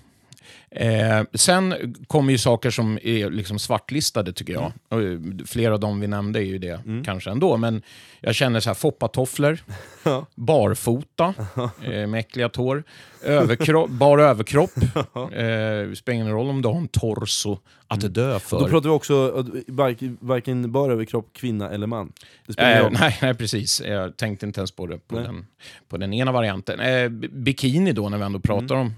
Eh, 0.70 1.22
sen 1.34 1.94
kommer 2.06 2.32
ju 2.32 2.38
saker 2.38 2.70
som 2.70 2.98
är 3.02 3.30
liksom 3.30 3.58
svartlistade 3.58 4.32
tycker 4.32 4.52
jag. 4.52 4.72
Och, 4.88 5.02
eh, 5.02 5.18
flera 5.46 5.74
av 5.74 5.80
dem 5.80 6.00
vi 6.00 6.06
nämnde 6.06 6.38
är 6.38 6.44
ju 6.44 6.58
det 6.58 6.80
kanske 7.04 7.30
ändå. 7.30 7.56
Men 7.56 7.82
jag 8.20 8.34
känner 8.34 8.60
så 8.60 8.70
här 8.70 8.74
foppatofflor, 8.74 9.58
barfota 10.34 11.34
eh, 11.82 12.06
med 12.06 12.14
äckliga 12.14 12.48
tår, 12.48 12.84
överkropp, 13.22 13.90
bar 13.90 14.18
överkropp. 14.18 14.70
Eh, 15.14 15.92
spelar 15.92 16.14
ingen 16.14 16.30
roll 16.30 16.48
om 16.48 16.62
du 16.62 16.68
har 16.68 16.76
en 16.76 16.88
torso 16.88 17.58
att 17.88 18.14
dö 18.14 18.38
för. 18.38 18.58
Då 18.58 18.68
pratar 18.68 18.88
vi 18.88 18.94
också 18.94 19.44
eh, 19.68 20.10
varken, 20.20 20.72
bara 20.72 20.92
överkropp, 20.92 21.32
kvinna 21.32 21.70
eller 21.70 21.86
man. 21.86 22.12
Eh, 22.58 22.90
nej, 22.90 23.18
nej, 23.22 23.34
precis. 23.34 23.82
Jag 23.86 24.16
tänkte 24.16 24.46
inte 24.46 24.60
ens 24.60 24.70
på 24.70 24.86
det 24.86 24.98
på, 24.98 25.14
Nej. 25.14 25.24
den, 25.24 25.46
på 25.88 25.96
den 25.96 26.12
ena 26.12 26.32
varianten. 26.32 26.80
Eh, 26.80 27.08
bikini 27.30 27.92
då, 27.92 28.08
när 28.08 28.18
vi 28.18 28.24
ändå 28.24 28.40
pratar 28.40 28.74
om 28.74 28.94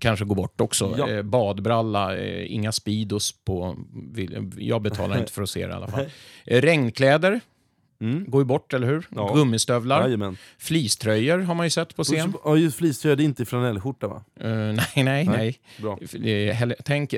kanske 0.00 0.24
går 0.24 0.34
bort 0.34 0.60
också. 0.60 0.94
Ja. 0.98 1.10
Eh, 1.10 1.22
badbralla, 1.22 2.16
eh, 2.16 2.52
inga 2.54 2.72
Speedos 2.72 3.32
på... 3.44 3.76
vill- 4.12 4.52
Jag 4.58 4.82
betalar 4.82 5.18
inte 5.20 5.32
för 5.32 5.42
att 5.42 5.50
se 5.50 5.66
det 5.66 5.72
i 5.72 5.76
alla 5.76 5.88
fall. 5.88 6.04
Eh, 6.44 6.60
regnkläder 6.60 7.40
Mm. 8.00 8.30
går 8.30 8.40
ju 8.40 8.44
bort, 8.44 8.72
eller 8.74 8.86
hur? 8.86 9.06
Ja. 9.16 9.32
Gummistövlar. 9.34 10.02
Jajamän. 10.02 10.36
Fleecetröjor 10.58 11.38
har 11.38 11.54
man 11.54 11.66
ju 11.66 11.70
sett 11.70 11.96
på 11.96 12.04
scen. 12.04 12.32
Ja, 12.44 12.56
just 12.56 12.76
fleecetröja, 12.76 13.16
det 13.16 13.22
är 13.22 13.24
inte 13.24 13.44
flanellskjorta 13.44 14.08
va? 14.08 14.22
Eh, 14.40 14.48
nej, 14.50 14.76
nej, 15.04 15.24
nej. 15.24 15.58
Är 16.12 16.52
Helle- 16.52 16.74
Tänk 16.84 17.14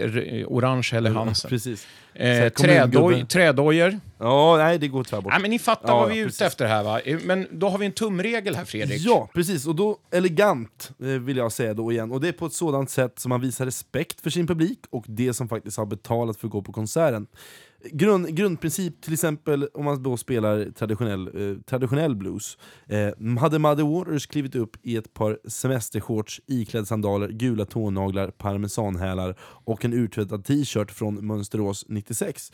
orange 0.47 0.89
Helle 0.93 1.09
Hansen. 1.11 1.49
Precis. 1.49 1.87
Eh, 2.14 2.49
trädoj, 2.49 3.26
trädojor. 3.26 4.01
Ja, 4.18 4.57
nej 4.57 4.79
det 4.79 4.89
går 4.89 5.05
tyvärr 5.05 5.20
bort. 5.22 5.33
Nej, 5.33 5.41
men 5.43 5.51
ni 5.51 5.59
fattar 5.59 5.89
Ja, 5.89 6.01
vad 6.01 6.09
vi 6.09 6.14
är 6.14 6.18
ja, 6.18 6.22
ute 6.22 6.29
precis. 6.29 6.43
efter 6.43 6.66
här 6.66 6.85
va? 6.85 7.01
Eh, 7.01 7.18
Men 7.24 7.47
då 7.51 7.68
har 7.68 7.79
vi 7.79 7.87
en 7.87 7.93
tumregel 7.93 8.57
här 8.57 8.64
Fredrik. 8.64 9.01
Ja, 9.07 9.29
precis. 9.35 9.66
Och 9.66 9.74
då 9.74 9.99
elegant 10.11 10.91
eh, 11.01 11.07
vill 11.07 11.37
jag 11.37 11.53
säga 11.53 11.74
då 11.74 11.93
igen. 11.93 12.12
Och 12.12 12.20
det 12.20 12.29
är 12.29 12.33
på 12.33 12.47
ett 12.47 12.53
sådant 12.53 12.91
sätt 12.91 13.18
som 13.18 13.29
man 13.29 13.41
visar 13.41 13.64
respekt 13.64 14.20
för 14.20 14.31
sin 14.31 14.47
publik 14.47 14.79
och 14.91 15.05
det 15.09 15.35
som 15.35 15.49
faktiskt 15.49 15.76
har 15.76 15.87
betalat 15.87 16.37
för 16.37 16.47
att 16.47 16.53
gå 16.53 16.62
på 16.62 16.72
konserten. 16.72 17.26
Grund, 17.85 18.37
grundprincip, 18.37 19.03
till 19.03 19.12
exempel 19.12 19.68
om 19.74 19.85
man 19.85 20.03
då 20.03 20.16
spelar 20.16 20.70
traditionell, 20.70 21.26
eh, 21.26 21.62
traditionell 21.62 22.16
blues. 22.16 22.59
Eh, 22.87 23.39
hade 23.39 23.59
Muddy 23.59 23.83
Waters 23.83 24.26
klivit 24.26 24.55
upp 24.55 24.76
i 24.83 24.97
ett 24.97 25.14
par 25.14 25.39
semestershorts, 25.49 26.41
iklädd 26.47 26.89
sandaler, 26.89 27.29
gula 27.29 27.64
tånaglar, 27.64 28.31
parmesanhälar 28.31 29.37
och 29.41 29.85
en 29.85 29.93
urtvättad 29.93 30.45
t-shirt 30.45 30.91
från 30.91 31.26
Mönsterås 31.26 31.85
96? 31.89 32.53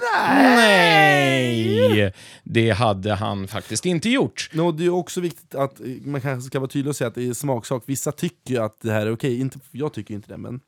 Nej! 0.00 2.12
Det 2.44 2.70
hade 2.70 3.14
han 3.14 3.48
faktiskt 3.48 3.86
inte 3.86 4.08
gjort. 4.08 4.50
Nå, 4.52 4.72
det 4.72 4.84
är 4.84 4.90
också 4.90 5.20
viktigt 5.20 5.54
att 5.54 5.80
eh, 5.80 5.86
man 6.04 6.20
kanske 6.20 6.46
ska 6.46 6.60
vara 6.60 6.70
tydlig 6.70 6.88
och 6.88 6.96
säga 6.96 7.08
att 7.08 7.14
det 7.14 7.28
är 7.28 7.32
smaksak. 7.32 7.82
Vissa 7.86 8.12
tycker 8.12 8.54
ju 8.54 8.60
att 8.60 8.80
det 8.80 8.92
här 8.92 9.06
är 9.06 9.12
okej, 9.12 9.40
inte, 9.40 9.58
jag 9.70 9.92
tycker 9.92 10.14
inte 10.14 10.28
det. 10.28 10.36
Men 10.36 10.60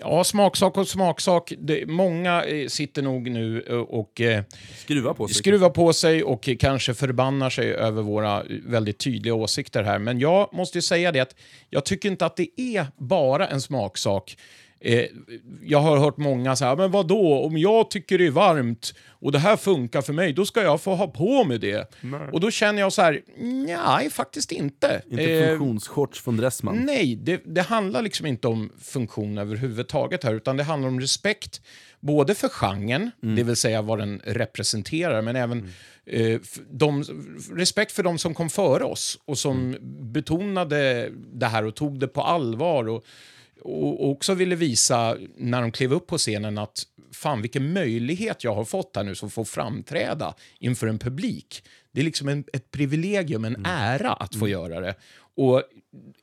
Ja, 0.00 0.24
smaksak 0.24 0.76
och 0.76 0.88
smaksak. 0.88 1.52
Det, 1.58 1.86
många 1.86 2.44
eh, 2.44 2.68
sitter 2.68 3.02
nog 3.02 3.30
nu 3.30 3.64
eh, 3.68 3.74
och 3.74 4.20
eh, 4.20 4.42
skruva 4.76 5.14
på 5.14 5.28
sig. 5.28 5.34
skruvar 5.34 5.70
på 5.70 5.92
sig 5.92 6.22
och 6.22 6.48
kanske 6.58 6.94
förbannar 6.94 7.50
sig 7.50 7.72
över 7.72 8.02
våra 8.02 8.42
väldigt 8.66 8.98
tydliga 8.98 9.34
åsikter 9.34 9.82
här. 9.82 9.98
Men 9.98 10.20
jag 10.20 10.48
måste 10.52 10.78
ju 10.78 10.82
säga 10.82 11.12
det 11.12 11.20
att 11.20 11.34
jag 11.70 11.84
tycker 11.84 12.08
inte 12.08 12.26
att 12.26 12.36
det 12.36 12.60
är 12.60 12.86
bara 12.96 13.48
en 13.48 13.60
smaksak. 13.60 14.36
Eh, 14.80 15.04
jag 15.62 15.80
har 15.80 15.96
hört 15.98 16.16
många 16.16 16.56
säga, 16.56 16.76
men 16.76 16.90
vad 16.90 17.06
då 17.08 17.44
om 17.44 17.58
jag 17.58 17.90
tycker 17.90 18.18
det 18.18 18.26
är 18.26 18.30
varmt 18.30 18.94
och 19.08 19.32
det 19.32 19.38
här 19.38 19.56
funkar 19.56 20.02
för 20.02 20.12
mig, 20.12 20.32
då 20.32 20.44
ska 20.46 20.62
jag 20.62 20.80
få 20.80 20.94
ha 20.94 21.06
på 21.06 21.44
mig 21.44 21.58
det. 21.58 21.90
Och 22.32 22.40
då 22.40 22.50
känner 22.50 22.80
jag 22.80 22.92
så 22.92 23.02
här, 23.02 23.20
nej, 23.66 24.10
faktiskt 24.10 24.52
inte. 24.52 25.02
Inte 25.10 25.22
Eh, 25.32 25.48
funktionsshorts 25.48 26.20
från 26.20 26.36
Dressman. 26.36 26.76
Nej, 26.86 27.16
det, 27.16 27.42
det 27.46 27.62
handlar 27.62 28.02
liksom 28.02 28.26
inte 28.26 28.48
om 28.48 28.72
funktion 28.82 29.38
överhuvudtaget 29.38 30.24
här, 30.24 30.34
utan 30.34 30.56
det 30.56 30.62
handlar 30.62 30.88
om 30.88 31.00
respekt 31.00 31.60
både 32.00 32.34
för 32.34 32.48
genren, 32.48 33.10
det 33.20 33.42
vill 33.42 33.56
säga 33.56 33.82
vad 33.82 33.98
den 33.98 34.20
representerar, 34.24 35.22
men 35.22 35.36
även 35.36 35.68
eh, 36.06 36.26
f- 36.42 36.58
de, 36.70 37.04
respekt 37.56 37.92
för 37.92 38.02
de 38.02 38.18
som 38.18 38.34
kom 38.34 38.50
före 38.50 38.84
oss 38.84 39.18
och 39.24 39.38
som 39.38 39.76
betonade 40.12 41.10
det 41.32 41.46
här 41.46 41.64
och 41.64 41.74
tog 41.74 42.00
det 42.00 42.08
på 42.08 42.22
allvar 42.22 42.88
och, 42.88 43.04
och, 43.60 44.10
också 44.10 44.34
ville 44.34 44.56
visa 44.56 45.16
när 45.36 45.60
de 45.60 45.72
klev 45.72 45.92
upp 45.92 46.06
på 46.06 46.18
scenen 46.18 46.58
att 46.58 46.82
fan 47.12 47.42
vilken 47.42 47.72
möjlighet 47.72 48.44
jag 48.44 48.54
har 48.54 48.64
fått 48.64 48.96
här 48.96 49.04
nu 49.04 49.14
som 49.14 49.30
får 49.30 49.44
framträda 49.44 50.34
inför 50.58 50.86
en 50.86 50.98
publik. 50.98 51.64
Det 51.92 52.00
är 52.00 52.04
liksom 52.04 52.28
en, 52.28 52.44
ett 52.52 52.70
privilegium, 52.70 53.44
en 53.44 53.66
ära 53.66 54.12
att 54.12 54.34
få 54.34 54.48
göra 54.48 54.80
det. 54.80 54.94
Och 55.38 55.62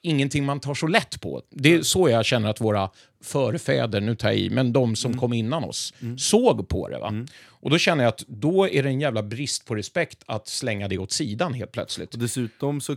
ingenting 0.01 0.45
man 0.45 0.59
tar 0.59 0.73
så 0.73 0.87
lätt 0.87 1.21
på. 1.21 1.41
Det 1.49 1.73
är 1.73 1.81
så 1.81 2.09
jag 2.09 2.25
känner 2.25 2.49
att 2.49 2.61
våra 2.61 2.89
förfäder, 3.23 4.01
nu 4.01 4.15
tar 4.15 4.29
jag 4.29 4.37
i, 4.37 4.49
men 4.49 4.73
de 4.73 4.95
som 4.95 5.17
kom 5.17 5.33
innan 5.33 5.63
oss, 5.63 5.93
såg 6.17 6.67
på 6.67 6.87
det. 6.87 6.97
Va? 6.97 7.13
Och 7.47 7.69
då 7.69 7.77
känner 7.77 8.03
jag 8.03 8.09
att 8.09 8.23
då 8.27 8.69
är 8.69 8.83
det 8.83 8.89
en 8.89 9.01
jävla 9.01 9.23
brist 9.23 9.65
på 9.65 9.75
respekt 9.75 10.23
att 10.25 10.47
slänga 10.47 10.87
det 10.87 10.97
åt 10.97 11.11
sidan 11.11 11.53
helt 11.53 11.71
plötsligt. 11.71 12.13
Och 12.13 12.19
dessutom, 12.19 12.81
så, 12.81 12.95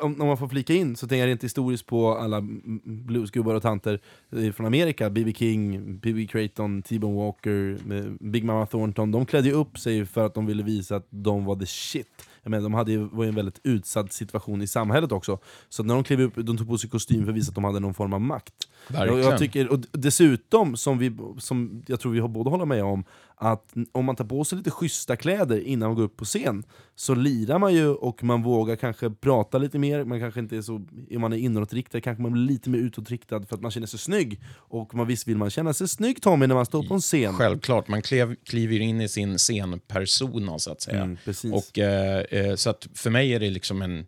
om, 0.00 0.20
om 0.20 0.26
man 0.26 0.38
får 0.38 0.48
flika 0.48 0.74
in, 0.74 0.96
så 0.96 1.08
tänker 1.08 1.20
jag 1.20 1.28
rent 1.28 1.44
historiskt 1.44 1.86
på 1.86 2.14
alla 2.14 2.36
mm, 2.36 2.80
bluesgubbar 2.84 3.54
och 3.54 3.62
tanter 3.62 4.00
eh, 4.36 4.52
från 4.52 4.66
Amerika. 4.66 5.10
B.B. 5.10 5.32
King, 5.36 5.98
B.B. 5.98 6.26
Creighton, 6.26 6.82
T-Bone 6.82 7.16
Walker, 7.16 7.78
eh, 7.92 8.04
Big 8.20 8.44
Mama 8.44 8.66
Thornton. 8.66 9.10
De 9.10 9.26
klädde 9.26 9.48
ju 9.48 9.54
upp 9.54 9.78
sig 9.78 10.06
för 10.06 10.26
att 10.26 10.34
de 10.34 10.46
ville 10.46 10.62
visa 10.62 10.96
att 10.96 11.06
de 11.10 11.44
var 11.44 11.56
the 11.56 11.66
shit. 11.66 12.08
Jag 12.44 12.50
menar, 12.50 12.62
de 12.62 12.74
hade 12.74 12.92
ju, 12.92 12.98
var 12.98 13.24
i 13.24 13.28
en 13.28 13.34
väldigt 13.34 13.60
utsatt 13.62 14.12
situation 14.12 14.62
i 14.62 14.66
samhället 14.66 15.12
också. 15.12 15.38
Så 15.68 15.82
när 15.82 15.94
de 15.94 16.04
klev 16.04 16.20
upp, 16.20 16.32
de 16.36 16.56
tog 16.56 16.68
på 16.68 16.78
sig 16.78 16.90
kostym 16.90 17.24
för 17.24 17.32
att 17.32 17.36
visa 17.36 17.48
att 17.48 17.54
de 17.54 17.64
hade 17.64 17.80
någon 17.80 17.94
form 17.94 18.12
av 18.12 18.20
makt. 18.20 18.54
Verkligen. 18.88 19.22
jag 19.22 19.38
tycker, 19.38 19.72
och 19.72 19.78
dessutom, 19.92 20.76
som, 20.76 20.98
vi, 20.98 21.16
som 21.38 21.82
jag 21.86 22.00
tror 22.00 22.12
vi 22.12 22.20
har 22.20 22.28
båda 22.28 22.50
håller 22.50 22.64
med 22.64 22.84
om, 22.84 23.04
att 23.36 23.72
om 23.92 24.04
man 24.04 24.16
tar 24.16 24.24
på 24.24 24.44
sig 24.44 24.58
lite 24.58 24.70
schyssta 24.70 25.16
kläder 25.16 25.60
innan 25.60 25.88
man 25.88 25.96
går 25.96 26.02
upp 26.02 26.16
på 26.16 26.24
scen, 26.24 26.64
så 26.94 27.14
lirar 27.14 27.58
man 27.58 27.74
ju 27.74 27.88
och 27.88 28.24
man 28.24 28.42
vågar 28.42 28.76
kanske 28.76 29.10
prata 29.10 29.58
lite 29.58 29.78
mer, 29.78 30.04
man 30.04 30.20
kanske 30.20 30.40
inte 30.40 30.56
är 30.56 30.62
så, 30.62 30.74
om 31.14 31.20
man 31.20 31.32
är 31.32 31.36
inåtriktad 31.36 32.00
kanske 32.00 32.22
man 32.22 32.32
blir 32.32 32.42
lite 32.42 32.70
mer 32.70 32.78
utåtriktad 32.78 33.42
för 33.42 33.56
att 33.56 33.62
man 33.62 33.70
känner 33.70 33.86
sig 33.86 33.98
snygg. 33.98 34.40
Och 34.56 34.94
man, 34.94 35.06
visst 35.06 35.28
vill 35.28 35.36
man 35.36 35.50
känna 35.50 35.72
sig 35.72 35.88
snygg 35.88 36.22
Tommy 36.22 36.46
när 36.46 36.54
man 36.54 36.66
står 36.66 36.82
på 36.82 36.94
en 36.94 37.00
scen. 37.00 37.34
Självklart, 37.34 37.88
man 37.88 38.02
klev, 38.02 38.36
kliver 38.44 38.80
in 38.80 39.00
i 39.00 39.08
sin 39.08 39.38
scenpersona 39.38 40.58
så 40.58 40.72
att 40.72 40.82
säga. 40.82 41.02
Mm, 41.02 41.16
precis. 41.24 41.52
och, 41.52 41.78
eh, 41.78 42.20
eh, 42.20 42.54
så 42.54 42.70
att 42.70 42.88
för 42.94 43.10
mig 43.10 43.34
är 43.34 43.40
det 43.40 43.50
liksom 43.50 43.82
en 43.82 44.06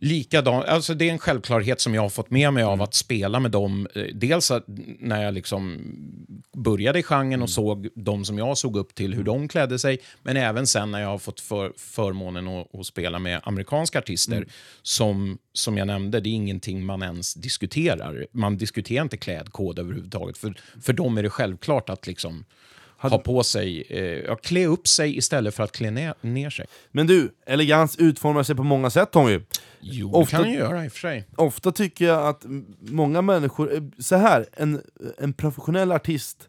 likadan, 0.00 0.62
alltså 0.62 0.94
det 0.94 1.08
är 1.08 1.12
en 1.12 1.18
självklarhet 1.18 1.80
som 1.80 1.94
jag 1.94 2.02
har 2.02 2.08
fått 2.08 2.30
med 2.30 2.52
mig 2.52 2.62
Mm. 2.62 2.72
av 2.72 2.82
att 2.82 2.94
spela 2.94 3.40
med 3.40 3.50
dem. 3.50 3.88
Eh, 3.94 4.02
Dels 4.14 4.52
när 4.98 5.22
jag 5.24 5.34
liksom 5.34 5.78
började 6.56 6.98
i 6.98 7.02
genren 7.02 7.26
Mm. 7.32 7.42
och 7.42 7.50
såg 7.50 7.88
de 7.94 8.24
som 8.24 8.38
jag 8.38 8.58
såg 8.58 8.76
upp 8.76 8.94
till, 8.94 9.14
hur 9.14 9.24
de 9.24 9.48
klädde 9.48 9.78
sig, 9.78 9.98
men 10.22 10.36
även 10.36 10.66
sen 10.66 10.90
när 10.90 11.00
jag 11.00 11.08
har 11.08 11.18
fått 11.18 11.40
för, 11.40 11.72
förmånen 11.76 12.48
att, 12.48 12.74
att 12.74 12.86
spela 12.86 13.18
med 13.18 13.40
amerikanska 13.44 13.98
artister 13.98 14.36
Mm. 14.36 14.48
som, 14.82 15.38
som 15.52 15.78
jag 15.78 15.86
nämnde, 15.86 16.20
det 16.20 16.28
är 16.28 16.34
ingenting 16.34 16.84
man 16.84 17.02
ens 17.02 17.34
diskuterar. 17.34 18.26
Man 18.32 18.56
diskuterar 18.58 19.02
inte 19.02 19.16
klädkod 19.16 19.78
överhuvudtaget. 19.78 20.38
För, 20.38 20.54
för 20.82 20.92
dem 20.92 21.18
är 21.18 21.22
det 21.22 21.30
självklart 21.30 21.90
att 21.90 22.06
liksom 22.06 22.44
ha 22.98 23.18
på 23.18 23.42
sig, 23.42 23.84
eh, 23.90 24.00
ja, 24.04 24.36
klä 24.36 24.66
upp 24.66 24.88
sig 24.88 25.16
istället 25.16 25.54
för 25.54 25.62
att 25.62 25.72
klä 25.72 25.90
ner, 25.90 26.14
ner 26.20 26.50
sig. 26.50 26.66
Men 26.92 27.06
du, 27.06 27.30
elegans 27.46 27.96
utformar 27.98 28.42
sig 28.42 28.56
på 28.56 28.62
många 28.62 28.90
sätt 28.90 29.10
Tommy. 29.10 29.40
Jo, 29.80 30.12
Ofta- 30.12 30.36
det 30.38 30.42
kan 30.44 30.52
ju 30.52 30.58
göra 30.58 30.84
i 30.84 30.88
och 30.88 30.92
för 30.92 30.98
sig. 30.98 31.24
ofta 31.36 31.72
tycker 31.72 32.04
jag 32.04 32.26
att 32.28 32.44
många 32.80 33.22
människor, 33.22 33.74
eh, 33.74 33.82
så 33.98 34.16
här, 34.16 34.46
en, 34.52 34.82
en 35.18 35.32
professionell 35.32 35.92
artist 35.92 36.48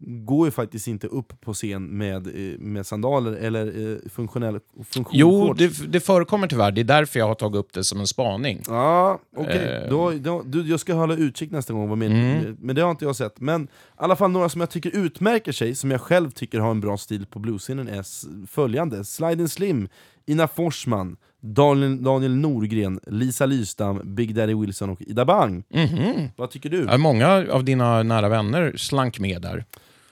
går 0.00 0.46
ju 0.46 0.50
faktiskt 0.50 0.88
inte 0.88 1.06
upp 1.06 1.40
på 1.40 1.54
scen 1.54 1.84
med, 1.98 2.26
eh, 2.26 2.58
med 2.58 2.86
sandaler 2.86 3.32
eller 3.32 3.92
eh, 3.92 4.10
funktionell 4.10 4.60
funktion 4.90 5.18
Jo, 5.18 5.52
det, 5.54 5.92
det 5.92 6.00
förekommer 6.00 6.46
tyvärr. 6.48 6.70
Det 6.72 6.80
är 6.80 6.84
därför 6.84 7.18
jag 7.18 7.26
har 7.26 7.34
tagit 7.34 7.56
upp 7.56 7.72
det 7.72 7.84
som 7.84 8.00
en 8.00 8.06
spaning. 8.06 8.62
Ja, 8.68 9.20
okej. 9.36 9.82
Eh. 9.84 9.90
Då, 9.90 10.10
då, 10.10 10.42
du, 10.46 10.62
jag 10.68 10.80
ska 10.80 10.94
hålla 10.94 11.14
utkik 11.14 11.50
nästa 11.50 11.72
gång, 11.72 11.88
vad 11.88 11.98
men, 11.98 12.12
Mm. 12.12 12.56
men 12.60 12.76
det 12.76 12.82
har 12.82 12.90
inte 12.90 13.04
jag 13.04 13.16
sett. 13.16 13.40
Men 13.40 13.62
i 13.64 13.68
alla 13.96 14.16
fall 14.16 14.30
några 14.30 14.48
som 14.48 14.60
jag 14.60 14.70
tycker 14.70 14.90
utmärker 14.96 15.52
sig, 15.52 15.74
som 15.74 15.90
jag 15.90 16.00
själv 16.00 16.30
tycker 16.30 16.60
har 16.60 16.70
en 16.70 16.80
bra 16.80 16.96
stil 16.96 17.26
på 17.26 17.38
bluesscenen 17.38 17.88
är 17.88 18.04
följande. 18.46 19.04
Slide 19.04 19.32
and 19.42 19.50
Slim, 19.50 19.88
Ina 20.26 20.48
Forsman, 20.48 21.16
Daniel, 21.40 22.02
Daniel 22.04 22.36
Norgren, 22.36 23.00
Lisa 23.06 23.46
Lystam, 23.46 24.00
Big 24.14 24.34
Daddy 24.34 24.54
Wilson 24.54 24.90
och 24.90 25.02
Ida 25.02 25.24
Bang. 25.24 25.64
Mhm. 25.68 26.28
Vad 26.36 26.50
tycker 26.50 26.70
du? 26.70 26.98
Många 26.98 27.46
av 27.50 27.64
dina 27.64 28.02
nära 28.02 28.28
vänner 28.28 28.72
slank 28.76 29.18
med 29.18 29.42
där. 29.42 29.64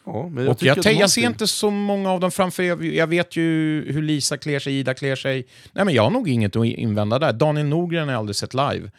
Ja, 0.06 0.28
men 0.28 0.48
och 0.48 0.62
jag, 0.62 0.78
att 0.78 0.84
de 0.84 0.94
har 0.94 1.00
jag 1.00 1.10
ser 1.10 1.26
inte 1.26 1.46
så 1.46 1.70
många 1.70 2.10
av 2.10 2.20
dem 2.20 2.30
framför. 2.30 2.62
Jag, 2.62 2.84
jag 2.84 3.06
vet 3.06 3.36
ju 3.36 3.42
hur 3.92 4.02
Lisa 4.02 4.36
klär 4.36 4.58
sig, 4.58 4.78
Ida 4.78 4.94
klär 4.94 5.16
sig. 5.16 5.46
Nej, 5.72 5.84
men 5.84 5.94
jag 5.94 6.02
har 6.02 6.10
nog 6.10 6.28
inget 6.28 6.56
att 6.56 6.66
invända 6.66 7.18
där. 7.18 7.32
Daniel 7.32 7.66
Norgren 7.66 8.04
har 8.04 8.12
jag 8.12 8.18
aldrig 8.18 8.36
sett 8.36 8.54
live. 8.54 8.90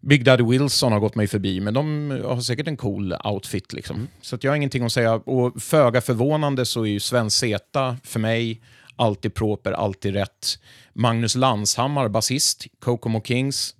Big 0.00 0.24
Daddy 0.24 0.44
Wilson 0.44 0.92
har 0.92 1.00
gått 1.00 1.14
mig 1.14 1.26
förbi, 1.26 1.60
men 1.60 1.74
de 1.74 2.10
har 2.24 2.40
säkert 2.40 2.68
en 2.68 2.76
cool 2.76 3.14
outfit. 3.24 3.72
Liksom. 3.72 4.08
Så 4.20 4.36
att 4.36 4.44
jag 4.44 4.50
har 4.50 4.56
ingenting 4.56 4.84
att 4.84 4.92
säga. 4.92 5.14
Och 5.14 5.62
föga 5.62 6.00
förvånande 6.00 6.64
så 6.64 6.82
är 6.82 6.86
ju 6.86 7.00
Sven 7.00 7.30
Zeta 7.30 7.96
för 8.04 8.20
mig 8.20 8.60
alltid 8.96 9.34
proper, 9.34 9.72
alltid 9.72 10.14
rätt. 10.14 10.58
Magnus 10.92 11.34
Lanshammar, 11.34 12.08
basist, 12.08 12.66
Kokomo 12.80 13.22
Kings, 13.22 13.74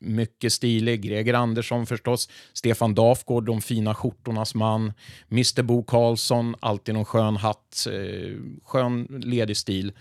mycket 0.00 0.52
stilig. 0.52 1.02
Greger 1.02 1.34
Andersson 1.34 1.86
förstås. 1.86 2.28
Stefan 2.52 2.94
Dafgård, 2.94 3.44
de 3.46 3.60
fina 3.60 3.94
skjortornas 3.94 4.54
man. 4.54 4.92
Mr 5.30 5.62
Bo 5.62 5.82
Karlsson, 5.82 6.54
alltid 6.60 6.94
någon 6.94 7.04
skön 7.04 7.36
hatt. 7.36 7.86
Eh, 7.86 8.36
skön, 8.64 9.06
ledig 9.24 9.56
stil. 9.56 9.92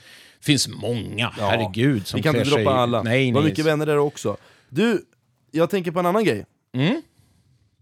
finns 0.42 0.68
många, 0.68 1.30
herregud. 1.38 2.08
Som 2.08 2.18
Vi 2.18 2.24
kan 2.24 2.36
inte 2.36 2.44
klär 2.44 2.56
sig- 2.56 2.64
droppa 2.64 2.78
alla. 2.80 3.04
Nej, 3.04 3.28
det 3.28 3.34
var 3.36 3.44
mycket 3.44 3.66
vänner 3.66 3.86
där 3.86 3.98
också. 3.98 4.38
Du, 4.70 5.02
jag 5.52 5.70
tänker 5.70 5.92
på 5.92 6.00
en 6.00 6.06
annan 6.06 6.24
grej. 6.24 6.46
Mm? 6.74 7.02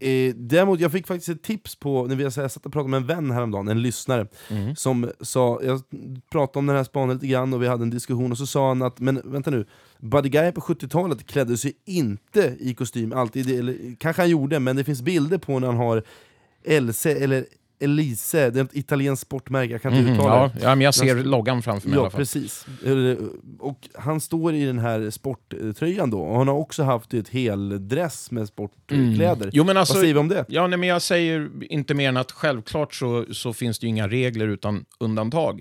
Eh, 0.00 0.34
däremot, 0.36 0.80
jag 0.80 0.92
fick 0.92 1.06
faktiskt 1.06 1.28
ett 1.28 1.42
tips 1.42 1.76
på, 1.76 2.06
när 2.06 2.16
vi 2.16 2.22
jag 2.24 2.32
satt 2.32 2.66
och 2.66 2.72
pratade 2.72 2.88
med 2.90 2.96
en 3.00 3.06
vän 3.06 3.30
häromdagen, 3.30 3.68
en 3.68 3.82
lyssnare, 3.82 4.26
Mm. 4.50 4.76
som 4.76 5.10
sa, 5.20 5.60
jag 5.62 5.82
pratade 6.30 6.58
om 6.58 6.66
den 6.66 6.76
här 6.76 6.84
spaningen 6.84 7.16
lite 7.16 7.26
grann 7.26 7.54
och 7.54 7.62
vi 7.62 7.66
hade 7.68 7.82
en 7.82 7.90
diskussion 7.90 8.32
och 8.32 8.38
så 8.38 8.46
sa 8.46 8.68
han 8.68 8.82
att, 8.82 9.00
men 9.00 9.20
vänta 9.24 9.50
nu, 9.50 9.66
Buddy 10.00 10.28
Guy 10.28 10.52
på 10.52 10.60
70-talet 10.60 11.26
klädde 11.26 11.56
sig 11.56 11.72
inte 11.84 12.56
i 12.60 12.74
kostym, 12.74 13.12
alltid, 13.12 13.58
eller 13.58 13.96
kanske 13.98 14.22
han 14.22 14.30
gjorde, 14.30 14.60
men 14.60 14.76
det 14.76 14.84
finns 14.84 15.02
bilder 15.02 15.38
på 15.38 15.58
när 15.58 15.66
han 15.66 15.76
har 15.76 16.02
Else, 16.64 17.10
eller 17.14 17.46
Elise, 17.80 18.50
det 18.50 18.60
är 18.60 18.64
ett 18.64 18.76
italienskt 18.76 19.26
sportmärke, 19.26 19.72
jag 19.72 19.82
kan 19.82 19.92
inte 19.94 20.04
Mhm, 20.04 20.14
uttala 20.14 20.34
ja, 20.36 20.50
det. 20.54 20.60
ja, 20.62 20.74
men 20.74 20.80
jag 20.84 20.94
ser 20.94 21.14
Men- 21.14 21.30
loggan 21.30 21.62
framför 21.62 21.88
mig 21.88 21.94
i 21.94 21.98
Ja, 21.98 22.00
alla 22.02 22.10
fall. 22.10 22.18
precis. 22.18 22.66
Eh, 22.84 23.16
Och 23.58 23.88
han 23.94 24.20
står 24.20 24.54
i 24.54 24.64
den 24.64 24.78
här 24.78 25.10
sporttröjan 25.10 26.10
då, 26.10 26.20
och 26.20 26.38
han 26.38 26.48
har 26.48 26.54
också 26.54 26.82
haft 26.82 27.14
ett 27.14 27.28
heldress 27.28 28.30
med 28.30 28.48
sportkläder. 28.48 29.36
Mm. 29.36 29.50
Jo, 29.52 29.64
men 29.64 29.76
alltså, 29.76 29.94
Vad 29.94 30.00
säger 30.00 30.14
vi 30.14 30.20
om 30.20 30.28
det? 30.28 30.44
Ja, 30.48 30.66
nej, 30.66 30.78
men 30.78 30.88
jag 30.88 31.02
säger 31.02 31.50
inte 31.62 31.94
mer 31.94 32.08
än 32.08 32.16
att 32.16 32.32
självklart 32.32 32.94
så, 32.94 33.24
så 33.32 33.52
finns 33.52 33.78
det 33.78 33.86
ju 33.86 33.90
inga 33.90 34.08
regler 34.08 34.48
utan 34.48 34.84
undantag. 35.00 35.60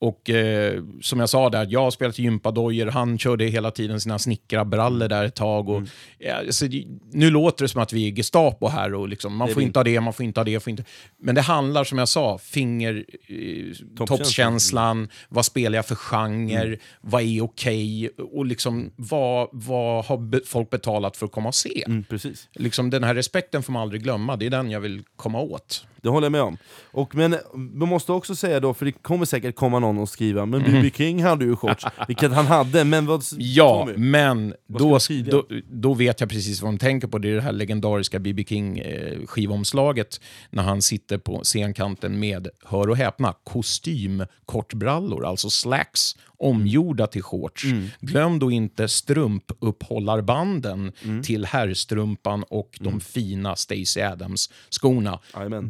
Och 0.00 0.30
eh, 0.30 0.82
som 1.02 1.20
jag 1.20 1.28
sa 1.28 1.50
där, 1.50 1.66
jag 1.70 1.80
har 1.80 1.90
spelat 1.90 2.18
gympadojor, 2.18 2.86
han 2.86 3.18
körde 3.18 3.44
hela 3.44 3.70
tiden 3.70 4.00
sina 4.00 4.18
snickrarbrallor 4.18 5.08
där 5.08 5.24
ett 5.24 5.34
tag. 5.34 5.68
Och, 5.68 5.76
Mm. 5.76 5.88
ja, 6.18 6.34
alltså, 6.34 6.66
nu 7.12 7.30
låter 7.30 7.64
det 7.64 7.68
som 7.68 7.82
att 7.82 7.92
vi 7.92 8.08
är 8.08 8.12
Gestapo 8.12 8.68
här 8.68 8.94
och 8.94 9.08
liksom, 9.08 9.36
man 9.36 9.48
får 9.48 9.60
vi 9.60 9.66
inte 9.66 9.78
ha 9.78 9.84
det, 9.84 10.00
man 10.00 10.12
får 10.12 10.24
inte 10.24 10.40
ha 10.40 10.44
det. 10.44 10.60
Får 10.60 10.70
inte. 10.70 10.84
Men 11.20 11.34
det 11.34 11.40
handlar 11.40 11.84
som 11.84 11.98
jag 11.98 12.08
sa, 12.08 12.38
finger, 12.38 13.04
eh, 13.28 14.06
toppkänslan, 14.06 15.08
vad 15.28 15.44
spelar 15.44 15.78
jag 15.78 15.86
för 15.86 15.94
genre, 15.94 16.62
Mm. 16.66 16.78
vad 17.00 17.22
är 17.22 17.42
okej 17.44 18.10
och 18.32 18.46
liksom, 18.46 18.90
vad, 18.96 19.48
vad 19.52 20.04
har 20.04 20.16
be- 20.18 20.40
folk 20.46 20.70
betalat 20.70 21.16
för 21.16 21.26
att 21.26 21.32
komma 21.32 21.48
och 21.48 21.54
se? 21.54 21.84
Mm, 21.86 22.04
precis. 22.04 22.48
Liksom, 22.52 22.90
den 22.90 23.04
här 23.04 23.14
respekten 23.14 23.62
får 23.62 23.72
man 23.72 23.82
aldrig 23.82 24.02
glömma, 24.02 24.36
det 24.36 24.46
är 24.46 24.50
den 24.50 24.70
jag 24.70 24.80
vill 24.80 25.02
komma 25.16 25.40
åt. 25.40 25.84
Det 26.02 26.08
håller 26.08 26.24
jag 26.24 26.32
med 26.32 26.42
om. 26.42 26.56
Och, 26.90 27.14
men 27.14 27.36
man 27.54 27.88
måste 27.88 28.12
också 28.12 28.36
säga 28.36 28.60
då, 28.60 28.74
för 28.74 28.86
det 28.86 28.92
kommer 28.92 29.24
säkert 29.24 29.56
komma 29.56 29.78
någon 29.78 29.98
och 29.98 30.08
skriva 30.08 30.46
Men 30.46 30.62
Mhm. 30.62 30.72
B.B. 30.72 30.90
King 30.94 31.22
hade 31.22 31.44
ju 31.44 31.56
shorts, 31.56 31.84
vilket 32.08 32.32
han 32.32 32.46
hade, 32.46 32.84
men 32.84 33.06
vad... 33.06 33.24
Ja, 33.38 33.84
Tommy, 33.86 33.96
men 33.98 34.54
vad 34.66 34.80
då, 34.80 34.98
då, 35.30 35.44
då 35.70 35.94
vet 35.94 36.20
jag 36.20 36.30
precis 36.30 36.62
vad 36.62 36.72
de 36.72 36.78
tänker 36.78 37.08
på. 37.08 37.18
Det 37.18 37.30
är 37.30 37.34
det 37.34 37.40
här 37.40 37.52
legendariska 37.52 38.18
B.B. 38.18 38.44
King-skivomslaget 38.48 40.20
när 40.50 40.62
han 40.62 40.82
sitter 40.82 41.18
på 41.18 41.40
scenkanten 41.44 42.18
med, 42.18 42.48
hör 42.64 42.90
och 42.90 42.96
häpna, 42.96 43.34
kostymkortbrallor, 43.44 45.26
alltså 45.26 45.50
slacks 45.50 46.16
omgjorda 46.38 47.06
till 47.06 47.22
shorts. 47.22 47.64
Mm. 47.64 47.86
Glöm 48.00 48.38
då 48.38 48.50
inte 48.50 48.88
strumpupphollarbanden 48.88 50.92
Mm. 51.04 51.22
till 51.22 51.44
herrstrumpan 51.44 52.44
och 52.50 52.78
de 52.80 53.00
fina 53.00 53.56
Stacey 53.56 54.02
Adams-skorna. 54.02 55.18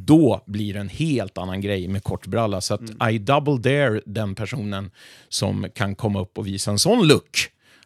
Då 0.06 0.42
blir 0.46 0.74
det 0.74 0.80
en 0.80 0.88
helt 0.88 1.38
annan 1.38 1.60
grej 1.60 1.88
med 1.88 2.04
kortbralla. 2.04 2.60
Så 2.60 2.74
att 2.74 2.80
Mm. 2.80 3.14
I 3.14 3.18
double 3.18 3.56
dare 3.58 4.00
den 4.06 4.34
personen 4.34 4.90
som 5.28 5.66
kan 5.74 5.94
komma 5.94 6.20
upp 6.20 6.38
och 6.38 6.46
visa 6.46 6.70
en 6.70 6.78
sån 6.78 7.06
look. 7.08 7.38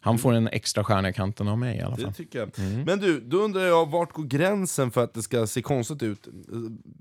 Han 0.05 0.19
får 0.19 0.33
en 0.33 0.49
extra 0.49 0.85
stjärna 0.85 1.09
i 1.09 1.13
kanten 1.13 1.49
av 1.49 1.59
mig 1.59 1.77
i 1.79 1.81
alla 1.81 1.97
fall. 1.97 2.05
Det 2.07 2.13
tycker 2.13 2.39
jag. 2.39 2.51
Mm. 2.59 2.83
Men 2.83 2.99
du, 2.99 3.21
då 3.21 3.37
undrar 3.37 3.63
jag, 3.63 3.91
vart 3.91 4.13
går 4.13 4.25
gränsen 4.25 4.91
för 4.91 5.05
att 5.05 5.15
det 5.15 5.23
ska 5.23 5.47
se 5.47 5.63
konstigt 5.63 6.03
ut? 6.03 6.29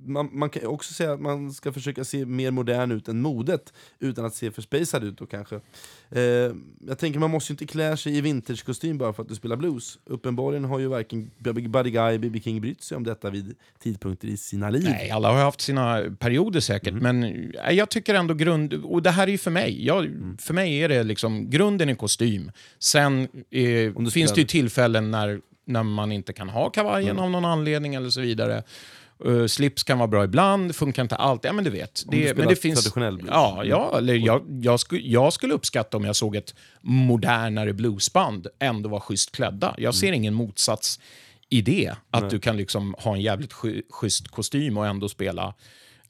Man, 0.05 0.29
man 0.33 0.49
kan 0.49 0.65
också 0.65 0.93
säga 0.93 1.13
att 1.13 1.21
man 1.21 1.53
ska 1.53 1.71
försöka 1.71 2.03
se 2.03 2.25
mer 2.25 2.51
modern 2.51 2.91
ut 2.91 3.07
än 3.07 3.21
modet, 3.21 3.73
utan 3.99 4.25
att 4.25 4.35
se 4.35 4.51
för 4.51 4.61
spacad 4.61 5.03
ut 5.03 5.17
då 5.17 5.25
kanske. 5.25 5.55
Eh, 6.09 6.21
jag 6.87 6.97
tänker 6.97 7.19
man 7.19 7.29
måste 7.31 7.51
ju 7.51 7.53
inte 7.53 7.65
klä 7.65 7.97
sig 7.97 8.17
i 8.17 8.21
vintagekostym 8.21 8.97
bara 8.97 9.13
för 9.13 9.23
att 9.23 9.29
du 9.29 9.35
spelar 9.35 9.55
blues. 9.55 9.99
Uppenbarligen 10.05 10.65
har 10.65 10.79
ju 10.79 10.87
varken 10.87 11.31
Buddy 11.69 11.89
Guy 11.91 12.17
Bibi 12.17 12.41
King 12.41 12.61
brytt 12.61 12.83
sig 12.83 12.97
om 12.97 13.03
detta 13.03 13.29
vid 13.29 13.55
tidpunkter 13.79 14.27
i 14.27 14.37
sina 14.37 14.69
liv. 14.69 14.83
Nej, 14.83 15.11
alla 15.11 15.31
har 15.31 15.43
haft 15.43 15.61
sina 15.61 16.03
perioder 16.19 16.59
säkert, 16.59 16.91
Mm. 16.93 17.03
men 17.03 17.23
eh, 17.55 17.71
jag 17.71 17.89
tycker 17.89 18.13
ändå 18.15 18.33
grund... 18.33 18.73
Och 18.73 19.01
det 19.01 19.09
här 19.11 19.27
är 19.27 19.31
ju 19.31 19.37
för 19.37 19.51
mig. 19.51 19.85
Jag, 19.85 20.05
Mm. 20.05 20.37
För 20.37 20.53
mig 20.53 20.83
är 20.83 20.89
det 20.89 21.03
liksom 21.03 21.49
grunden 21.49 21.89
i 21.89 21.95
kostym. 21.95 22.51
Sen 22.91 23.21
eh, 23.23 23.27
du 23.51 23.93
finns 23.93 24.11
spelar- 24.11 24.35
det 24.35 24.41
ju 24.41 24.45
tillfällen 24.47 25.11
när, 25.11 25.39
när 25.65 25.83
man 25.83 26.11
inte 26.11 26.33
kan 26.33 26.49
ha 26.49 26.69
kavajen 26.69 27.09
Mm. 27.09 27.23
av 27.23 27.31
någon 27.31 27.45
anledning 27.45 27.95
eller 27.95 28.09
så 28.09 28.21
vidare. 28.21 28.63
Uh, 29.25 29.47
slips 29.47 29.83
kan 29.83 29.97
vara 29.97 30.07
bra 30.07 30.23
ibland, 30.23 30.75
funkar 30.75 31.01
inte 31.01 31.15
alltid. 31.15 31.49
Ja, 31.49 31.53
men 31.53 31.63
du 31.63 31.69
vet. 31.69 32.03
Om 32.07 32.11
du 32.11 32.17
Det, 32.17 32.23
spelar 32.29 32.37
men 32.45 32.47
det 32.47 32.55
finns, 32.61 32.79
traditionell 32.83 33.15
blues. 33.17 33.29
Ja, 33.31 33.63
ja 33.65 33.97
eller 33.97 34.13
jag, 34.13 34.41
jag, 34.61 34.79
skulle, 34.79 35.01
jag 35.01 35.33
skulle 35.33 35.53
uppskatta 35.53 35.97
om 35.97 36.05
jag 36.05 36.15
såg 36.15 36.35
ett 36.35 36.55
modernare 36.81 37.73
bluesband 37.73 38.47
ändå 38.59 38.89
vara 38.89 39.01
schysst 39.01 39.31
klädda. 39.31 39.75
Jag 39.77 39.95
ser 39.95 40.11
ingen 40.11 40.33
motsats 40.33 40.99
i 41.49 41.61
det. 41.61 41.91
Att 42.11 42.29
du 42.29 42.39
kan 42.39 42.57
liksom 42.57 42.95
ha 42.97 43.13
en 43.15 43.21
jävligt 43.21 43.53
schysst 43.89 44.27
kostym 44.27 44.77
och 44.77 44.87
ändå 44.87 45.09
spela 45.09 45.53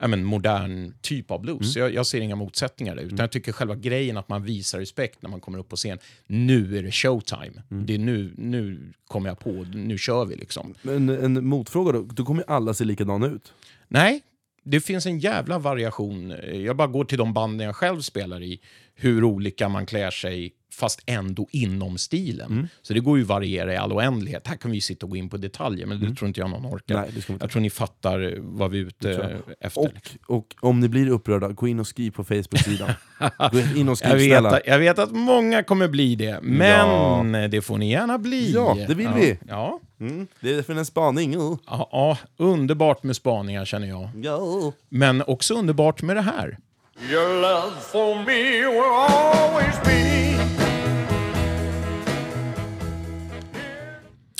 ja, 0.02 0.08
men, 0.08 0.24
modern 0.24 0.94
typ 1.02 1.32
av 1.32 1.42
blues. 1.42 1.76
Jag, 1.76 1.94
jag 1.94 2.06
ser 2.06 2.22
inga 2.22 2.36
motsättningar 2.36 2.96
där. 2.96 3.04
Utan 3.04 3.18
jag 3.18 3.32
tycker 3.32 3.52
själva 3.52 3.76
grejen 3.76 4.18
att 4.18 4.30
man 4.30 4.44
visar 4.44 4.80
respekt 4.80 5.22
när 5.22 5.30
man 5.30 5.40
kommer 5.40 5.60
upp 5.60 5.70
på 5.70 5.76
scen. 5.76 6.00
Nu 6.28 6.78
är 6.78 6.84
det 6.84 6.92
showtime. 6.92 7.62
Det 7.70 7.94
är 7.94 8.00
nu, 8.00 8.34
nu 8.38 8.94
kommer 9.08 9.30
jag 9.30 9.40
på, 9.40 9.52
nu 9.74 9.98
kör 9.98 10.26
vi 10.26 10.36
liksom. 10.36 10.74
Men 10.82 11.10
en 11.10 11.46
motfråga 11.46 11.92
då, 11.92 12.02
då 12.02 12.26
kommer 12.26 12.42
ju 12.42 12.54
alla 12.54 12.74
se 12.74 12.84
likadana 12.84 13.28
ut. 13.28 13.54
Nej, 13.88 14.22
det 14.64 14.82
finns 14.82 15.06
en 15.06 15.20
jävla 15.20 15.60
variation. 15.60 16.36
Jag 16.54 16.76
bara 16.76 16.88
går 16.88 17.06
till 17.06 17.18
de 17.18 17.34
banden 17.34 17.68
jag 17.68 17.76
själv 17.76 18.02
spelar 18.02 18.44
i, 18.44 18.60
hur 18.96 19.24
olika 19.24 19.70
man 19.70 19.86
klär 19.86 20.12
sig, 20.12 20.54
fast 20.72 21.02
ändå 21.06 21.48
inom 21.52 21.98
stilen. 21.98 22.52
Mm. 22.52 22.68
Så 22.82 22.94
det 22.94 23.00
går 23.00 23.18
ju 23.18 23.24
att 23.24 23.30
variera 23.30 23.74
i 23.74 23.78
all 23.78 23.94
oändlighet. 23.94 24.48
Här 24.48 24.56
kan 24.56 24.72
vi 24.72 24.82
sitta 24.82 25.06
och 25.06 25.10
gå 25.10 25.16
in 25.16 25.30
på 25.30 25.38
detaljer, 25.38 25.86
men 25.86 26.00
det 26.00 26.16
tror 26.16 26.28
inte 26.28 26.40
jag 26.40 26.50
någon 26.50 26.66
orkar. 26.66 26.96
Mm. 26.96 27.06
Nej, 27.06 27.16
det 27.16 27.22
ska 27.22 27.34
jag 27.40 27.52
tror 27.52 27.62
ni 27.62 27.70
fattar 27.70 28.36
vad 28.40 28.72
vi 28.72 28.80
är 28.80 28.86
ute 28.86 29.42
efter. 29.60 29.82
Och, 29.82 30.16
och 30.28 30.56
om 30.60 30.80
ni 30.80 30.90
blir 30.90 31.10
upprörda, 31.10 31.48
gå 31.48 31.68
in 31.68 31.80
och 31.80 31.88
skriv 31.88 32.12
på 32.12 32.24
Facebook-sidan. 32.24 32.90
gå 33.52 33.60
in 33.80 33.90
och 33.90 33.98
skriv 33.98 34.12
jag, 34.12 34.18
vet 34.18 34.30
snälla. 34.30 34.50
att, 34.50 34.62
jag 34.66 34.80
vet 34.80 35.00
att 35.00 35.12
många 35.12 35.64
kommer 35.64 35.88
bli 35.88 36.16
det, 36.16 36.40
men 36.42 37.52
det 37.52 37.62
får 37.62 37.78
ni 37.78 37.92
gärna 37.92 38.18
bli. 38.18 38.52
Ja, 38.52 38.78
det 38.88 38.94
vill 38.94 39.06
ja. 39.06 39.14
vi. 39.16 39.40
Ja. 39.48 39.80
Mm, 40.00 40.28
det 40.40 40.54
är 40.54 40.64
för 40.64 40.76
en 40.76 40.86
spaning. 40.86 41.38
Oh. 41.38 41.58
Ja, 41.68 41.90
ja, 41.92 42.18
underbart 42.38 43.04
med 43.04 43.16
spaningar 43.16 43.66
känner 43.66 43.88
jag. 43.88 44.10
Ja. 44.22 44.74
Men 44.90 45.24
också 45.28 45.54
underbart 45.54 46.02
med 46.02 46.16
det 46.16 46.22
här. 46.22 46.58
Your 47.00 47.42
love 47.42 47.80
for 47.80 48.16
me 48.26 48.66
will 48.68 48.94
always 48.94 49.80
be. 49.84 50.38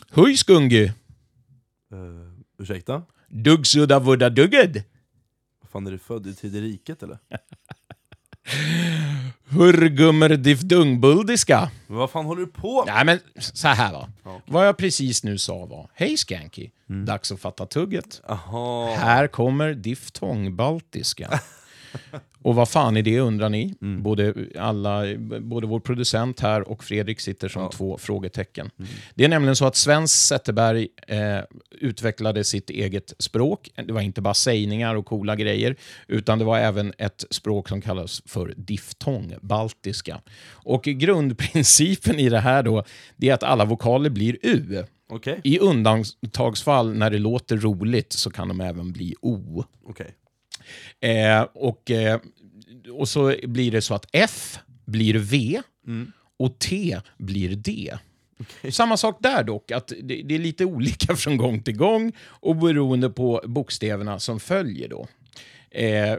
Höj 0.10 0.38
Skungi! 0.38 0.84
Uh, 0.86 0.94
ursäkta? 2.60 3.02
Duggsudda 3.28 4.00
vudda 4.00 4.30
dugged! 4.30 4.84
Fan, 5.72 5.88
är 5.88 5.92
du 5.92 5.98
född 5.98 6.28
i 6.28 6.34
Tredje 6.36 6.62
riket 6.62 7.04
eller? 7.04 7.18
Hurgummer 9.50 10.30
diffdungbuldiska. 10.30 11.72
Men 11.88 11.98
vad 11.98 12.12
fan 12.12 12.26
håller 12.26 12.42
du 12.42 12.48
på 12.48 12.86
med? 12.86 12.94
Nej 12.96 13.06
men 13.06 13.20
så 13.40 13.68
här 13.68 13.94
va. 13.94 14.10
Ja. 14.24 14.42
Vad 14.46 14.68
jag 14.68 14.78
precis 14.78 15.24
nu 15.24 15.38
sa 15.38 15.66
var, 15.66 15.90
hej 15.94 16.18
Skanky, 16.18 16.70
dags 17.06 17.32
att 17.32 17.40
fatta 17.40 17.66
tugget. 17.66 18.22
Aha. 18.28 18.96
Här 18.96 19.28
kommer 19.28 19.74
diftongbaltiska. 19.74 21.40
Och 22.44 22.56
vad 22.56 22.70
fan 22.70 22.98
är 22.98 23.02
det 23.02 23.20
undrar 23.20 23.50
ni? 23.50 23.74
Både, 23.80 24.34
alla, 24.60 25.04
både 25.40 25.68
vår 25.68 25.80
producent 25.80 26.40
här 26.40 26.70
och 26.70 26.84
Fredrik 26.84 27.20
sitter 27.20 27.50
som 27.50 27.70
två 27.70 27.98
frågetecken. 27.98 28.70
Det 29.16 29.26
är 29.26 29.30
nämligen 29.30 29.56
så 29.56 29.66
att 29.66 29.76
Sven 29.76 30.08
Zetterberg 30.08 30.88
eh, 31.08 31.40
utvecklade 31.72 32.44
sitt 32.44 32.70
eget 32.70 33.14
språk. 33.20 33.70
Det 33.76 33.94
var 33.94 34.02
inte 34.02 34.22
bara 34.22 34.34
sägningar 34.34 34.96
och 34.96 35.06
coola 35.06 35.36
grejer, 35.36 35.76
utan 36.08 36.40
det 36.40 36.46
var 36.46 36.58
även 36.58 36.94
ett 36.98 37.26
språk 37.30 37.70
som 37.70 37.82
kallas 37.82 38.22
för 38.26 38.54
diftongbaltiska. 38.58 40.22
Och 40.50 40.84
grundprincipen 40.84 42.20
i 42.20 42.30
det 42.30 42.40
här 42.40 42.64
då, 42.64 42.84
det 43.16 43.30
är 43.30 43.34
att 43.34 43.44
alla 43.44 43.66
vokaler 43.66 44.10
blir 44.10 44.38
U. 44.42 44.84
Okej. 45.10 45.42
I 45.44 45.60
undantagsfall, 45.60 46.94
när 46.94 47.10
det 47.10 47.18
låter 47.18 47.58
roligt, 47.58 48.14
så 48.14 48.32
kan 48.32 48.48
de 48.48 48.62
även 48.62 48.92
bli 48.92 49.16
O. 49.22 49.64
Okej. 49.86 50.16
Eh, 51.00 51.42
och, 51.42 51.92
eh, 51.92 52.20
och 52.94 53.10
så 53.10 53.36
blir 53.44 53.72
det 53.72 53.82
så 53.82 53.94
att 53.94 54.06
F 54.12 54.60
blir 54.86 55.14
V 55.14 55.62
och 56.40 56.60
T 56.60 56.98
blir 57.18 57.56
D. 57.56 57.98
Samma 58.70 58.98
sak 58.98 59.18
där 59.20 59.44
dock, 59.44 59.72
att 59.72 59.88
det, 59.88 60.22
det 60.22 60.36
är 60.36 60.40
lite 60.40 60.66
olika 60.76 61.16
från 61.16 61.38
gång 61.38 61.64
till 61.64 61.78
gång 61.78 62.12
och 62.22 62.56
beroende 62.56 63.10
på 63.10 63.42
bokstäverna 63.46 64.20
som 64.20 64.40
följer. 64.40 64.88
då. 64.90 65.08
Eh, 65.72 66.18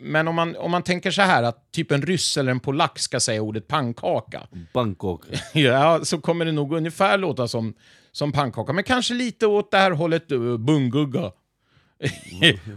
men 0.00 0.28
om 0.28 0.34
man, 0.34 0.56
om 0.56 0.70
man 0.70 0.82
tänker 0.82 1.10
så 1.10 1.22
här 1.22 1.42
att 1.42 1.72
typ 1.72 1.90
en 1.90 2.02
ryss 2.02 2.36
eller 2.36 2.50
en 2.50 2.60
polack 2.60 2.98
ska 2.98 3.20
säga 3.20 3.42
ordet 3.42 3.68
pannkaka, 3.68 4.40
Bangkok. 4.72 5.24
ja, 5.54 6.00
så 6.04 6.20
kommer 6.20 6.44
det 6.44 6.52
nog 6.52 6.72
ungefär 6.72 7.18
låta 7.18 7.48
som, 7.48 7.74
som 8.12 8.32
pannkaka. 8.32 8.72
Men 8.72 8.84
kanske 8.84 9.14
lite 9.14 9.46
åt 9.46 9.70
det 9.70 9.78
här 9.78 9.90
hållet, 9.90 10.32
uh, 10.32 10.56
bungugga. 10.56 11.32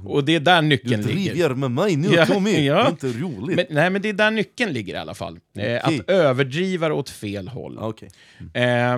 Och 0.05 0.25
det 0.25 0.35
är 0.35 0.39
där 0.39 0.61
Du 0.61 0.67
nyckeln 0.67 1.01
ligger. 1.01 1.31
driver 1.33 1.55
med 1.55 1.71
mig 1.71 1.95
nu 1.95 2.07
Ja, 2.13 2.25
Tommy! 2.25 2.65
ja. 2.65 2.75
Det 2.75 2.81
är 2.81 2.89
inte 2.89 3.07
roligt. 3.07 3.55
Men, 3.55 3.65
nej, 3.69 3.89
men 3.89 4.01
det 4.01 4.09
är 4.09 4.13
där 4.13 4.31
nyckeln 4.31 4.73
ligger 4.73 4.93
i 4.93 4.97
alla 4.97 5.13
fall. 5.13 5.39
Eh, 5.57 5.61
Okej. 5.63 5.79
att 5.99 6.09
överdriva 6.09 6.87
det 6.87 6.93
åt 6.93 7.09
fel 7.09 7.47
håll. 7.47 7.77
Ja, 7.79 7.87
Okej. 7.87 8.09
Eh, 8.63 8.97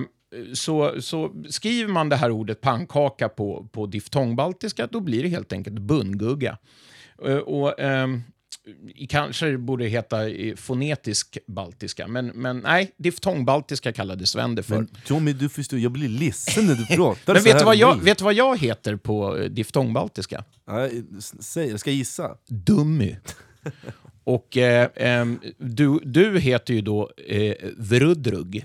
så, 0.54 1.02
så 1.02 1.32
skriver 1.50 1.92
man 1.94 2.10
det 2.10 2.16
här 2.16 2.32
ordet 2.32 2.62
pannkaka 2.62 3.30
på, 3.30 3.68
på 3.72 3.86
diftongbaltiska, 3.86 4.88
då 4.92 5.00
blir 5.00 5.24
det 5.24 5.30
helt 5.30 5.54
enkelt 5.54 5.80
bungugga. 5.80 6.58
Eh, 7.26 7.36
och, 7.38 7.80
ehm, 7.80 8.24
kanske 9.10 9.46
det 9.46 9.58
borde 9.58 9.86
heta 9.86 10.18
fonetisk 10.56 11.38
baltiska, 11.48 12.08
men, 12.08 12.28
men 12.28 12.60
nej, 12.60 12.92
diftongbaltiska 12.98 13.94
kallade 13.94 14.26
Sven 14.26 14.56
det 14.56 14.64
för. 14.64 14.76
Men 14.76 14.90
Tommy, 15.06 15.34
du 15.34 15.50
förstår, 15.50 15.80
jag 15.80 15.92
blir 15.92 16.10
ledsen 16.10 16.66
när 16.66 16.76
du 16.76 16.86
pratar 16.96 17.34
Men 17.34 17.44
vet 17.44 17.60
du, 17.60 17.66
vad 17.66 17.76
jag, 17.76 18.04
vet 18.04 18.18
du 18.18 18.24
vad 18.24 18.34
jag 18.34 18.60
heter 18.60 18.96
på 18.96 19.38
eh, 19.38 19.50
diftongbaltiska? 19.50 20.44
Ja, 20.66 20.90
säg, 21.40 21.70
jag 21.70 21.80
ska 21.80 21.92
gissa. 21.92 22.38
Dummy. 22.48 23.16
Och 24.26 24.58
eh, 24.58 24.90
ehm, 24.96 25.40
du, 25.58 26.00
du 26.04 26.40
heter 26.40 26.74
ju 26.74 26.82
då 26.82 27.12
eh, 27.28 27.56
Vrudrug. 27.78 28.64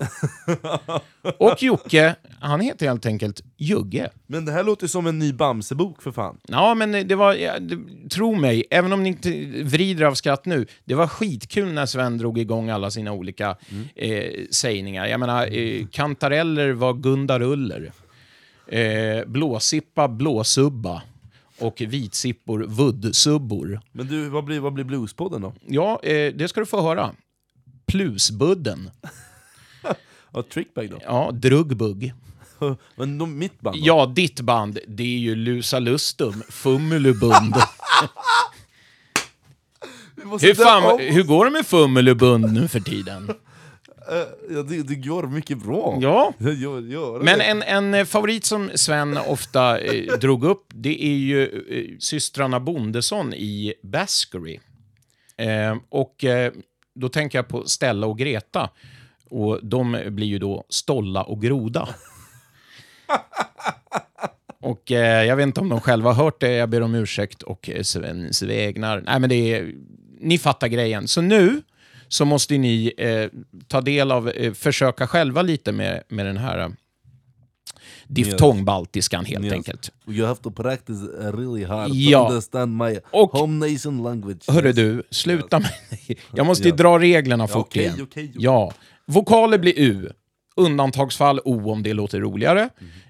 Och 1.38 1.62
Jocke, 1.62 2.14
han 2.40 2.60
heter 2.60 2.86
helt 2.86 3.06
enkelt 3.06 3.42
Jugge. 3.56 4.10
Men 4.26 4.44
det 4.44 4.52
här 4.52 4.64
låter 4.64 4.86
som 4.86 5.06
en 5.06 5.18
ny 5.18 5.32
Bamse-bok 5.32 6.02
för 6.02 6.12
fan. 6.12 6.38
Ja, 6.48 6.74
men 6.74 7.08
det 7.08 7.14
var, 7.14 7.34
ja, 7.34 7.58
det, 7.58 7.78
tro 8.10 8.34
mig, 8.34 8.64
även 8.70 8.92
om 8.92 9.02
ni 9.02 9.08
inte 9.08 9.30
vrider 9.64 10.04
av 10.04 10.14
skratt 10.14 10.46
nu, 10.46 10.66
det 10.84 10.94
var 10.94 11.06
skitkul 11.06 11.72
när 11.72 11.86
Sven 11.86 12.18
drog 12.18 12.38
igång 12.38 12.70
alla 12.70 12.90
sina 12.90 13.12
olika 13.12 13.56
eh, 13.94 14.44
sägningar. 14.50 15.06
Jag 15.06 15.20
menar, 15.20 15.56
eh, 15.56 15.86
kantareller 15.86 16.72
var 16.72 16.94
Gundaruller, 16.94 17.92
eh, 18.66 19.24
blåsippa 19.26 20.08
blåsubba 20.08 21.02
och 21.60 21.80
vitsippor 21.80 22.64
vuddsubbor. 22.68 23.80
Men 23.92 24.06
du, 24.06 24.28
vad 24.28 24.44
blir, 24.44 24.60
vad 24.60 24.72
blir 24.72 24.84
Bluespodden 24.84 25.42
då? 25.42 25.54
Ja, 25.66 26.00
eh, 26.02 26.34
det 26.34 26.48
ska 26.48 26.60
du 26.60 26.66
få 26.66 26.82
höra. 26.82 27.14
Plusbudden. 27.86 28.90
Ja, 30.32 30.42
Trickbag 30.42 30.90
då? 30.90 30.98
Ja, 31.02 31.30
druggbugg. 31.32 32.14
Men 32.96 33.18
de, 33.18 33.38
mitt 33.38 33.60
band 33.60 33.76
då? 33.76 33.82
Ja, 33.86 34.06
ditt 34.06 34.40
band, 34.40 34.78
det 34.88 35.02
är 35.02 35.18
ju 35.18 35.34
Lusa 35.34 35.78
Lustum, 35.78 36.42
måste 40.24 40.46
hur, 40.46 40.54
fan, 40.54 40.84
om. 40.92 40.98
hur 41.00 41.22
går 41.22 41.44
det 41.44 41.50
med 41.50 41.66
Fummelubund 41.66 42.52
nu 42.52 42.68
för 42.68 42.80
tiden? 42.80 43.30
Eh, 44.10 44.16
Ja, 44.50 44.62
det, 44.62 44.82
det 44.82 44.94
går 44.94 45.22
mycket 45.22 45.58
bra. 45.58 45.98
Ja. 46.00 46.32
Gör, 46.38 46.80
gör 46.80 47.20
Men 47.20 47.40
en, 47.40 47.62
en 47.62 47.94
eh, 47.94 48.04
favorit 48.04 48.44
som 48.44 48.70
Sven 48.74 49.16
ofta 49.26 49.78
eh, 49.78 50.18
drog 50.18 50.44
upp, 50.44 50.66
det 50.74 51.04
är 51.04 51.16
ju 51.16 51.42
eh, 51.44 51.98
systrarna 51.98 52.60
Bondesson 52.60 53.34
i 53.34 53.74
Baskery. 53.82 54.60
Eh, 55.36 55.76
och 55.88 56.24
eh, 56.24 56.52
då 56.94 57.08
tänker 57.08 57.38
jag 57.38 57.48
på 57.48 57.64
Stella 57.66 58.06
och 58.06 58.18
Greta. 58.18 58.70
Och 59.30 59.60
de 59.62 60.02
blir 60.06 60.26
ju 60.26 60.38
då 60.38 60.64
Stolla 60.68 61.22
och 61.22 61.42
Groda. 61.42 61.88
Och 64.62 64.92
eh, 64.92 65.24
jag 65.24 65.36
vet 65.36 65.46
inte 65.46 65.60
om 65.60 65.68
de 65.68 65.80
själva 65.80 66.12
har 66.12 66.24
hört 66.24 66.40
det, 66.40 66.52
jag 66.52 66.68
ber 66.68 66.80
om 66.80 66.94
ursäkt 66.94 67.42
och 67.42 67.70
eh, 67.70 67.82
Sven 67.82 68.34
svägnar. 68.34 69.02
Nej, 69.06 69.20
men 69.20 69.30
det 69.30 69.54
är, 69.54 69.74
ni 70.20 70.38
fattar 70.38 70.68
grejen. 70.68 71.08
Så 71.08 71.20
nu 71.20 71.62
så 72.10 72.24
måste 72.24 72.58
ni 72.58 72.92
eh, 72.98 73.26
ta 73.68 73.80
del 73.80 74.10
av, 74.12 74.28
eh, 74.28 74.52
försöka 74.52 75.06
själva 75.06 75.42
lite 75.42 75.72
med, 75.72 76.02
med 76.08 76.26
den 76.26 76.36
här 76.36 76.58
eh, 76.58 76.68
diftongbaltiskan 78.06 79.24
helt 79.24 79.44
Yes. 79.44 79.52
enkelt. 79.52 79.90
You 80.08 80.26
have 80.26 80.40
to 80.42 80.50
practice 80.50 81.02
uh, 81.20 81.32
really 81.36 81.64
hard 81.64 81.90
Ja. 81.94 82.18
to 82.18 82.28
understand 82.28 82.76
my 82.76 82.98
Och- 83.10 83.30
home 83.32 83.68
nation 83.72 84.02
language. 84.02 84.42
Hörru 84.48 84.66
Yes. 84.66 84.76
du, 84.76 85.02
sluta 85.10 85.58
med... 85.58 85.70
Jag 86.34 86.46
måste 86.46 86.68
Ja. 86.68 86.74
dra 86.74 86.98
reglerna 86.98 87.48
fort 87.48 87.66
okej, 87.66 87.82
igen. 87.82 87.92
okej, 87.94 88.04
okej. 88.10 88.32
Ja. 88.38 88.72
Vokaler 89.06 89.58
blir 89.58 89.74
U. 89.76 90.08
Undantagsfall 90.56 91.40
O 91.44 91.70
om 91.72 91.82
det 91.82 91.92
låter 91.92 92.20
roligare. 92.20 92.68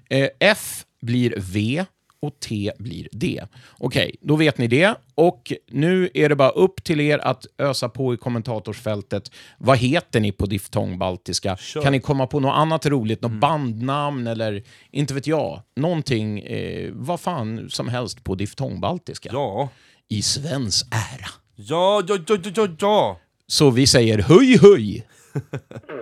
Eh, 0.09 0.27
F 0.39 0.85
blir 1.01 1.33
V 1.37 1.85
och 2.21 2.39
T 2.39 2.71
blir 2.79 3.07
D. 3.11 3.43
Okej, 3.77 4.15
då 4.21 4.35
vet 4.35 4.57
ni 4.57 4.67
det. 4.67 4.95
Och 5.15 5.53
nu 5.71 6.09
är 6.13 6.29
det 6.29 6.35
bara 6.35 6.49
upp 6.49 6.83
till 6.83 6.99
er 6.99 7.17
att 7.17 7.45
ösa 7.57 7.89
på 7.89 8.13
i 8.13 8.17
kommentatorsfältet. 8.17 9.31
Vad 9.57 9.77
heter 9.77 10.19
ni 10.19 10.31
på 10.31 10.45
diftongbaltiska? 10.45 11.57
Kör. 11.57 11.81
Kan 11.81 11.91
ni 11.91 11.99
komma 11.99 12.27
på 12.27 12.39
något 12.39 12.55
annat 12.55 12.85
roligt? 12.85 13.21
Något 13.21 13.31
bandnamn 13.31 14.27
eller 14.27 14.63
inte 14.91 15.13
vet 15.13 15.27
jag. 15.27 15.61
Någonting, 15.75 16.39
eh, 16.39 16.91
vad 16.93 17.19
fan 17.19 17.69
som 17.69 17.87
helst 17.87 18.23
på 18.23 18.35
diftongbaltiska. 18.35 19.29
Ja. 19.33 19.69
I 20.09 20.21
Svens 20.21 20.85
ära. 20.91 21.29
Ja, 21.55 22.03
ja, 22.07 22.17
ja, 22.27 22.37
ja, 22.43 22.51
ja, 22.55 22.67
ja. 22.79 23.19
Så 23.47 23.69
vi 23.69 23.87
säger 23.87 24.17
höj, 24.17 24.57
höj! 24.57 25.05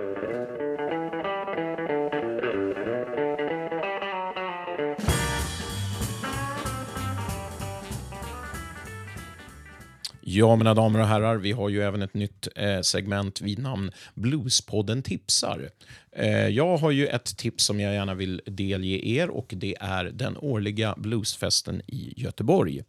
Ja, 10.31 10.55
mina 10.55 10.73
damer 10.73 10.99
och 10.99 11.07
herrar, 11.07 11.37
vi 11.37 11.51
har 11.51 11.69
ju 11.69 11.81
även 11.81 12.01
ett 12.01 12.13
nytt 12.13 12.47
eh, 12.55 12.81
segment 12.81 13.41
vid 13.41 13.59
namn 13.59 13.91
Bluespodden 14.13 15.03
tipsar. 15.03 15.69
Eh, 16.11 16.47
jag 16.47 16.77
har 16.77 16.91
ju 16.91 17.07
ett 17.07 17.37
tips 17.37 17.65
som 17.65 17.79
jag 17.79 17.93
gärna 17.93 18.13
vill 18.13 18.41
delge 18.45 19.07
er 19.07 19.29
och 19.29 19.53
det 19.57 19.75
är 19.79 20.05
den 20.05 20.37
årliga 20.37 20.95
bluesfesten 20.97 21.81
i 21.87 22.13
Göteborg. 22.17 22.81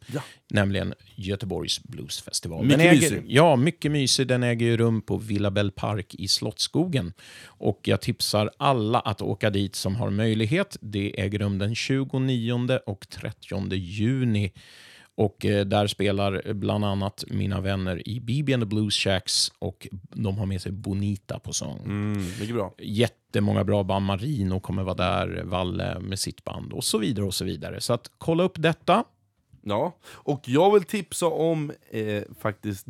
Nämligen 0.50 0.94
Göteborgs 1.14 1.82
bluesfestival. 1.82 2.64
Mycket 2.64 2.80
äger, 2.80 2.92
mysig. 2.92 3.22
Ja, 3.26 3.56
mycket 3.56 3.90
mysig. 3.90 4.26
Den 4.26 4.42
äger 4.42 4.66
ju 4.66 4.76
rum 4.76 5.02
på 5.02 5.16
Villa 5.16 5.50
Bell 5.50 5.70
Park 5.70 6.14
i 6.14 6.28
Slottsskogen. 6.28 7.12
Och 7.44 7.80
jag 7.82 8.00
tipsar 8.00 8.50
alla 8.56 9.00
att 9.00 9.22
åka 9.22 9.50
dit 9.50 9.74
som 9.74 9.96
har 9.96 10.10
möjlighet. 10.10 10.76
Det 10.80 11.20
äger 11.20 11.38
rum 11.38 11.58
den 11.58 11.74
29 11.74 12.78
och 12.86 13.08
30 13.08 13.74
juni. 13.74 14.52
Och 15.20 15.46
eh, 15.46 15.64
där 15.66 15.86
spelar 15.86 16.52
bland 16.52 16.84
annat 16.84 17.24
mina 17.28 17.60
vänner 17.60 18.08
i 18.08 18.20
BB 18.20 18.54
and 18.54 18.62
the 18.62 18.66
Blues 18.66 18.94
Shacks 18.94 19.52
och 19.58 19.88
de 20.10 20.38
har 20.38 20.46
med 20.46 20.62
sig 20.62 20.72
Bonita 20.72 21.38
på 21.38 21.52
sång. 21.52 21.78
Mm, 21.84 22.24
mycket 22.40 22.54
bra. 22.54 22.74
Jättemånga 22.78 23.64
bra 23.64 23.82
band. 23.82 24.06
Marino 24.06 24.60
kommer 24.60 24.82
vara 24.82 24.94
där, 24.94 25.42
Valle 25.44 26.00
med 26.00 26.18
sitt 26.18 26.44
band 26.44 26.72
och 26.72 26.84
så 26.84 26.98
vidare. 26.98 27.26
och 27.26 27.34
så 27.34 27.44
vidare. 27.44 27.80
Så 27.80 27.92
att 27.92 28.10
kolla 28.18 28.42
upp 28.42 28.54
detta. 28.56 29.04
Ja, 29.62 29.96
och 30.06 30.48
jag 30.48 30.72
vill 30.74 30.84
tipsa 30.84 31.26
om 31.26 31.72
eh, 31.90 32.22
faktiskt 32.38 32.86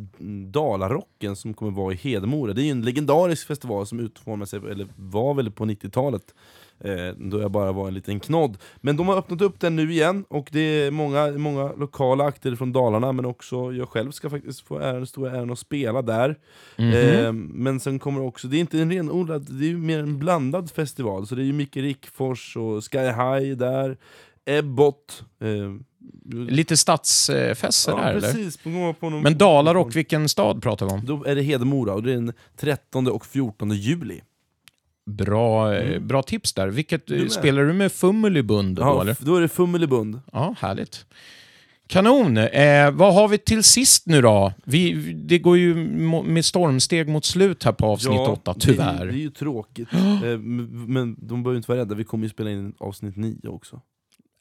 Dalarocken 0.51 1.35
som 1.35 1.53
kommer 1.53 1.71
vara 1.71 1.93
i 1.93 1.95
Hedemora. 1.95 2.53
Det 2.53 2.63
är 2.63 2.71
en 2.71 2.81
legendarisk 2.81 3.47
festival 3.47 3.87
som 3.87 3.99
utformade 3.99 4.47
sig, 4.47 4.59
eller 4.59 4.87
var 4.95 5.33
väl 5.33 5.51
på 5.51 5.65
90-talet, 5.65 6.35
eh, 6.83 7.15
då 7.17 7.41
jag 7.41 7.51
bara 7.51 7.71
var 7.71 7.87
en 7.87 7.93
liten 7.93 8.19
knodd. 8.19 8.57
Men 8.77 8.97
de 8.97 9.07
har 9.07 9.17
öppnat 9.17 9.41
upp 9.41 9.59
den 9.59 9.75
nu 9.75 9.91
igen, 9.91 10.25
och 10.27 10.49
det 10.51 10.59
är 10.59 10.91
många, 10.91 11.31
många 11.31 11.73
lokala 11.73 12.23
akter 12.23 12.55
från 12.55 12.71
Dalarna, 12.71 13.11
men 13.11 13.25
också 13.25 13.73
jag 13.73 13.89
själv 13.89 14.11
ska 14.11 14.29
faktiskt 14.29 14.61
få 14.61 14.79
äran, 14.79 15.07
stora 15.07 15.31
äran 15.31 15.51
att 15.51 15.59
spela 15.59 16.01
där. 16.01 16.35
Mhm. 16.77 16.93
Eh, 16.93 17.33
men 17.33 17.79
sen 17.79 17.99
kommer 17.99 18.21
också, 18.21 18.47
det 18.47 18.57
är 18.57 18.59
inte 18.61 18.79
en 18.79 18.91
renodlad, 18.91 19.47
det 19.49 19.69
är 19.69 19.73
mer 19.73 19.99
en 19.99 20.19
blandad 20.19 20.71
festival, 20.71 21.27
så 21.27 21.35
det 21.35 21.41
är 21.41 21.45
ju 21.45 21.53
Micke 21.53 21.77
Rickfors 21.77 22.57
och 22.57 22.91
Sky 22.91 22.97
High 22.99 23.57
där, 23.57 23.97
Ebbot, 24.45 25.23
eh, 25.41 25.75
Lite 26.49 26.77
stadsfester 26.77 27.95
där, 27.95 28.09
eller? 28.09 28.21
precis. 28.21 28.57
På, 28.57 28.69
på, 28.69 28.95
på 28.99 29.09
någon, 29.09 29.21
Men 29.21 29.37
Dalarok, 29.37 29.95
vilken 29.95 30.29
stad 30.29 30.63
pratar 30.63 30.85
vi 30.85 30.91
om? 30.91 31.05
Då 31.05 31.23
är 31.25 31.35
det 31.35 31.41
Hedemora 31.41 31.93
och 31.93 32.03
det 32.03 32.11
är 32.11 32.15
den 32.15 32.33
13 32.57 33.07
och 33.07 33.25
14 33.25 33.71
juli. 33.71 34.21
Bra, 35.05 35.75
eh, 35.75 35.99
bra 35.99 36.23
tips 36.23 36.53
där. 36.53 36.67
Vilket, 36.67 37.07
Du 37.07 37.19
med. 37.21 37.31
spelar 37.31 37.63
du 37.63 37.73
med 37.73 37.91
Fummelibund 37.91 38.75
då, 38.75 38.81
Ja, 38.81 39.01
eller? 39.01 39.11
f- 39.11 39.17
då 39.21 39.35
är 39.35 39.41
det 39.41 39.47
Fummelibund. 39.47 40.21
Ja, 40.31 40.55
härligt. 40.59 41.05
Kanon. 41.87 42.37
Eh, 42.37 42.91
vad 42.91 43.13
har 43.13 43.27
vi 43.27 43.37
till 43.37 43.63
sist 43.63 44.05
nu 44.07 44.21
då? 44.21 44.53
Vi, 44.63 44.93
det 45.13 45.39
går 45.39 45.57
ju 45.57 45.75
med 46.23 46.45
stormsteg 46.45 47.07
mot 47.09 47.25
slut 47.25 47.63
här 47.63 47.71
på 47.71 47.85
avsnitt 47.85 48.13
Ja, 48.15 48.31
åtta, 48.31 48.53
Det 48.53 48.57
är, 48.65 48.71
tyvärr. 48.71 49.05
det 49.05 49.13
är 49.13 49.17
ju 49.17 49.29
tråkigt. 49.29 49.93
eh, 49.93 50.37
men 50.87 51.15
de 51.19 51.43
behöver 51.43 51.57
inte 51.57 51.71
vara 51.71 51.79
rädda, 51.81 51.95
vi 51.95 52.03
kommer 52.03 52.23
ju 52.25 52.29
spela 52.29 52.49
in 52.51 52.73
avsnitt 52.79 53.15
9 53.17 53.37
också. 53.47 53.81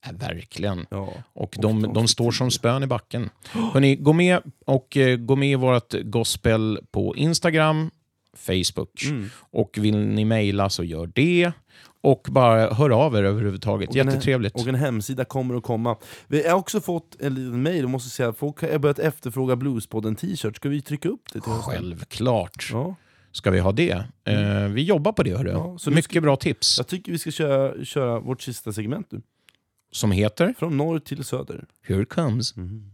Ja, 0.06 0.10
verkligen. 0.28 0.86
Ja. 0.90 1.08
Och 1.32 1.56
de, 1.60 1.82
de 1.82 1.88
avsnitt 1.90 2.10
står 2.10 2.30
som 2.32 2.48
10. 2.48 2.50
spön 2.58 2.82
i 2.82 2.86
backen. 2.86 3.30
Hörrni, 3.72 3.96
gå 3.96 4.12
med 4.12 4.38
och 4.66 4.96
eh, 4.96 5.16
gå 5.16 5.36
med 5.36 5.50
i 5.50 5.54
vårt 5.54 5.94
gospel 6.02 6.78
på 6.90 7.16
Instagram, 7.16 7.90
Facebook. 8.36 9.02
Mm. 9.04 9.28
Och 9.36 9.78
vill 9.80 9.98
ni 9.98 10.24
mejla 10.24 10.70
så 10.70 10.84
gör 10.84 11.06
det. 11.14 11.52
och 12.02 12.26
bara 12.30 12.74
hör 12.74 12.90
av 12.90 13.16
er 13.16 13.22
överhuvudtaget. 13.22 13.88
Och 13.90 13.96
en- 13.96 14.06
Jättetrevligt. 14.06 14.54
Och 14.54 14.66
en 14.68 14.74
hemsida 14.74 15.24
kommer 15.24 15.54
att 15.54 15.62
komma. 15.62 15.96
Vi 16.26 16.48
har 16.48 16.56
också 16.56 16.80
fått 16.80 17.16
en 17.20 17.34
liten 17.34 17.62
måste 17.90 18.10
säga, 18.10 18.32
folk 18.32 18.62
har 18.62 18.78
börjat 18.78 18.98
efterfråga 18.98 19.56
Bluespodden 19.56 20.16
t-shirt. 20.16 20.56
Ska 20.56 20.68
vi 20.68 20.82
trycka 20.82 21.08
upp 21.08 21.22
det 21.32 21.40
till 21.40 21.52
hösten? 21.52 21.74
Självklart 21.74 22.68
Ja. 22.72 22.94
ska 23.32 23.50
vi 23.50 23.58
ha 23.58 23.72
det. 23.72 24.04
Eh, 24.24 24.68
vi 24.68 24.82
jobbar 24.82 25.12
på 25.12 25.22
det, 25.22 25.36
hörru. 25.36 25.50
Ja, 25.50 25.78
så 25.78 25.90
Mycket 25.90 26.04
ska- 26.04 26.20
bra 26.20 26.36
tips. 26.36 26.78
Jag 26.78 26.86
tycker 26.86 27.12
vi 27.12 27.18
ska 27.18 27.30
köra, 27.30 27.84
köra 27.84 28.20
vårt 28.20 28.42
sista 28.42 28.72
segment 28.72 29.06
nu. 29.12 29.22
Som 29.92 30.12
heter 30.12 30.54
Från 30.58 30.76
norr 30.76 30.98
till 30.98 31.24
söder. 31.24 31.64
Here 31.88 32.04
comes. 32.04 32.56
Mm. 32.56 32.90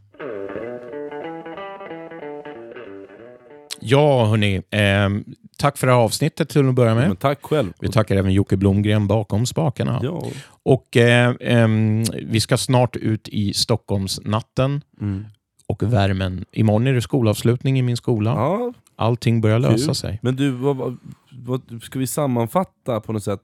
Ja, 3.81 4.25
hörni. 4.27 4.63
ehm, 4.71 5.25
tack 5.59 5.79
för 5.79 5.87
det 5.87 5.93
här 5.93 6.01
avsnittet 6.01 6.49
till 6.49 6.69
att 6.69 6.75
börja 6.75 6.95
med. 6.95 7.09
Men 7.09 7.17
tack 7.17 7.39
själv. 7.43 7.73
Vi 7.81 7.89
tackar 7.89 8.17
även 8.17 8.33
Jocke 8.33 8.57
Blomgren 8.57 9.07
bakom 9.07 9.47
spakarna. 9.47 10.01
Ja. 10.03 10.23
Och 10.63 10.97
eh, 10.97 11.35
ehm, 11.41 12.05
Vi 12.23 12.41
ska 12.41 12.57
snart 12.57 12.97
ut 12.97 13.29
i 13.29 13.53
Stockholmsnatten 13.55 14.83
Mm. 15.01 15.25
och 15.67 15.83
värmen. 15.83 16.45
Imorgon 16.53 16.87
är 16.87 16.93
det 16.95 17.03
skolavslutning 17.03 17.79
i 17.79 17.83
min 17.83 17.97
skola. 17.97 18.31
ja, 18.31 18.73
Allting 18.97 19.41
börjar 19.41 19.59
lösa 19.59 19.87
kul. 19.87 19.95
sig. 19.95 20.19
Men 20.23 20.37
du, 20.37 20.51
vad, 20.51 20.97
vad, 21.33 21.61
ska 21.83 21.99
vi 21.99 22.07
sammanfatta 22.07 23.01
på 23.01 23.13
något 23.13 23.25
sätt? 23.25 23.41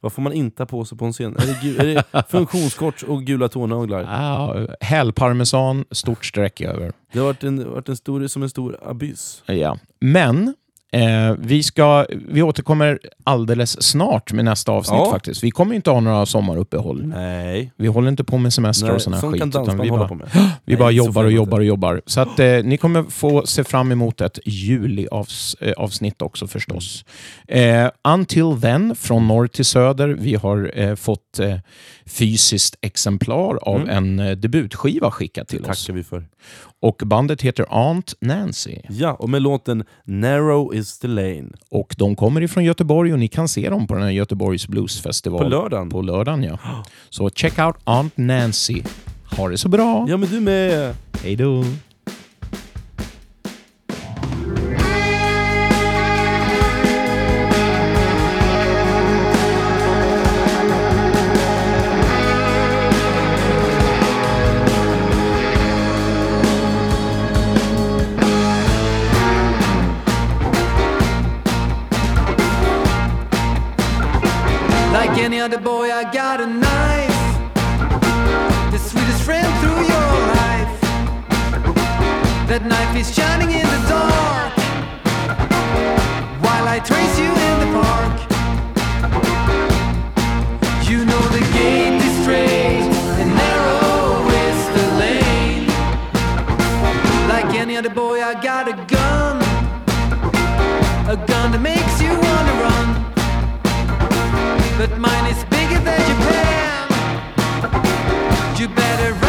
Vad 0.00 0.12
får 0.12 0.22
man 0.22 0.32
inte 0.32 0.62
ha 0.62 0.66
på 0.66 0.84
sig 0.84 0.98
på 0.98 1.04
en 1.04 1.12
scen? 1.12 1.36
Är 1.36 1.46
det, 1.46 1.52
gu- 1.52 1.80
är 1.80 1.86
det 2.12 2.24
funktionskort 2.28 3.02
och 3.02 3.22
gula 3.24 3.48
tånaglar? 3.48 4.04
Ah, 4.08 4.66
Hälparmesan, 4.80 5.84
stort 5.90 6.24
streck 6.24 6.60
över. 6.60 6.92
Det 7.12 7.18
har 7.18 7.26
varit, 7.26 7.44
en, 7.44 7.70
varit 7.72 7.88
en 7.88 7.96
stor, 7.96 8.26
som 8.26 8.42
en 8.42 8.50
stor 8.50 8.78
abyss. 8.82 9.42
Ja. 9.46 9.78
Men 10.00 10.54
eh, 10.92 11.34
vi, 11.38 11.62
ska, 11.62 12.06
vi 12.28 12.42
återkommer 12.42 12.98
alldeles 13.24 13.82
snart 13.82 14.32
med 14.32 14.44
nästa 14.44 14.72
avsnitt 14.72 15.00
Ja. 15.04 15.10
faktiskt. 15.10 15.44
Vi 15.44 15.50
kommer 15.50 15.74
inte 15.74 15.90
ha 15.90 16.00
några 16.00 16.26
sommaruppehåll. 16.26 17.06
Nej. 17.06 17.72
Vi 17.76 17.86
håller 17.88 18.08
inte 18.08 18.24
på 18.24 18.38
med 18.38 18.52
semester 18.54 18.86
Nej 18.86 18.94
och 18.94 19.02
sån 19.02 19.12
här 19.12 19.20
skit. 19.20 19.42
utan 19.42 19.80
vi 19.80 19.90
bara, 19.90 20.10
vi 20.64 20.76
bara 20.76 20.90
jobbar 20.90 21.24
och 21.24 21.32
jobbar 21.32 21.58
och 21.58 21.64
jobbar. 21.64 22.02
Så 22.06 22.20
att, 22.20 22.38
eh, 22.40 22.46
ni 22.64 22.76
kommer 22.76 23.02
få 23.02 23.46
se 23.46 23.64
fram 23.64 23.92
emot 23.92 24.20
ett 24.20 24.38
juli-avsnitt 24.44 26.22
också 26.22 26.46
förstås. 26.46 27.04
Eh, 27.48 27.88
until 28.08 28.60
then, 28.62 28.96
från 28.96 29.28
norr 29.28 29.46
till 29.46 29.64
söder. 29.64 30.08
Vi 30.08 30.34
har 30.34 30.70
eh, 30.74 30.94
fått 30.94 31.38
eh, 31.38 31.54
fysiskt 32.08 32.76
exemplar 32.80 33.58
av 33.62 33.76
Mm. 33.76 33.88
en 33.88 34.18
eh, 34.28 34.36
debutskiva 34.36 35.10
skickat 35.10 35.48
Det 35.48 35.56
till 35.56 35.66
oss. 35.70 35.84
tackar 35.84 35.94
vi 35.94 36.04
för. 36.04 36.28
Och 36.80 37.02
bandet 37.06 37.42
heter 37.42 37.66
Aunt 37.70 38.14
Nancy. 38.20 38.76
Ja, 38.88 39.12
och 39.14 39.30
med 39.30 39.42
låten 39.42 39.84
Narrow 40.04 40.74
is 40.74 40.98
the 40.98 41.08
lane. 41.08 41.48
Och 41.70 41.94
de 41.98 42.16
kommer 42.16 42.40
ifrån 42.40 42.64
Göteborg 42.64 43.12
och 43.12 43.18
ni 43.18 43.28
kan 43.28 43.48
se 43.48 43.68
dem 43.70 43.86
på 43.86 43.94
den 43.94 44.02
här 44.02 44.10
Göteborgs 44.10 44.68
Bluesfestival. 44.68 45.42
På 45.42 45.48
lördagen. 45.48 45.90
På 45.90 46.02
lördagen, 46.02 46.42
ja. 46.42 46.58
Så 47.10 47.30
check 47.30 47.58
out 47.58 47.76
Aunt 47.84 48.16
Nancy. 48.16 48.82
Ha 49.36 49.48
det 49.48 49.58
så 49.58 49.68
bra. 49.68 50.06
Ja 50.08 50.16
men 50.16 50.28
du 50.28 50.40
med! 50.40 50.94
Hej 51.22 51.36
då. 51.36 51.64
Got 76.12 76.40
a 76.40 76.46
knife. 76.46 77.20
The 78.72 78.78
sweetest 78.78 79.22
friend 79.22 79.46
through 79.60 79.82
your 79.92 80.10
life. 80.36 80.80
That 82.48 82.64
knife 82.64 82.96
is 82.96 83.14
shining 83.14 83.50
in 83.50 83.66
the 83.66 83.80
dark. 83.88 84.56
While 86.40 86.66
I 86.66 86.78
trace 86.80 87.18
you 87.18 87.30
in 87.48 87.56
the 87.62 87.70
park. 87.76 88.14
You 90.88 91.04
know 91.04 91.24
the 91.28 91.44
gate 91.52 92.00
is 92.00 92.22
straight 92.22 92.88
and 93.20 93.30
narrow 93.34 94.28
is 94.46 94.58
the 94.76 94.86
lane. 95.02 95.66
Like 97.28 97.54
any 97.54 97.76
other 97.76 97.90
boy, 97.90 98.22
I 98.22 98.34
got 98.40 98.66
a 98.68 98.72
gun. 98.86 99.42
A 101.08 101.16
gun 101.26 101.52
that 101.52 101.60
makes 101.60 102.00
you 102.00 102.12
wanna 102.26 102.54
run. 102.64 102.88
But 104.78 104.96
mine 104.96 105.26
is 105.26 105.47
You 108.58 108.66
better 108.66 109.12
run 109.12 109.27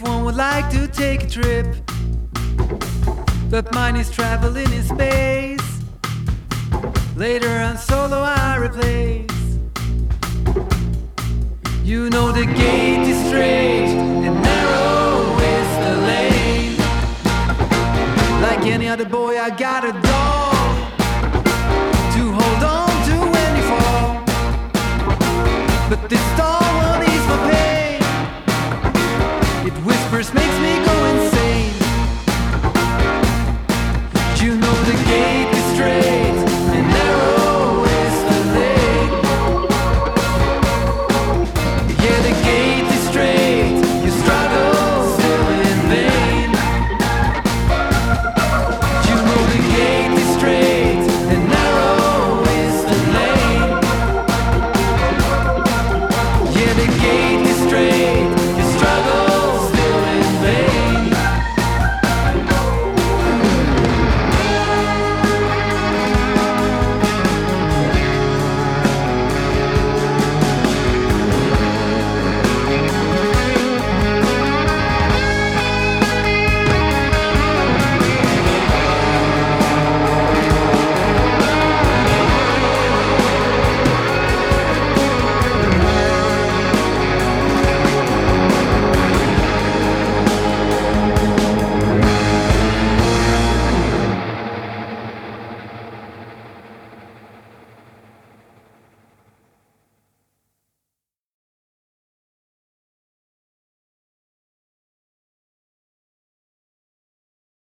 If 0.00 0.06
one 0.06 0.24
would 0.26 0.36
like 0.36 0.70
to 0.70 0.86
take 0.86 1.24
a 1.24 1.26
trip, 1.26 1.66
but 3.50 3.74
mine 3.74 3.96
is 3.96 4.08
traveling 4.12 4.72
in 4.72 4.84
space. 4.84 5.68
Later 7.16 7.48
on, 7.48 7.76
solo 7.76 8.20
I 8.20 8.58
replace. 8.58 9.58
You 11.82 12.10
know 12.10 12.30
the 12.30 12.46
gate 12.46 13.08
is 13.08 13.18
straight 13.26 13.90
and 14.26 14.40
narrow 14.40 15.36
is 15.56 15.68
the 15.84 15.94
lane. 16.06 16.76
Like 18.40 18.66
any 18.66 18.86
other 18.86 19.04
boy, 19.04 19.36
I 19.36 19.50
got 19.50 19.82
a 19.84 19.90
dog 19.90 20.76
to 22.14 22.22
hold 22.38 22.62
on 22.62 22.88
to 23.08 23.16
when 23.34 23.50
you 23.56 23.64
fall. 23.72 24.06
But 25.90 26.08
this 26.08 26.27